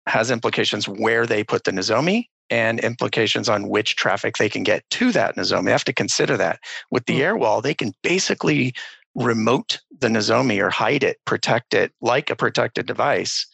has 0.06 0.30
implications 0.32 0.88
where 0.88 1.26
they 1.26 1.44
put 1.44 1.62
the 1.62 1.70
Nozomi 1.70 2.24
and 2.50 2.80
implications 2.80 3.48
on 3.48 3.68
which 3.68 3.94
traffic 3.94 4.36
they 4.36 4.48
can 4.48 4.64
get 4.64 4.82
to 4.90 5.12
that 5.12 5.36
Nozomi. 5.36 5.66
They 5.66 5.70
have 5.70 5.84
to 5.84 5.92
consider 5.92 6.36
that. 6.38 6.58
With 6.90 7.06
the 7.06 7.20
mm-hmm. 7.20 7.36
Airwall, 7.36 7.62
they 7.62 7.74
can 7.74 7.92
basically 8.02 8.74
remote 9.14 9.80
the 10.00 10.08
Nozomi 10.08 10.60
or 10.60 10.70
hide 10.70 11.04
it, 11.04 11.18
protect 11.24 11.74
it 11.74 11.92
like 12.00 12.30
a 12.30 12.36
protected 12.36 12.86
device 12.86 13.46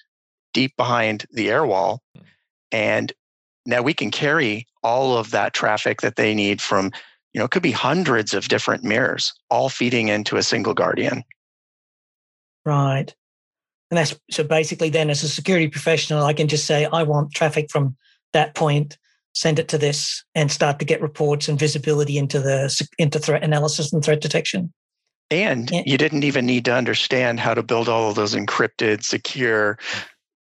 deep 0.55 0.77
behind 0.77 1.27
the 1.33 1.51
air 1.51 1.67
wall. 1.67 2.03
And 2.73 3.13
now 3.67 3.83
we 3.83 3.95
can 3.95 4.11
carry 4.11 4.67
all 4.83 5.17
of 5.17 5.31
that 5.31 5.55
traffic 5.55 6.01
that 6.01 6.17
they 6.17 6.35
need 6.35 6.61
from, 6.63 6.91
you 7.33 7.39
know, 7.39 7.45
it 7.45 7.51
could 7.51 7.63
be 7.63 7.73
hundreds 7.73 8.33
of 8.33 8.49
different 8.49 8.85
mirrors, 8.85 9.33
all 9.51 9.69
feeding 9.69 10.09
into 10.09 10.37
a 10.37 10.43
single 10.43 10.75
Guardian. 10.75 11.23
Right. 12.65 13.15
And 13.91 13.99
that's 13.99 14.19
so 14.31 14.45
basically 14.45 14.91
then 14.91 15.11
as 15.11 15.23
a 15.23 15.29
security 15.29 15.69
professional, 15.69 16.25
I 16.25 16.35
can 16.35 16.49
just 16.49 16.67
say, 16.67 16.87
I 16.93 17.03
want 17.03 17.33
traffic 17.33 17.71
from 17.71 17.97
that 18.33 18.55
point, 18.55 18.99
send 19.35 19.59
it 19.59 19.69
to 19.69 19.79
this, 19.79 20.25
and 20.35 20.53
start 20.53 20.79
to 20.79 20.85
get 20.85 21.01
reports 21.01 21.49
and 21.49 21.59
visibility 21.59 22.19
into 22.19 22.41
the 22.41 22.87
into 22.99 23.19
threat 23.19 23.43
analysis 23.43 23.93
and 23.93 24.05
threat 24.05 24.21
detection. 24.21 24.73
And 25.31 25.71
you 25.85 25.99
didn't 25.99 26.25
even 26.25 26.47
need 26.47 26.65
to 26.65 26.75
understand 26.75 27.39
how 27.39 27.53
to 27.53 27.63
build 27.63 27.89
all 27.89 28.09
of 28.09 28.15
those 28.15 28.35
encrypted, 28.35 29.05
secure 29.05 29.79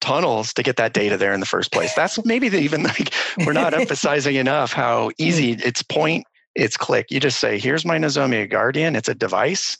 tunnels 0.01 0.53
to 0.53 0.61
get 0.61 0.75
that 0.75 0.93
data 0.93 1.17
there 1.17 1.33
in 1.33 1.39
the 1.39 1.45
first 1.45 1.71
place. 1.71 1.93
That's 1.95 2.23
maybe 2.25 2.49
the, 2.49 2.59
even 2.59 2.83
like 2.83 3.11
we're 3.45 3.53
not 3.53 3.73
emphasizing 3.79 4.35
enough 4.35 4.71
how 4.71 5.05
hmm. 5.05 5.11
easy 5.17 5.51
it's 5.53 5.81
point, 5.81 6.25
it's 6.53 6.77
click. 6.77 7.07
You 7.09 7.19
just 7.19 7.39
say, 7.39 7.57
here's 7.57 7.85
my 7.85 7.97
Nozomi 7.97 8.49
Guardian. 8.49 8.95
It's 8.95 9.09
a 9.09 9.15
device. 9.15 9.77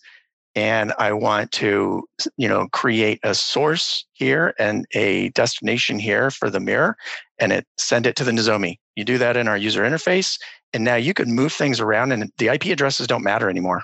And 0.56 0.94
I 0.98 1.12
want 1.12 1.52
to, 1.54 2.08
you 2.38 2.48
know, 2.48 2.68
create 2.72 3.20
a 3.24 3.36
source 3.36 4.06
here 4.14 4.54
and 4.58 4.86
a 4.94 5.30
destination 5.30 6.00
here 6.00 6.32
for 6.32 6.50
the 6.50 6.62
mirror 6.62 6.96
and 7.40 7.52
it 7.52 7.68
send 7.78 8.08
it 8.08 8.16
to 8.16 8.24
the 8.24 8.32
Nozomi. 8.32 8.78
You 8.96 9.04
do 9.04 9.18
that 9.18 9.36
in 9.36 9.50
our 9.50 9.58
user 9.58 9.84
interface. 9.84 10.40
And 10.74 10.84
now 10.84 10.96
you 10.96 11.14
can 11.14 11.34
move 11.34 11.52
things 11.52 11.80
around 11.82 12.14
and 12.14 12.32
the 12.38 12.48
IP 12.48 12.66
addresses 12.68 13.06
don't 13.06 13.24
matter 13.24 13.50
anymore. 13.50 13.84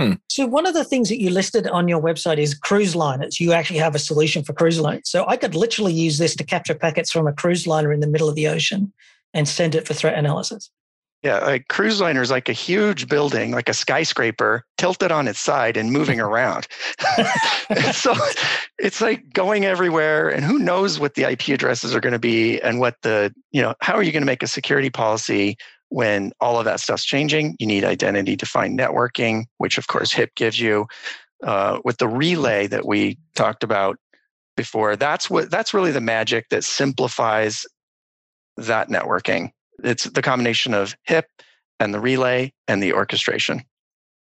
Hmm. 0.00 0.12
So 0.30 0.46
one 0.46 0.64
of 0.64 0.72
the 0.72 0.82
things 0.82 1.10
that 1.10 1.20
you 1.20 1.28
listed 1.28 1.66
on 1.66 1.86
your 1.86 2.00
website 2.00 2.38
is 2.38 2.54
cruise 2.54 2.96
liners. 2.96 3.38
You 3.38 3.52
actually 3.52 3.80
have 3.80 3.94
a 3.94 3.98
solution 3.98 4.42
for 4.42 4.54
cruise 4.54 4.80
liners. 4.80 5.10
So 5.10 5.26
I 5.26 5.36
could 5.36 5.54
literally 5.54 5.92
use 5.92 6.16
this 6.16 6.34
to 6.36 6.44
capture 6.44 6.74
packets 6.74 7.12
from 7.12 7.26
a 7.26 7.34
cruise 7.34 7.66
liner 7.66 7.92
in 7.92 8.00
the 8.00 8.06
middle 8.06 8.26
of 8.26 8.34
the 8.34 8.48
ocean 8.48 8.94
and 9.34 9.46
send 9.46 9.74
it 9.74 9.86
for 9.86 9.92
threat 9.92 10.16
analysis. 10.16 10.70
Yeah, 11.22 11.46
a 11.46 11.58
cruise 11.58 12.00
liner 12.00 12.22
is 12.22 12.30
like 12.30 12.48
a 12.48 12.54
huge 12.54 13.08
building, 13.08 13.50
like 13.50 13.68
a 13.68 13.74
skyscraper, 13.74 14.64
tilted 14.78 15.12
on 15.12 15.28
its 15.28 15.38
side 15.38 15.76
and 15.76 15.92
moving 15.92 16.18
around. 16.18 16.66
so 17.92 18.14
it's 18.78 19.02
like 19.02 19.30
going 19.34 19.66
everywhere, 19.66 20.30
and 20.30 20.42
who 20.46 20.58
knows 20.58 20.98
what 20.98 21.16
the 21.16 21.30
IP 21.30 21.48
addresses 21.48 21.94
are 21.94 22.00
going 22.00 22.14
to 22.14 22.18
be 22.18 22.58
and 22.62 22.80
what 22.80 22.96
the, 23.02 23.34
you 23.52 23.60
know, 23.60 23.74
how 23.82 23.96
are 23.96 24.02
you 24.02 24.12
going 24.12 24.22
to 24.22 24.26
make 24.26 24.42
a 24.42 24.46
security 24.46 24.88
policy 24.88 25.58
when 25.90 26.32
all 26.40 26.58
of 26.58 26.64
that 26.64 26.80
stuff's 26.80 27.04
changing, 27.04 27.56
you 27.58 27.66
need 27.66 27.84
identity 27.84 28.36
defined 28.36 28.78
networking, 28.78 29.44
which 29.58 29.76
of 29.76 29.88
course 29.88 30.12
HIP 30.12 30.34
gives 30.34 30.58
you. 30.58 30.86
Uh, 31.42 31.80
with 31.84 31.98
the 31.98 32.08
relay 32.08 32.66
that 32.66 32.86
we 32.86 33.18
talked 33.34 33.64
about 33.64 33.96
before, 34.56 34.94
that's 34.94 35.28
what 35.30 35.50
that's 35.50 35.74
really 35.74 35.90
the 35.90 36.00
magic 36.00 36.48
that 36.50 36.64
simplifies 36.64 37.64
that 38.56 38.88
networking. 38.88 39.50
It's 39.82 40.04
the 40.04 40.22
combination 40.22 40.74
of 40.74 40.94
HIP 41.04 41.26
and 41.80 41.94
the 41.94 42.00
relay 42.00 42.52
and 42.68 42.82
the 42.82 42.92
orchestration. 42.92 43.62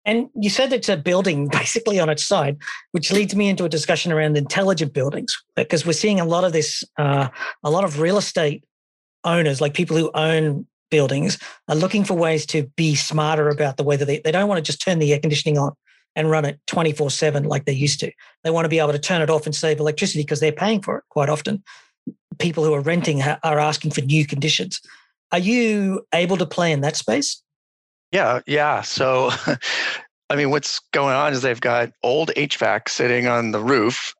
And 0.04 0.28
you 0.34 0.50
said 0.50 0.72
it's 0.72 0.88
a 0.88 0.96
building 0.96 1.48
basically 1.52 2.00
on 2.00 2.08
its 2.08 2.24
side, 2.24 2.56
which 2.90 3.12
leads 3.12 3.36
me 3.36 3.48
into 3.48 3.64
a 3.64 3.68
discussion 3.68 4.10
around 4.10 4.36
intelligent 4.36 4.92
buildings, 4.92 5.36
because 5.54 5.86
we're 5.86 5.92
seeing 5.92 6.18
a 6.18 6.24
lot 6.24 6.44
of 6.44 6.52
this, 6.52 6.82
uh, 6.98 7.28
a 7.62 7.70
lot 7.70 7.84
of 7.84 8.00
real 8.00 8.18
estate 8.18 8.64
owners, 9.24 9.60
like 9.60 9.74
people 9.74 9.96
who 9.96 10.10
own 10.14 10.66
buildings 10.92 11.38
are 11.66 11.74
looking 11.74 12.04
for 12.04 12.14
ways 12.14 12.46
to 12.46 12.70
be 12.76 12.94
smarter 12.94 13.48
about 13.48 13.78
the 13.78 13.82
weather. 13.82 14.04
They, 14.04 14.20
they 14.20 14.30
don't 14.30 14.46
want 14.46 14.58
to 14.58 14.62
just 14.62 14.80
turn 14.80 15.00
the 15.00 15.12
air 15.12 15.18
conditioning 15.18 15.58
on 15.58 15.72
and 16.14 16.30
run 16.30 16.44
it 16.44 16.60
24 16.68 17.10
7 17.10 17.44
like 17.44 17.64
they 17.64 17.72
used 17.72 17.98
to. 18.00 18.12
They 18.44 18.50
want 18.50 18.66
to 18.66 18.68
be 18.68 18.78
able 18.78 18.92
to 18.92 18.98
turn 18.98 19.22
it 19.22 19.30
off 19.30 19.46
and 19.46 19.54
save 19.54 19.80
electricity 19.80 20.22
because 20.22 20.38
they're 20.38 20.52
paying 20.52 20.82
for 20.82 20.98
it 20.98 21.04
quite 21.08 21.30
often. 21.30 21.64
People 22.38 22.62
who 22.62 22.74
are 22.74 22.80
renting 22.80 23.22
are 23.22 23.58
asking 23.58 23.92
for 23.92 24.02
new 24.02 24.26
conditions. 24.26 24.80
Are 25.32 25.38
you 25.38 26.06
able 26.12 26.36
to 26.36 26.46
play 26.46 26.70
in 26.70 26.82
that 26.82 26.96
space? 26.96 27.42
Yeah, 28.12 28.40
yeah. 28.46 28.82
So, 28.82 29.30
I 30.30 30.36
mean, 30.36 30.50
what's 30.50 30.78
going 30.92 31.14
on 31.14 31.32
is 31.32 31.40
they've 31.40 31.60
got 31.60 31.90
old 32.02 32.30
HVAC 32.36 32.90
sitting 32.90 33.26
on 33.26 33.52
the 33.52 33.60
roof 33.60 34.14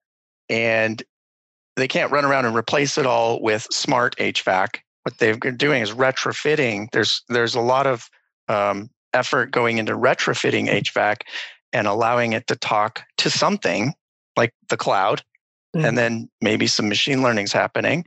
and 0.48 1.02
they 1.76 1.88
can't 1.88 2.10
run 2.10 2.24
around 2.24 2.46
and 2.46 2.56
replace 2.56 2.96
it 2.96 3.04
all 3.04 3.42
with 3.42 3.66
smart 3.70 4.16
HVAC 4.16 4.78
what 5.03 5.18
they've 5.18 5.38
been 5.38 5.57
doing 5.57 5.82
is 5.82 5.92
retrofitting. 5.92 6.88
There's 6.92 7.22
there's 7.28 7.55
a 7.55 7.61
lot 7.61 7.86
of 7.86 8.09
um, 8.48 8.90
effort 9.12 9.50
going 9.50 9.78
into 9.78 9.92
retrofitting 9.92 10.68
HVAC 10.68 11.22
and 11.72 11.86
allowing 11.86 12.32
it 12.32 12.46
to 12.48 12.57
talk 12.57 13.03
to 13.18 13.30
something 13.30 13.94
like 14.36 14.53
the 14.70 14.76
cloud, 14.76 15.22
mm. 15.76 15.86
and 15.86 15.96
then 15.96 16.28
maybe 16.40 16.66
some 16.66 16.88
machine 16.88 17.22
learning's 17.22 17.53
happening, 17.53 18.05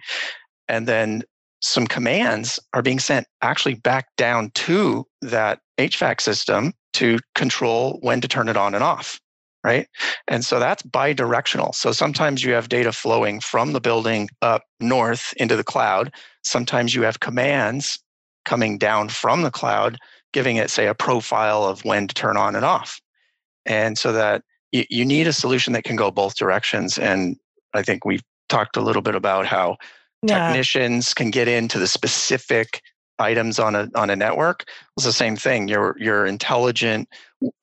and 0.67 0.87
then 0.87 1.23
some 1.61 1.87
commands 1.87 2.59
are 2.73 2.81
being 2.81 2.99
sent 2.99 3.25
actually 3.41 3.75
back 3.75 4.07
down 4.17 4.51
to 4.53 5.05
that 5.21 5.59
HVAC 5.77 6.21
system 6.21 6.73
to 6.93 7.19
control 7.33 7.97
when 8.01 8.21
to 8.21 8.27
turn 8.27 8.47
it 8.47 8.57
on 8.57 8.75
and 8.75 8.83
off 8.83 9.19
right? 9.65 9.87
And 10.27 10.45
so 10.45 10.59
that's 10.59 10.83
bi-directional. 10.83 11.73
So 11.73 11.91
sometimes 11.91 12.43
you 12.43 12.53
have 12.53 12.69
data 12.69 12.91
flowing 12.91 13.39
from 13.39 13.73
the 13.73 13.81
building 13.81 14.29
up 14.43 14.61
north 14.79 15.33
into 15.37 15.55
the 15.55 15.63
cloud. 15.63 16.13
Sometimes 16.45 16.93
you 16.93 17.01
have 17.03 17.19
commands 17.19 17.99
coming 18.45 18.77
down 18.77 19.09
from 19.09 19.41
the 19.41 19.51
cloud, 19.51 19.97
giving 20.33 20.57
it, 20.57 20.69
say, 20.69 20.87
a 20.87 20.93
profile 20.93 21.63
of 21.63 21.83
when 21.83 22.07
to 22.07 22.13
turn 22.13 22.37
on 22.37 22.55
and 22.55 22.63
off. 22.63 23.01
And 23.65 23.97
so 23.97 24.13
that 24.13 24.43
you, 24.71 24.85
you 24.89 25.05
need 25.05 25.27
a 25.27 25.33
solution 25.33 25.73
that 25.73 25.83
can 25.83 25.95
go 25.95 26.11
both 26.11 26.35
directions. 26.35 26.97
And 26.97 27.37
I 27.73 27.81
think 27.81 28.05
we've 28.05 28.23
talked 28.47 28.77
a 28.77 28.81
little 28.81 29.01
bit 29.01 29.15
about 29.15 29.45
how 29.45 29.77
yeah. 30.21 30.47
technicians 30.47 31.13
can 31.13 31.31
get 31.31 31.47
into 31.47 31.79
the 31.79 31.87
specific 31.87 32.81
items 33.17 33.59
on 33.59 33.75
a 33.75 33.89
on 33.95 34.09
a 34.09 34.15
network. 34.15 34.65
It's 34.97 35.05
the 35.05 35.13
same 35.13 35.35
thing. 35.35 35.67
Your 35.67 35.95
your 35.97 36.25
intelligent 36.25 37.09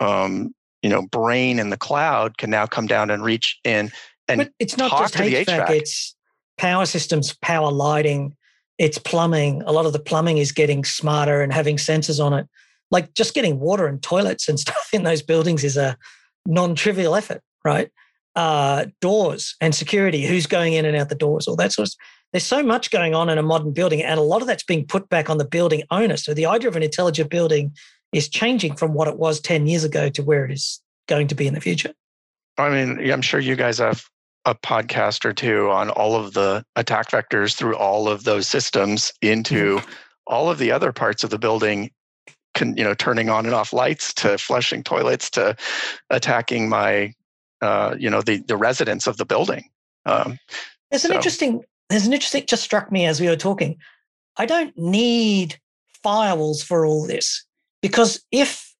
um, 0.00 0.52
you 0.82 0.90
know 0.90 1.06
brain 1.06 1.58
in 1.58 1.70
the 1.70 1.76
cloud 1.76 2.38
can 2.38 2.50
now 2.50 2.66
come 2.66 2.86
down 2.86 3.10
and 3.10 3.22
reach 3.22 3.58
in 3.64 3.92
and 4.28 4.38
but 4.38 4.52
it's 4.58 4.76
not 4.76 4.90
just 4.90 5.14
HVAC, 5.14 5.44
HVAC, 5.46 5.70
it's 5.70 6.14
power 6.58 6.86
systems, 6.86 7.34
power 7.42 7.70
lighting, 7.70 8.36
it's 8.78 8.98
plumbing. 8.98 9.62
A 9.66 9.72
lot 9.72 9.86
of 9.86 9.92
the 9.92 9.98
plumbing 9.98 10.38
is 10.38 10.52
getting 10.52 10.84
smarter 10.84 11.42
and 11.42 11.52
having 11.52 11.76
sensors 11.76 12.24
on 12.24 12.32
it. 12.32 12.48
Like 12.90 13.14
just 13.14 13.34
getting 13.34 13.60
water 13.60 13.86
and 13.86 14.02
toilets 14.02 14.48
and 14.48 14.58
stuff 14.66 14.88
in 14.92 15.04
those 15.04 15.22
buildings 15.22 15.64
is 15.64 15.76
a 15.76 15.96
non-trivial 16.46 17.14
effort, 17.14 17.42
right? 17.64 17.90
Uh, 18.34 18.86
doors 19.00 19.56
and 19.60 19.74
security, 19.74 20.26
who's 20.26 20.46
going 20.46 20.72
in 20.72 20.84
and 20.84 20.96
out 20.96 21.10
the 21.10 21.14
doors, 21.14 21.46
all 21.46 21.56
that 21.56 21.72
sort 21.72 21.88
of 21.88 21.94
there's 22.32 22.44
so 22.44 22.62
much 22.62 22.90
going 22.90 23.14
on 23.14 23.28
in 23.28 23.38
a 23.38 23.42
modern 23.42 23.72
building, 23.72 24.02
and 24.02 24.18
a 24.18 24.22
lot 24.22 24.40
of 24.40 24.48
that's 24.48 24.64
being 24.64 24.86
put 24.86 25.08
back 25.10 25.28
on 25.28 25.38
the 25.38 25.44
building 25.44 25.82
owner. 25.90 26.16
So 26.16 26.32
the 26.32 26.46
idea 26.46 26.68
of 26.68 26.76
an 26.76 26.82
intelligent 26.82 27.30
building 27.30 27.72
is 28.12 28.28
changing 28.28 28.76
from 28.76 28.94
what 28.94 29.06
it 29.06 29.18
was 29.18 29.40
10 29.40 29.66
years 29.66 29.84
ago 29.84 30.08
to 30.10 30.22
where 30.22 30.44
it 30.46 30.52
is 30.52 30.80
going 31.08 31.28
to 31.28 31.34
be 31.34 31.46
in 31.46 31.54
the 31.54 31.60
future. 31.60 31.92
I 32.58 32.70
mean, 32.70 33.10
I'm 33.10 33.22
sure 33.22 33.40
you 33.40 33.56
guys 33.56 33.78
have 33.78 34.04
a 34.44 34.54
podcast 34.54 35.24
or 35.24 35.32
two 35.32 35.70
on 35.70 35.90
all 35.90 36.16
of 36.16 36.34
the 36.34 36.64
attack 36.76 37.10
vectors 37.10 37.54
through 37.54 37.76
all 37.76 38.08
of 38.08 38.24
those 38.24 38.48
systems 38.48 39.12
into 39.22 39.76
mm-hmm. 39.76 39.90
all 40.26 40.50
of 40.50 40.58
the 40.58 40.72
other 40.72 40.92
parts 40.92 41.22
of 41.22 41.30
the 41.30 41.38
building 41.38 41.90
can, 42.54 42.76
you 42.76 42.84
know 42.84 42.94
turning 42.94 43.28
on 43.28 43.46
and 43.46 43.54
off 43.54 43.72
lights 43.72 44.12
to 44.14 44.36
flushing 44.38 44.82
toilets 44.82 45.30
to 45.30 45.56
attacking 46.10 46.68
my 46.68 47.14
uh, 47.60 47.94
you 47.98 48.10
know 48.10 48.20
the 48.20 48.38
the 48.38 48.56
residents 48.56 49.06
of 49.06 49.16
the 49.16 49.24
building 49.24 49.68
um, 50.06 50.38
there's 50.90 51.04
an 51.04 51.12
interesting 51.12 51.62
there's 51.88 52.06
an 52.06 52.12
interesting 52.12 52.44
just 52.46 52.62
struck 52.62 52.90
me 52.90 53.06
as 53.06 53.20
we 53.20 53.28
were 53.28 53.36
talking 53.36 53.76
i 54.36 54.44
don't 54.44 54.76
need 54.76 55.58
firewalls 56.04 56.64
for 56.64 56.84
all 56.84 57.06
this 57.06 57.44
because 57.80 58.22
if 58.32 58.74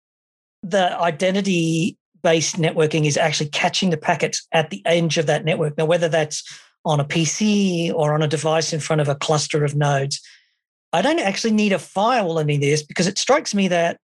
the 0.63 0.99
identity 1.01 1.97
based 2.23 2.57
networking 2.57 3.07
is 3.07 3.17
actually 3.17 3.51
catching 3.51 3.91
the 3.91 3.97
packets 3.97 4.47
at 4.53 4.71
the 4.71 4.83
edge 4.87 5.19
of 5.19 5.27
that 5.27 5.45
network, 5.45 5.77
now, 5.77 5.85
whether 5.85 6.09
that's 6.09 6.43
on 6.85 7.01
a 7.01 7.05
PC 7.05 7.93
or 7.93 8.15
on 8.15 8.23
a 8.23 8.29
device 8.29 8.73
in 8.73 8.81
front 8.81 9.01
of 9.01 9.09
a 9.09 9.15
cluster 9.15 9.65
of 9.65 9.75
nodes, 9.75 10.21
I 10.93 11.03
don't 11.03 11.21
actually 11.21 11.53
need 11.53 11.73
a 11.73 11.79
firewall 11.79 12.39
in 12.39 12.61
this 12.61 12.83
because 12.83 13.07
it 13.07 13.19
strikes 13.19 13.55
me 13.55 13.69
that 13.69 13.99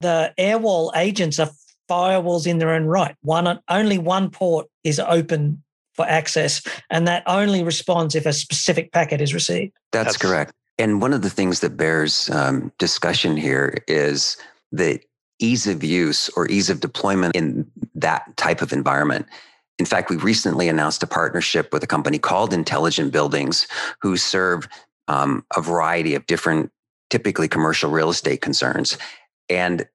the 0.00 0.32
airwall 0.38 0.90
agents 0.96 1.38
are 1.38 1.50
firewalls 1.88 2.46
in 2.46 2.58
their 2.58 2.70
own 2.70 2.84
right. 2.84 3.14
One 3.22 3.60
only 3.68 3.98
one 3.98 4.30
port 4.30 4.66
is 4.82 4.98
open 4.98 5.62
for 5.92 6.06
access, 6.06 6.62
and 6.90 7.06
that 7.06 7.22
only 7.26 7.62
responds 7.62 8.14
if 8.14 8.26
a 8.26 8.32
specific 8.32 8.92
packet 8.92 9.20
is 9.20 9.32
received. 9.32 9.72
That's, 9.92 10.06
That's 10.06 10.16
correct. 10.16 10.52
And 10.78 11.00
one 11.00 11.12
of 11.12 11.22
the 11.22 11.30
things 11.30 11.60
that 11.60 11.76
bears 11.76 12.28
um, 12.30 12.72
discussion 12.78 13.36
here 13.36 13.76
is 13.86 14.36
the 14.72 15.00
ease 15.38 15.66
of 15.66 15.82
use 15.82 16.28
or 16.30 16.48
ease 16.48 16.70
of 16.70 16.80
deployment 16.80 17.34
in 17.34 17.70
that 17.94 18.36
type 18.36 18.62
of 18.62 18.72
environment. 18.72 19.26
In 19.78 19.86
fact, 19.86 20.10
we 20.10 20.16
recently 20.16 20.68
announced 20.68 21.02
a 21.02 21.06
partnership 21.06 21.72
with 21.72 21.82
a 21.82 21.86
company 21.86 22.18
called 22.18 22.52
Intelligent 22.52 23.12
Buildings, 23.12 23.66
who 24.00 24.16
serve 24.16 24.68
um, 25.08 25.44
a 25.56 25.60
variety 25.60 26.14
of 26.14 26.26
different, 26.26 26.70
typically 27.10 27.48
commercial 27.48 27.90
real 27.90 28.10
estate 28.10 28.40
concerns. 28.40 28.96
And 29.48 29.86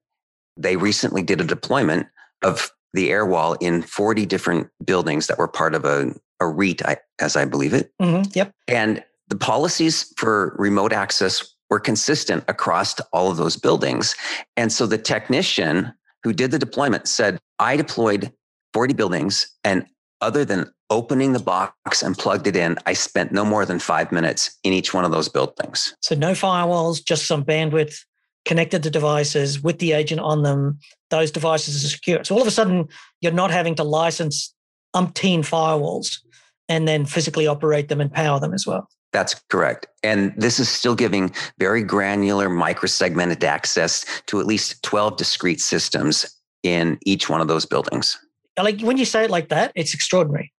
they 0.58 0.76
recently 0.76 1.24
did 1.24 1.40
a 1.40 1.46
deployment 1.46 2.08
of 2.44 2.72
the 2.94 3.10
Airwall 3.10 3.56
in 3.62 3.82
40 3.82 4.26
different 4.26 4.68
buildings 4.84 5.28
that 5.28 5.38
were 5.38 5.48
part 5.48 5.76
of 5.76 5.86
a, 5.86 6.14
a 6.42 6.48
REIT, 6.48 6.82
as 7.20 7.36
I 7.36 7.46
believe 7.46 7.74
it. 7.74 7.92
Mm-hmm. 8.02 8.32
Yep. 8.34 8.54
And 8.68 9.04
the 9.30 9.38
policies 9.38 10.12
for 10.18 10.56
remote 10.58 10.92
access 10.92 11.56
were 11.70 11.80
consistent 11.80 12.43
across 12.47 12.99
all 13.13 13.30
of 13.30 13.38
those 13.38 13.55
buildings. 13.55 14.15
And 14.57 14.72
so 14.72 14.86
the 14.86 14.97
technician 14.97 15.93
who 16.24 16.34
did 16.34 16.51
the 16.51 16.59
deployment 16.59 17.07
said, 17.07 17.39
I 17.59 17.76
deployed 17.76 18.32
40 18.74 18.93
buildings 18.93 19.49
and 19.63 19.86
other 20.22 20.43
than 20.43 20.72
opening 20.89 21.34
the 21.34 21.39
box 21.39 22.01
and 22.01 22.17
plugged 22.17 22.47
it 22.47 22.55
in, 22.55 22.78
I 22.86 22.93
spent 22.93 23.32
no 23.32 23.45
more 23.45 23.65
than 23.65 23.80
five 23.80 24.11
minutes 24.11 24.57
in 24.63 24.74
each 24.74 24.93
one 24.93 25.05
of 25.05 25.11
those 25.11 25.30
buildings. 25.30 25.93
So 26.01 26.15
no 26.15 26.32
firewalls, 26.32 27.03
just 27.03 27.28
some 27.28 27.43
bandwidth 27.43 28.03
connected 28.45 28.84
to 28.84 28.89
devices 28.89 29.61
with 29.61 29.80
the 29.80 29.91
agent 29.91 30.20
on 30.22 30.43
them. 30.43 30.80
Those 31.09 31.32
devices 31.32 31.86
are 31.86 31.88
secure. 31.88 32.24
So 32.24 32.36
all 32.36 32.41
of 32.41 32.47
a 32.47 32.51
sudden, 32.51 32.88
you're 33.22 33.32
not 33.32 33.51
having 33.51 33.76
to 33.76 33.84
license 33.84 34.53
umpteen 34.95 35.39
firewalls 35.39 36.20
and 36.67 36.88
then 36.88 37.05
physically 37.05 37.47
operate 37.47 37.89
them 37.89 38.01
and 38.01 38.11
power 38.11 38.39
them 38.39 38.53
as 38.53 38.65
well. 38.65 38.88
That's 39.12 39.36
correct. 39.49 39.88
And 40.03 40.34
this 40.38 40.60
is 40.60 40.70
still 40.70 40.95
giving 40.95 41.34
very 41.57 41.84
granular 41.84 42.47
microsegmented 42.47 43.43
access 43.43 44.05
to 44.28 44.39
at 44.39 44.45
least 44.45 44.84
12 44.84 45.18
discrete 45.18 45.62
systems 45.62 46.38
in 46.64 46.99
each 47.05 47.30
one 47.30 47.41
of 47.41 47.47
those 47.47 47.66
buildings. 47.66 48.18
Like 48.62 48.82
when 48.82 48.97
you 48.97 49.05
say 49.05 49.24
it 49.24 49.32
like 49.32 49.49
that, 49.49 49.72
it's 49.76 49.93
extraordinary. 49.93 50.51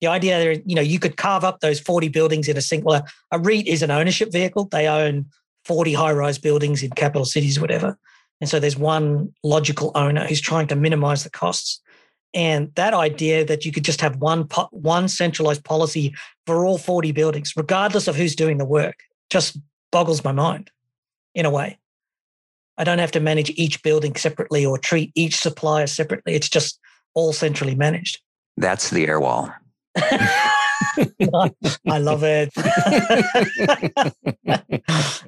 The 0.00 0.06
idea 0.06 0.38
that 0.38 0.68
you 0.68 0.76
know 0.76 0.82
you 0.82 1.00
could 1.00 1.16
carve 1.16 1.44
up 1.44 1.60
those 1.60 1.80
40 1.80 2.08
buildings 2.08 2.48
in 2.48 2.56
a 2.56 2.60
single 2.60 2.92
a, 2.92 3.04
a 3.32 3.38
REIT 3.38 3.66
is 3.66 3.82
an 3.82 3.90
ownership 3.90 4.30
vehicle. 4.30 4.66
They 4.66 4.86
own 4.86 5.26
40 5.64 5.92
high-rise 5.92 6.38
buildings 6.38 6.82
in 6.82 6.90
capital 6.90 7.24
cities, 7.24 7.60
whatever. 7.60 7.98
And 8.40 8.48
so 8.48 8.60
there's 8.60 8.76
one 8.76 9.34
logical 9.42 9.90
owner 9.96 10.24
who's 10.26 10.40
trying 10.40 10.68
to 10.68 10.76
minimize 10.76 11.24
the 11.24 11.30
costs. 11.30 11.80
And 12.34 12.74
that 12.74 12.94
idea 12.94 13.44
that 13.44 13.64
you 13.64 13.72
could 13.72 13.84
just 13.84 14.00
have 14.00 14.16
one 14.16 14.48
one 14.70 15.08
centralized 15.08 15.64
policy 15.64 16.14
for 16.46 16.66
all 16.66 16.78
40 16.78 17.12
buildings, 17.12 17.52
regardless 17.56 18.06
of 18.06 18.16
who's 18.16 18.36
doing 18.36 18.58
the 18.58 18.64
work, 18.64 18.96
just 19.30 19.58
boggles 19.90 20.24
my 20.24 20.32
mind 20.32 20.70
in 21.34 21.46
a 21.46 21.50
way. 21.50 21.78
I 22.76 22.84
don't 22.84 22.98
have 22.98 23.12
to 23.12 23.20
manage 23.20 23.50
each 23.50 23.82
building 23.82 24.14
separately 24.14 24.64
or 24.64 24.78
treat 24.78 25.10
each 25.14 25.36
supplier 25.36 25.86
separately. 25.86 26.34
It's 26.34 26.48
just 26.48 26.78
all 27.14 27.32
centrally 27.32 27.74
managed. 27.74 28.20
That's 28.56 28.90
the 28.90 29.06
air 29.06 29.20
wall. 29.20 29.52
I 29.96 31.48
love 31.98 32.22
it. 32.22 32.52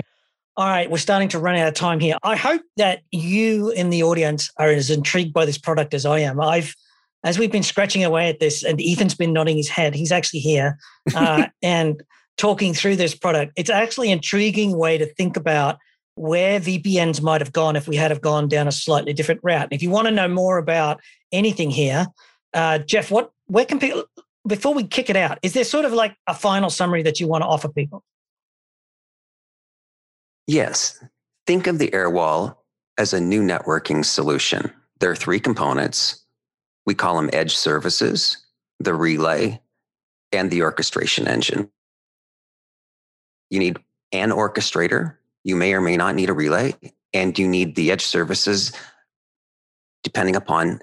All 0.57 0.67
right, 0.67 0.91
we're 0.91 0.99
starting 0.99 1.29
to 1.31 1.39
run 1.39 1.57
out 1.57 1.69
of 1.69 1.75
time 1.75 2.01
here. 2.01 2.17
I 2.23 2.37
hope 2.37 2.63
that 2.77 3.01
you 3.13 3.71
in 3.71 3.91
the 3.91 4.03
audience 4.03 4.51
are 4.59 4.69
as 4.69 4.91
intrigued 4.91 5.33
by 5.33 5.47
this 5.47 5.59
product 5.59 5.95
as 5.95 6.05
I 6.05 6.19
am. 6.19 6.41
I've 6.41 6.75
as 7.25 7.39
we've 7.39 7.53
been 7.53 7.63
scratching 7.63 8.05
away 8.05 8.29
at 8.29 8.41
this, 8.41 8.65
and 8.65 8.81
Ethan's 8.81 9.15
been 9.15 9.33
nodding 9.33 9.57
his 9.57 9.69
head, 9.69 9.95
he's 9.95 10.13
actually 10.13 10.41
here 10.41 10.79
uh, 11.15 11.47
and 11.63 12.03
talking 12.37 12.73
through 12.73 12.97
this 12.97 13.15
product. 13.15 13.53
It's 13.57 13.71
actually 13.71 14.11
an 14.11 14.19
intriguing 14.19 14.77
way 14.77 14.97
to 14.99 15.07
think 15.07 15.37
about 15.37 15.79
where 16.15 16.61
VPNs 16.61 17.23
might 17.23 17.41
have 17.41 17.53
gone 17.53 17.77
if 17.77 17.87
we 17.87 17.97
had 17.97 18.11
have 18.11 18.21
gone 18.21 18.49
down 18.49 18.67
a 18.67 18.73
slightly 18.73 19.13
different 19.13 19.41
route. 19.43 19.65
And 19.65 19.73
if 19.73 19.83
you 19.83 19.91
want 19.91 20.07
to 20.07 20.11
know 20.11 20.29
more 20.29 20.59
about 20.59 21.01
anything 21.33 21.71
here, 21.71 22.07
uh, 22.55 22.79
Jeff, 22.79 23.11
what 23.11 23.31
where 23.47 23.65
can 23.65 23.79
people 23.79 24.05
before 24.47 24.75
we 24.75 24.85
kick 24.87 25.11
it 25.11 25.17
out? 25.17 25.39
Is 25.43 25.53
there 25.53 25.65
sort 25.65 25.85
of 25.85 25.93
like 25.93 26.17
a 26.27 26.35
final 26.35 26.71
summary 26.71 27.03
that 27.03 27.21
you 27.21 27.29
want 27.29 27.43
to 27.43 27.47
offer 27.47 27.69
people? 27.69 28.03
Yes. 30.47 31.03
Think 31.47 31.67
of 31.67 31.79
the 31.79 31.89
Airwall 31.91 32.57
as 32.99 33.13
a 33.13 33.21
new 33.21 33.43
networking 33.43 34.05
solution. 34.05 34.73
There 34.99 35.11
are 35.11 35.17
three 35.17 35.41
components 35.41 36.25
we 36.87 36.95
call 36.95 37.17
them 37.17 37.31
edge 37.33 37.57
services, 37.57 38.39
the 38.79 38.95
relay, 38.95 39.61
and 40.33 40.51
the 40.51 40.63
orchestration 40.63 41.27
engine. 41.27 41.71
You 43.51 43.59
need 43.59 43.79
an 44.13 44.31
orchestrator. 44.31 45.17
You 45.45 45.57
may 45.57 45.73
or 45.73 45.81
may 45.81 45.97
not 45.97 46.15
need 46.15 46.31
a 46.31 46.35
relay, 46.35 46.75
and 47.13 47.39
you 47.39 47.49
need 47.49 47.75
the 47.75 47.91
edge 47.91 48.05
services 48.05 48.73
depending 50.03 50.37
upon 50.37 50.81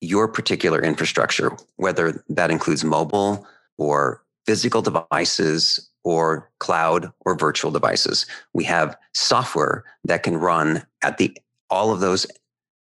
your 0.00 0.28
particular 0.28 0.82
infrastructure, 0.82 1.56
whether 1.76 2.24
that 2.28 2.50
includes 2.50 2.84
mobile 2.84 3.46
or 3.76 4.22
physical 4.46 4.82
devices 4.82 5.88
or 6.04 6.50
cloud 6.58 7.12
or 7.20 7.36
virtual 7.36 7.70
devices. 7.70 8.26
We 8.54 8.64
have 8.64 8.96
software 9.14 9.84
that 10.04 10.22
can 10.22 10.36
run 10.36 10.84
at 11.02 11.18
the 11.18 11.36
all 11.70 11.92
of 11.92 12.00
those 12.00 12.26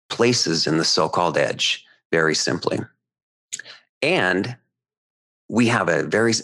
places 0.08 0.66
in 0.66 0.78
the 0.78 0.84
so-called 0.84 1.36
edge 1.36 1.84
very 2.12 2.34
simply. 2.34 2.78
And 4.02 4.56
we 5.48 5.66
have 5.66 5.88
a 5.88 6.04
very 6.04 6.34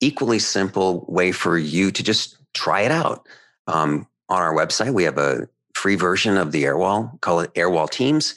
equally 0.00 0.38
simple 0.38 1.04
way 1.08 1.32
for 1.32 1.58
you 1.58 1.90
to 1.90 2.02
just 2.02 2.38
try 2.54 2.82
it 2.82 2.90
out. 2.90 3.26
Um, 3.66 4.06
on 4.30 4.40
our 4.40 4.54
website, 4.54 4.94
we 4.94 5.04
have 5.04 5.18
a 5.18 5.48
free 5.74 5.96
version 5.96 6.36
of 6.36 6.52
the 6.52 6.64
Airwall, 6.64 7.20
call 7.20 7.40
it 7.40 7.52
Airwall 7.54 7.90
Teams. 7.90 8.34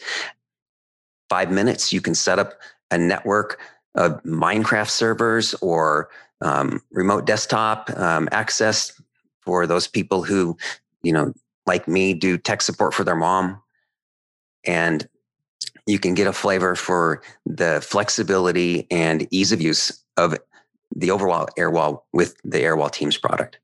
Five 1.29 1.51
minutes, 1.51 1.93
you 1.93 2.01
can 2.01 2.15
set 2.15 2.39
up 2.39 2.53
a 2.91 2.97
network 2.97 3.59
of 3.95 4.21
Minecraft 4.23 4.89
servers 4.89 5.53
or 5.55 6.09
um, 6.41 6.81
remote 6.91 7.25
desktop 7.25 7.89
um, 7.97 8.27
access 8.31 8.99
for 9.41 9.65
those 9.65 9.87
people 9.87 10.23
who, 10.23 10.57
you 11.03 11.13
know, 11.13 11.33
like 11.65 11.87
me, 11.87 12.13
do 12.13 12.37
tech 12.37 12.61
support 12.61 12.93
for 12.93 13.03
their 13.03 13.15
mom. 13.15 13.61
And 14.65 15.07
you 15.91 15.99
can 15.99 16.13
get 16.13 16.25
a 16.25 16.33
flavor 16.33 16.75
for 16.75 17.21
the 17.45 17.85
flexibility 17.85 18.87
and 18.89 19.27
ease 19.29 19.51
of 19.51 19.61
use 19.61 20.03
of 20.15 20.37
the 20.95 21.11
overall 21.11 21.47
Airwall 21.57 22.03
with 22.13 22.35
the 22.43 22.59
Airwall 22.59 22.89
Teams 22.89 23.17
product. 23.17 23.59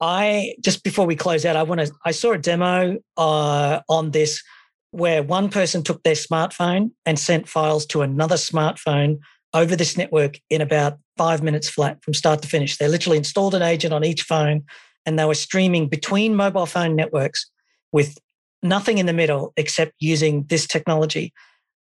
I 0.00 0.54
just 0.60 0.84
before 0.84 1.06
we 1.06 1.16
close 1.16 1.44
out, 1.46 1.56
I 1.56 1.62
want 1.62 1.80
to. 1.80 1.90
I 2.04 2.12
saw 2.12 2.32
a 2.32 2.38
demo 2.38 2.98
uh, 3.16 3.80
on 3.88 4.10
this 4.10 4.42
where 4.90 5.22
one 5.22 5.48
person 5.48 5.82
took 5.82 6.02
their 6.02 6.14
smartphone 6.14 6.90
and 7.04 7.18
sent 7.18 7.48
files 7.48 7.86
to 7.86 8.02
another 8.02 8.36
smartphone 8.36 9.18
over 9.54 9.74
this 9.74 9.96
network 9.96 10.38
in 10.50 10.60
about 10.60 10.98
five 11.16 11.42
minutes 11.42 11.68
flat 11.68 12.02
from 12.04 12.14
start 12.14 12.42
to 12.42 12.48
finish. 12.48 12.76
They 12.76 12.88
literally 12.88 13.18
installed 13.18 13.54
an 13.54 13.62
agent 13.62 13.92
on 13.92 14.04
each 14.04 14.22
phone 14.22 14.64
and 15.04 15.18
they 15.18 15.24
were 15.24 15.34
streaming 15.34 15.88
between 15.88 16.36
mobile 16.36 16.66
phone 16.66 16.94
networks 16.94 17.50
with 17.92 18.18
nothing 18.62 18.98
in 18.98 19.06
the 19.06 19.12
middle 19.12 19.52
except 19.56 19.92
using 20.00 20.44
this 20.44 20.66
technology 20.66 21.32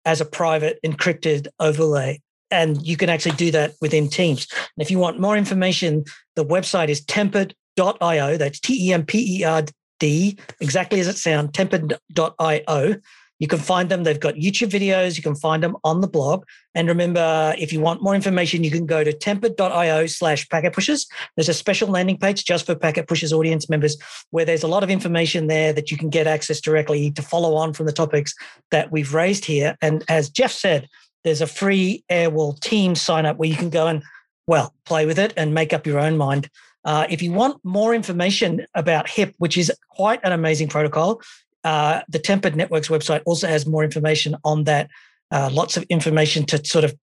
as 0.06 0.22
a 0.22 0.26
private 0.26 0.80
encrypted 0.86 1.48
overlay. 1.60 2.22
And 2.50 2.86
you 2.86 2.96
can 2.96 3.10
actually 3.10 3.36
do 3.36 3.52
that 3.52 3.74
within 3.82 4.10
Teams. 4.10 4.48
And 4.52 4.82
if 4.82 4.90
you 4.90 5.00
want 5.00 5.20
more 5.20 5.36
information, 5.36 6.06
the 6.36 6.46
website 6.46 6.88
is 6.88 7.04
tempered.io. 7.04 8.38
That's 8.38 8.60
T 8.60 8.90
E 8.90 8.94
M 8.94 9.06
P 9.06 9.40
E 9.40 9.44
R 9.44 9.64
D, 10.00 10.38
exactly 10.62 11.00
as 11.00 11.08
it 11.08 11.18
sounds, 11.18 11.52
tempered.io. 11.52 12.96
You 13.40 13.48
can 13.48 13.60
find 13.60 13.90
them. 13.90 14.04
They've 14.04 14.20
got 14.20 14.36
YouTube 14.36 14.70
videos. 14.70 15.16
You 15.16 15.24
can 15.24 15.36
find 15.36 15.62
them 15.62 15.78
on 15.84 16.02
the 16.02 16.08
blog. 16.08 16.46
And 16.74 16.88
remember, 16.88 17.56
if 17.58 17.72
you 17.72 17.80
want 17.80 18.02
more 18.02 18.16
information, 18.16 18.64
you 18.64 18.72
can 18.72 18.86
go 18.86 19.04
to 19.04 19.14
tempered.io 19.14 20.08
slash 20.08 20.48
packet 20.50 20.74
pushers. 20.74 21.08
There's 21.36 21.50
a 21.50 21.54
special 21.54 21.90
landing 21.90 22.18
page 22.18 22.46
just 22.46 22.66
for 22.66 22.76
packet 22.76 23.08
pushers 23.08 23.34
audience 23.34 23.70
members 23.70 23.98
where 24.32 24.46
there's 24.46 24.64
a 24.64 24.68
lot 24.68 24.84
of 24.84 24.90
information 24.90 25.48
there 25.48 25.74
that 25.74 25.92
you 25.92 25.98
can 25.98 26.10
get 26.10 26.28
access 26.28 26.60
directly 26.62 27.12
to 27.12 27.22
follow 27.22 27.56
on 27.56 27.74
from 27.74 27.86
the 27.86 27.94
topics 27.94 28.34
that 28.72 28.92
we've 28.92 29.14
raised 29.14 29.46
here. 29.46 29.78
And 29.82 30.04
as 30.10 30.30
Jeff 30.30 30.52
said, 30.52 30.88
there's 31.24 31.42
a 31.42 31.48
free 31.48 32.04
Airwall 32.10 32.60
team 32.60 32.96
sign 32.96 33.26
up 33.26 33.38
where 33.38 33.50
you 33.50 33.56
can 33.56 33.70
go 33.70 33.88
and, 33.88 34.04
well, 34.48 34.74
play 34.86 35.06
with 35.06 35.20
it 35.20 35.34
and 35.36 35.54
make 35.54 35.74
up 35.74 35.86
your 35.86 36.00
own 36.00 36.18
mind. 36.18 36.50
Uh, 36.86 37.06
if 37.10 37.22
you 37.22 37.34
want 37.34 37.60
more 37.66 37.94
information 37.94 38.66
about 38.74 39.10
HIP, 39.10 39.36
which 39.40 39.58
is 39.58 39.72
quite 39.90 40.22
an 40.24 40.32
amazing 40.32 40.70
protocol, 40.70 41.22
uh, 41.68 42.02
the 42.08 42.18
Tempered 42.18 42.56
Networks 42.56 42.88
website 42.88 43.22
also 43.26 43.46
has 43.46 43.68
more 43.68 43.84
information 43.84 44.38
on 44.46 44.64
that. 44.64 44.90
Uh, 45.32 45.50
lots 45.52 45.76
of 45.76 45.84
information 45.90 46.46
to 46.46 46.66
sort 46.66 46.86
of 46.86 46.96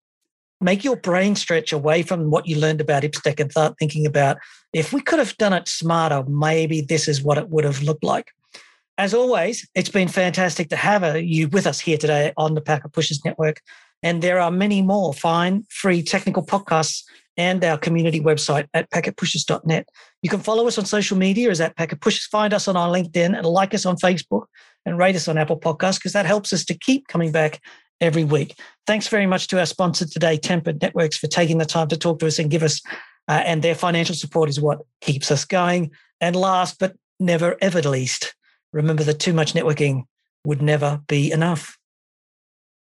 make 0.59 0.83
your 0.83 0.95
brain 0.95 1.35
stretch 1.35 1.71
away 1.71 2.01
from 2.01 2.31
what 2.31 2.47
you 2.47 2.57
learned 2.57 2.81
about 2.81 3.03
IPsec 3.03 3.39
and 3.39 3.51
start 3.51 3.75
thinking 3.77 4.07
about 4.07 4.37
if 4.73 4.91
we 4.91 5.01
could 5.01 5.19
have 5.19 5.37
done 5.37 5.53
it 5.53 5.67
smarter, 5.67 6.23
maybe 6.27 6.81
this 6.81 7.07
is 7.07 7.21
what 7.21 7.37
it 7.37 7.49
would 7.49 7.63
have 7.63 7.83
looked 7.83 8.03
like. 8.03 8.31
As 8.97 9.13
always, 9.13 9.69
it's 9.75 9.89
been 9.89 10.07
fantastic 10.07 10.69
to 10.69 10.75
have 10.75 11.03
uh, 11.03 11.13
you 11.13 11.47
with 11.49 11.67
us 11.67 11.79
here 11.79 11.99
today 11.99 12.33
on 12.35 12.55
the 12.55 12.61
Packet 12.61 12.91
Pushers 12.91 13.23
Network. 13.23 13.61
And 14.01 14.23
there 14.23 14.39
are 14.39 14.49
many 14.49 14.81
more 14.81 15.13
fine, 15.13 15.63
free 15.69 16.01
technical 16.01 16.43
podcasts 16.43 17.03
and 17.37 17.63
our 17.63 17.77
community 17.77 18.19
website 18.21 18.67
at 18.73 18.89
packetpushers.net. 18.91 19.87
You 20.21 20.29
can 20.29 20.39
follow 20.39 20.67
us 20.67 20.77
on 20.77 20.85
social 20.85 21.17
media 21.17 21.49
as 21.49 21.61
at 21.61 21.75
Packet 21.75 22.01
Pushers. 22.01 22.25
Find 22.25 22.53
us 22.53 22.67
on 22.67 22.77
our 22.77 22.89
LinkedIn 22.89 23.37
and 23.37 23.45
like 23.45 23.73
us 23.73 23.85
on 23.85 23.97
Facebook 23.97 24.45
and 24.85 24.97
rate 24.97 25.15
us 25.15 25.27
on 25.27 25.37
Apple 25.37 25.59
Podcasts 25.59 25.95
because 25.95 26.13
that 26.13 26.25
helps 26.25 26.53
us 26.53 26.63
to 26.65 26.77
keep 26.77 27.07
coming 27.07 27.31
back 27.31 27.61
every 28.01 28.23
week. 28.23 28.57
Thanks 28.87 29.07
very 29.07 29.25
much 29.25 29.47
to 29.47 29.59
our 29.59 29.65
sponsor 29.65 30.05
today, 30.05 30.37
Tempered 30.37 30.81
Networks, 30.81 31.17
for 31.17 31.27
taking 31.27 31.57
the 31.57 31.65
time 31.65 31.87
to 31.89 31.97
talk 31.97 32.19
to 32.19 32.27
us 32.27 32.39
and 32.39 32.51
give 32.51 32.63
us, 32.63 32.81
uh, 33.27 33.41
and 33.45 33.61
their 33.61 33.75
financial 33.75 34.15
support 34.15 34.49
is 34.49 34.59
what 34.59 34.81
keeps 35.01 35.31
us 35.31 35.45
going. 35.45 35.91
And 36.21 36.35
last 36.35 36.79
but 36.79 36.95
never 37.19 37.57
ever 37.61 37.81
least, 37.81 38.35
remember 38.73 39.03
that 39.03 39.19
too 39.19 39.33
much 39.33 39.53
networking 39.53 40.03
would 40.45 40.61
never 40.61 41.01
be 41.07 41.31
enough. 41.31 41.77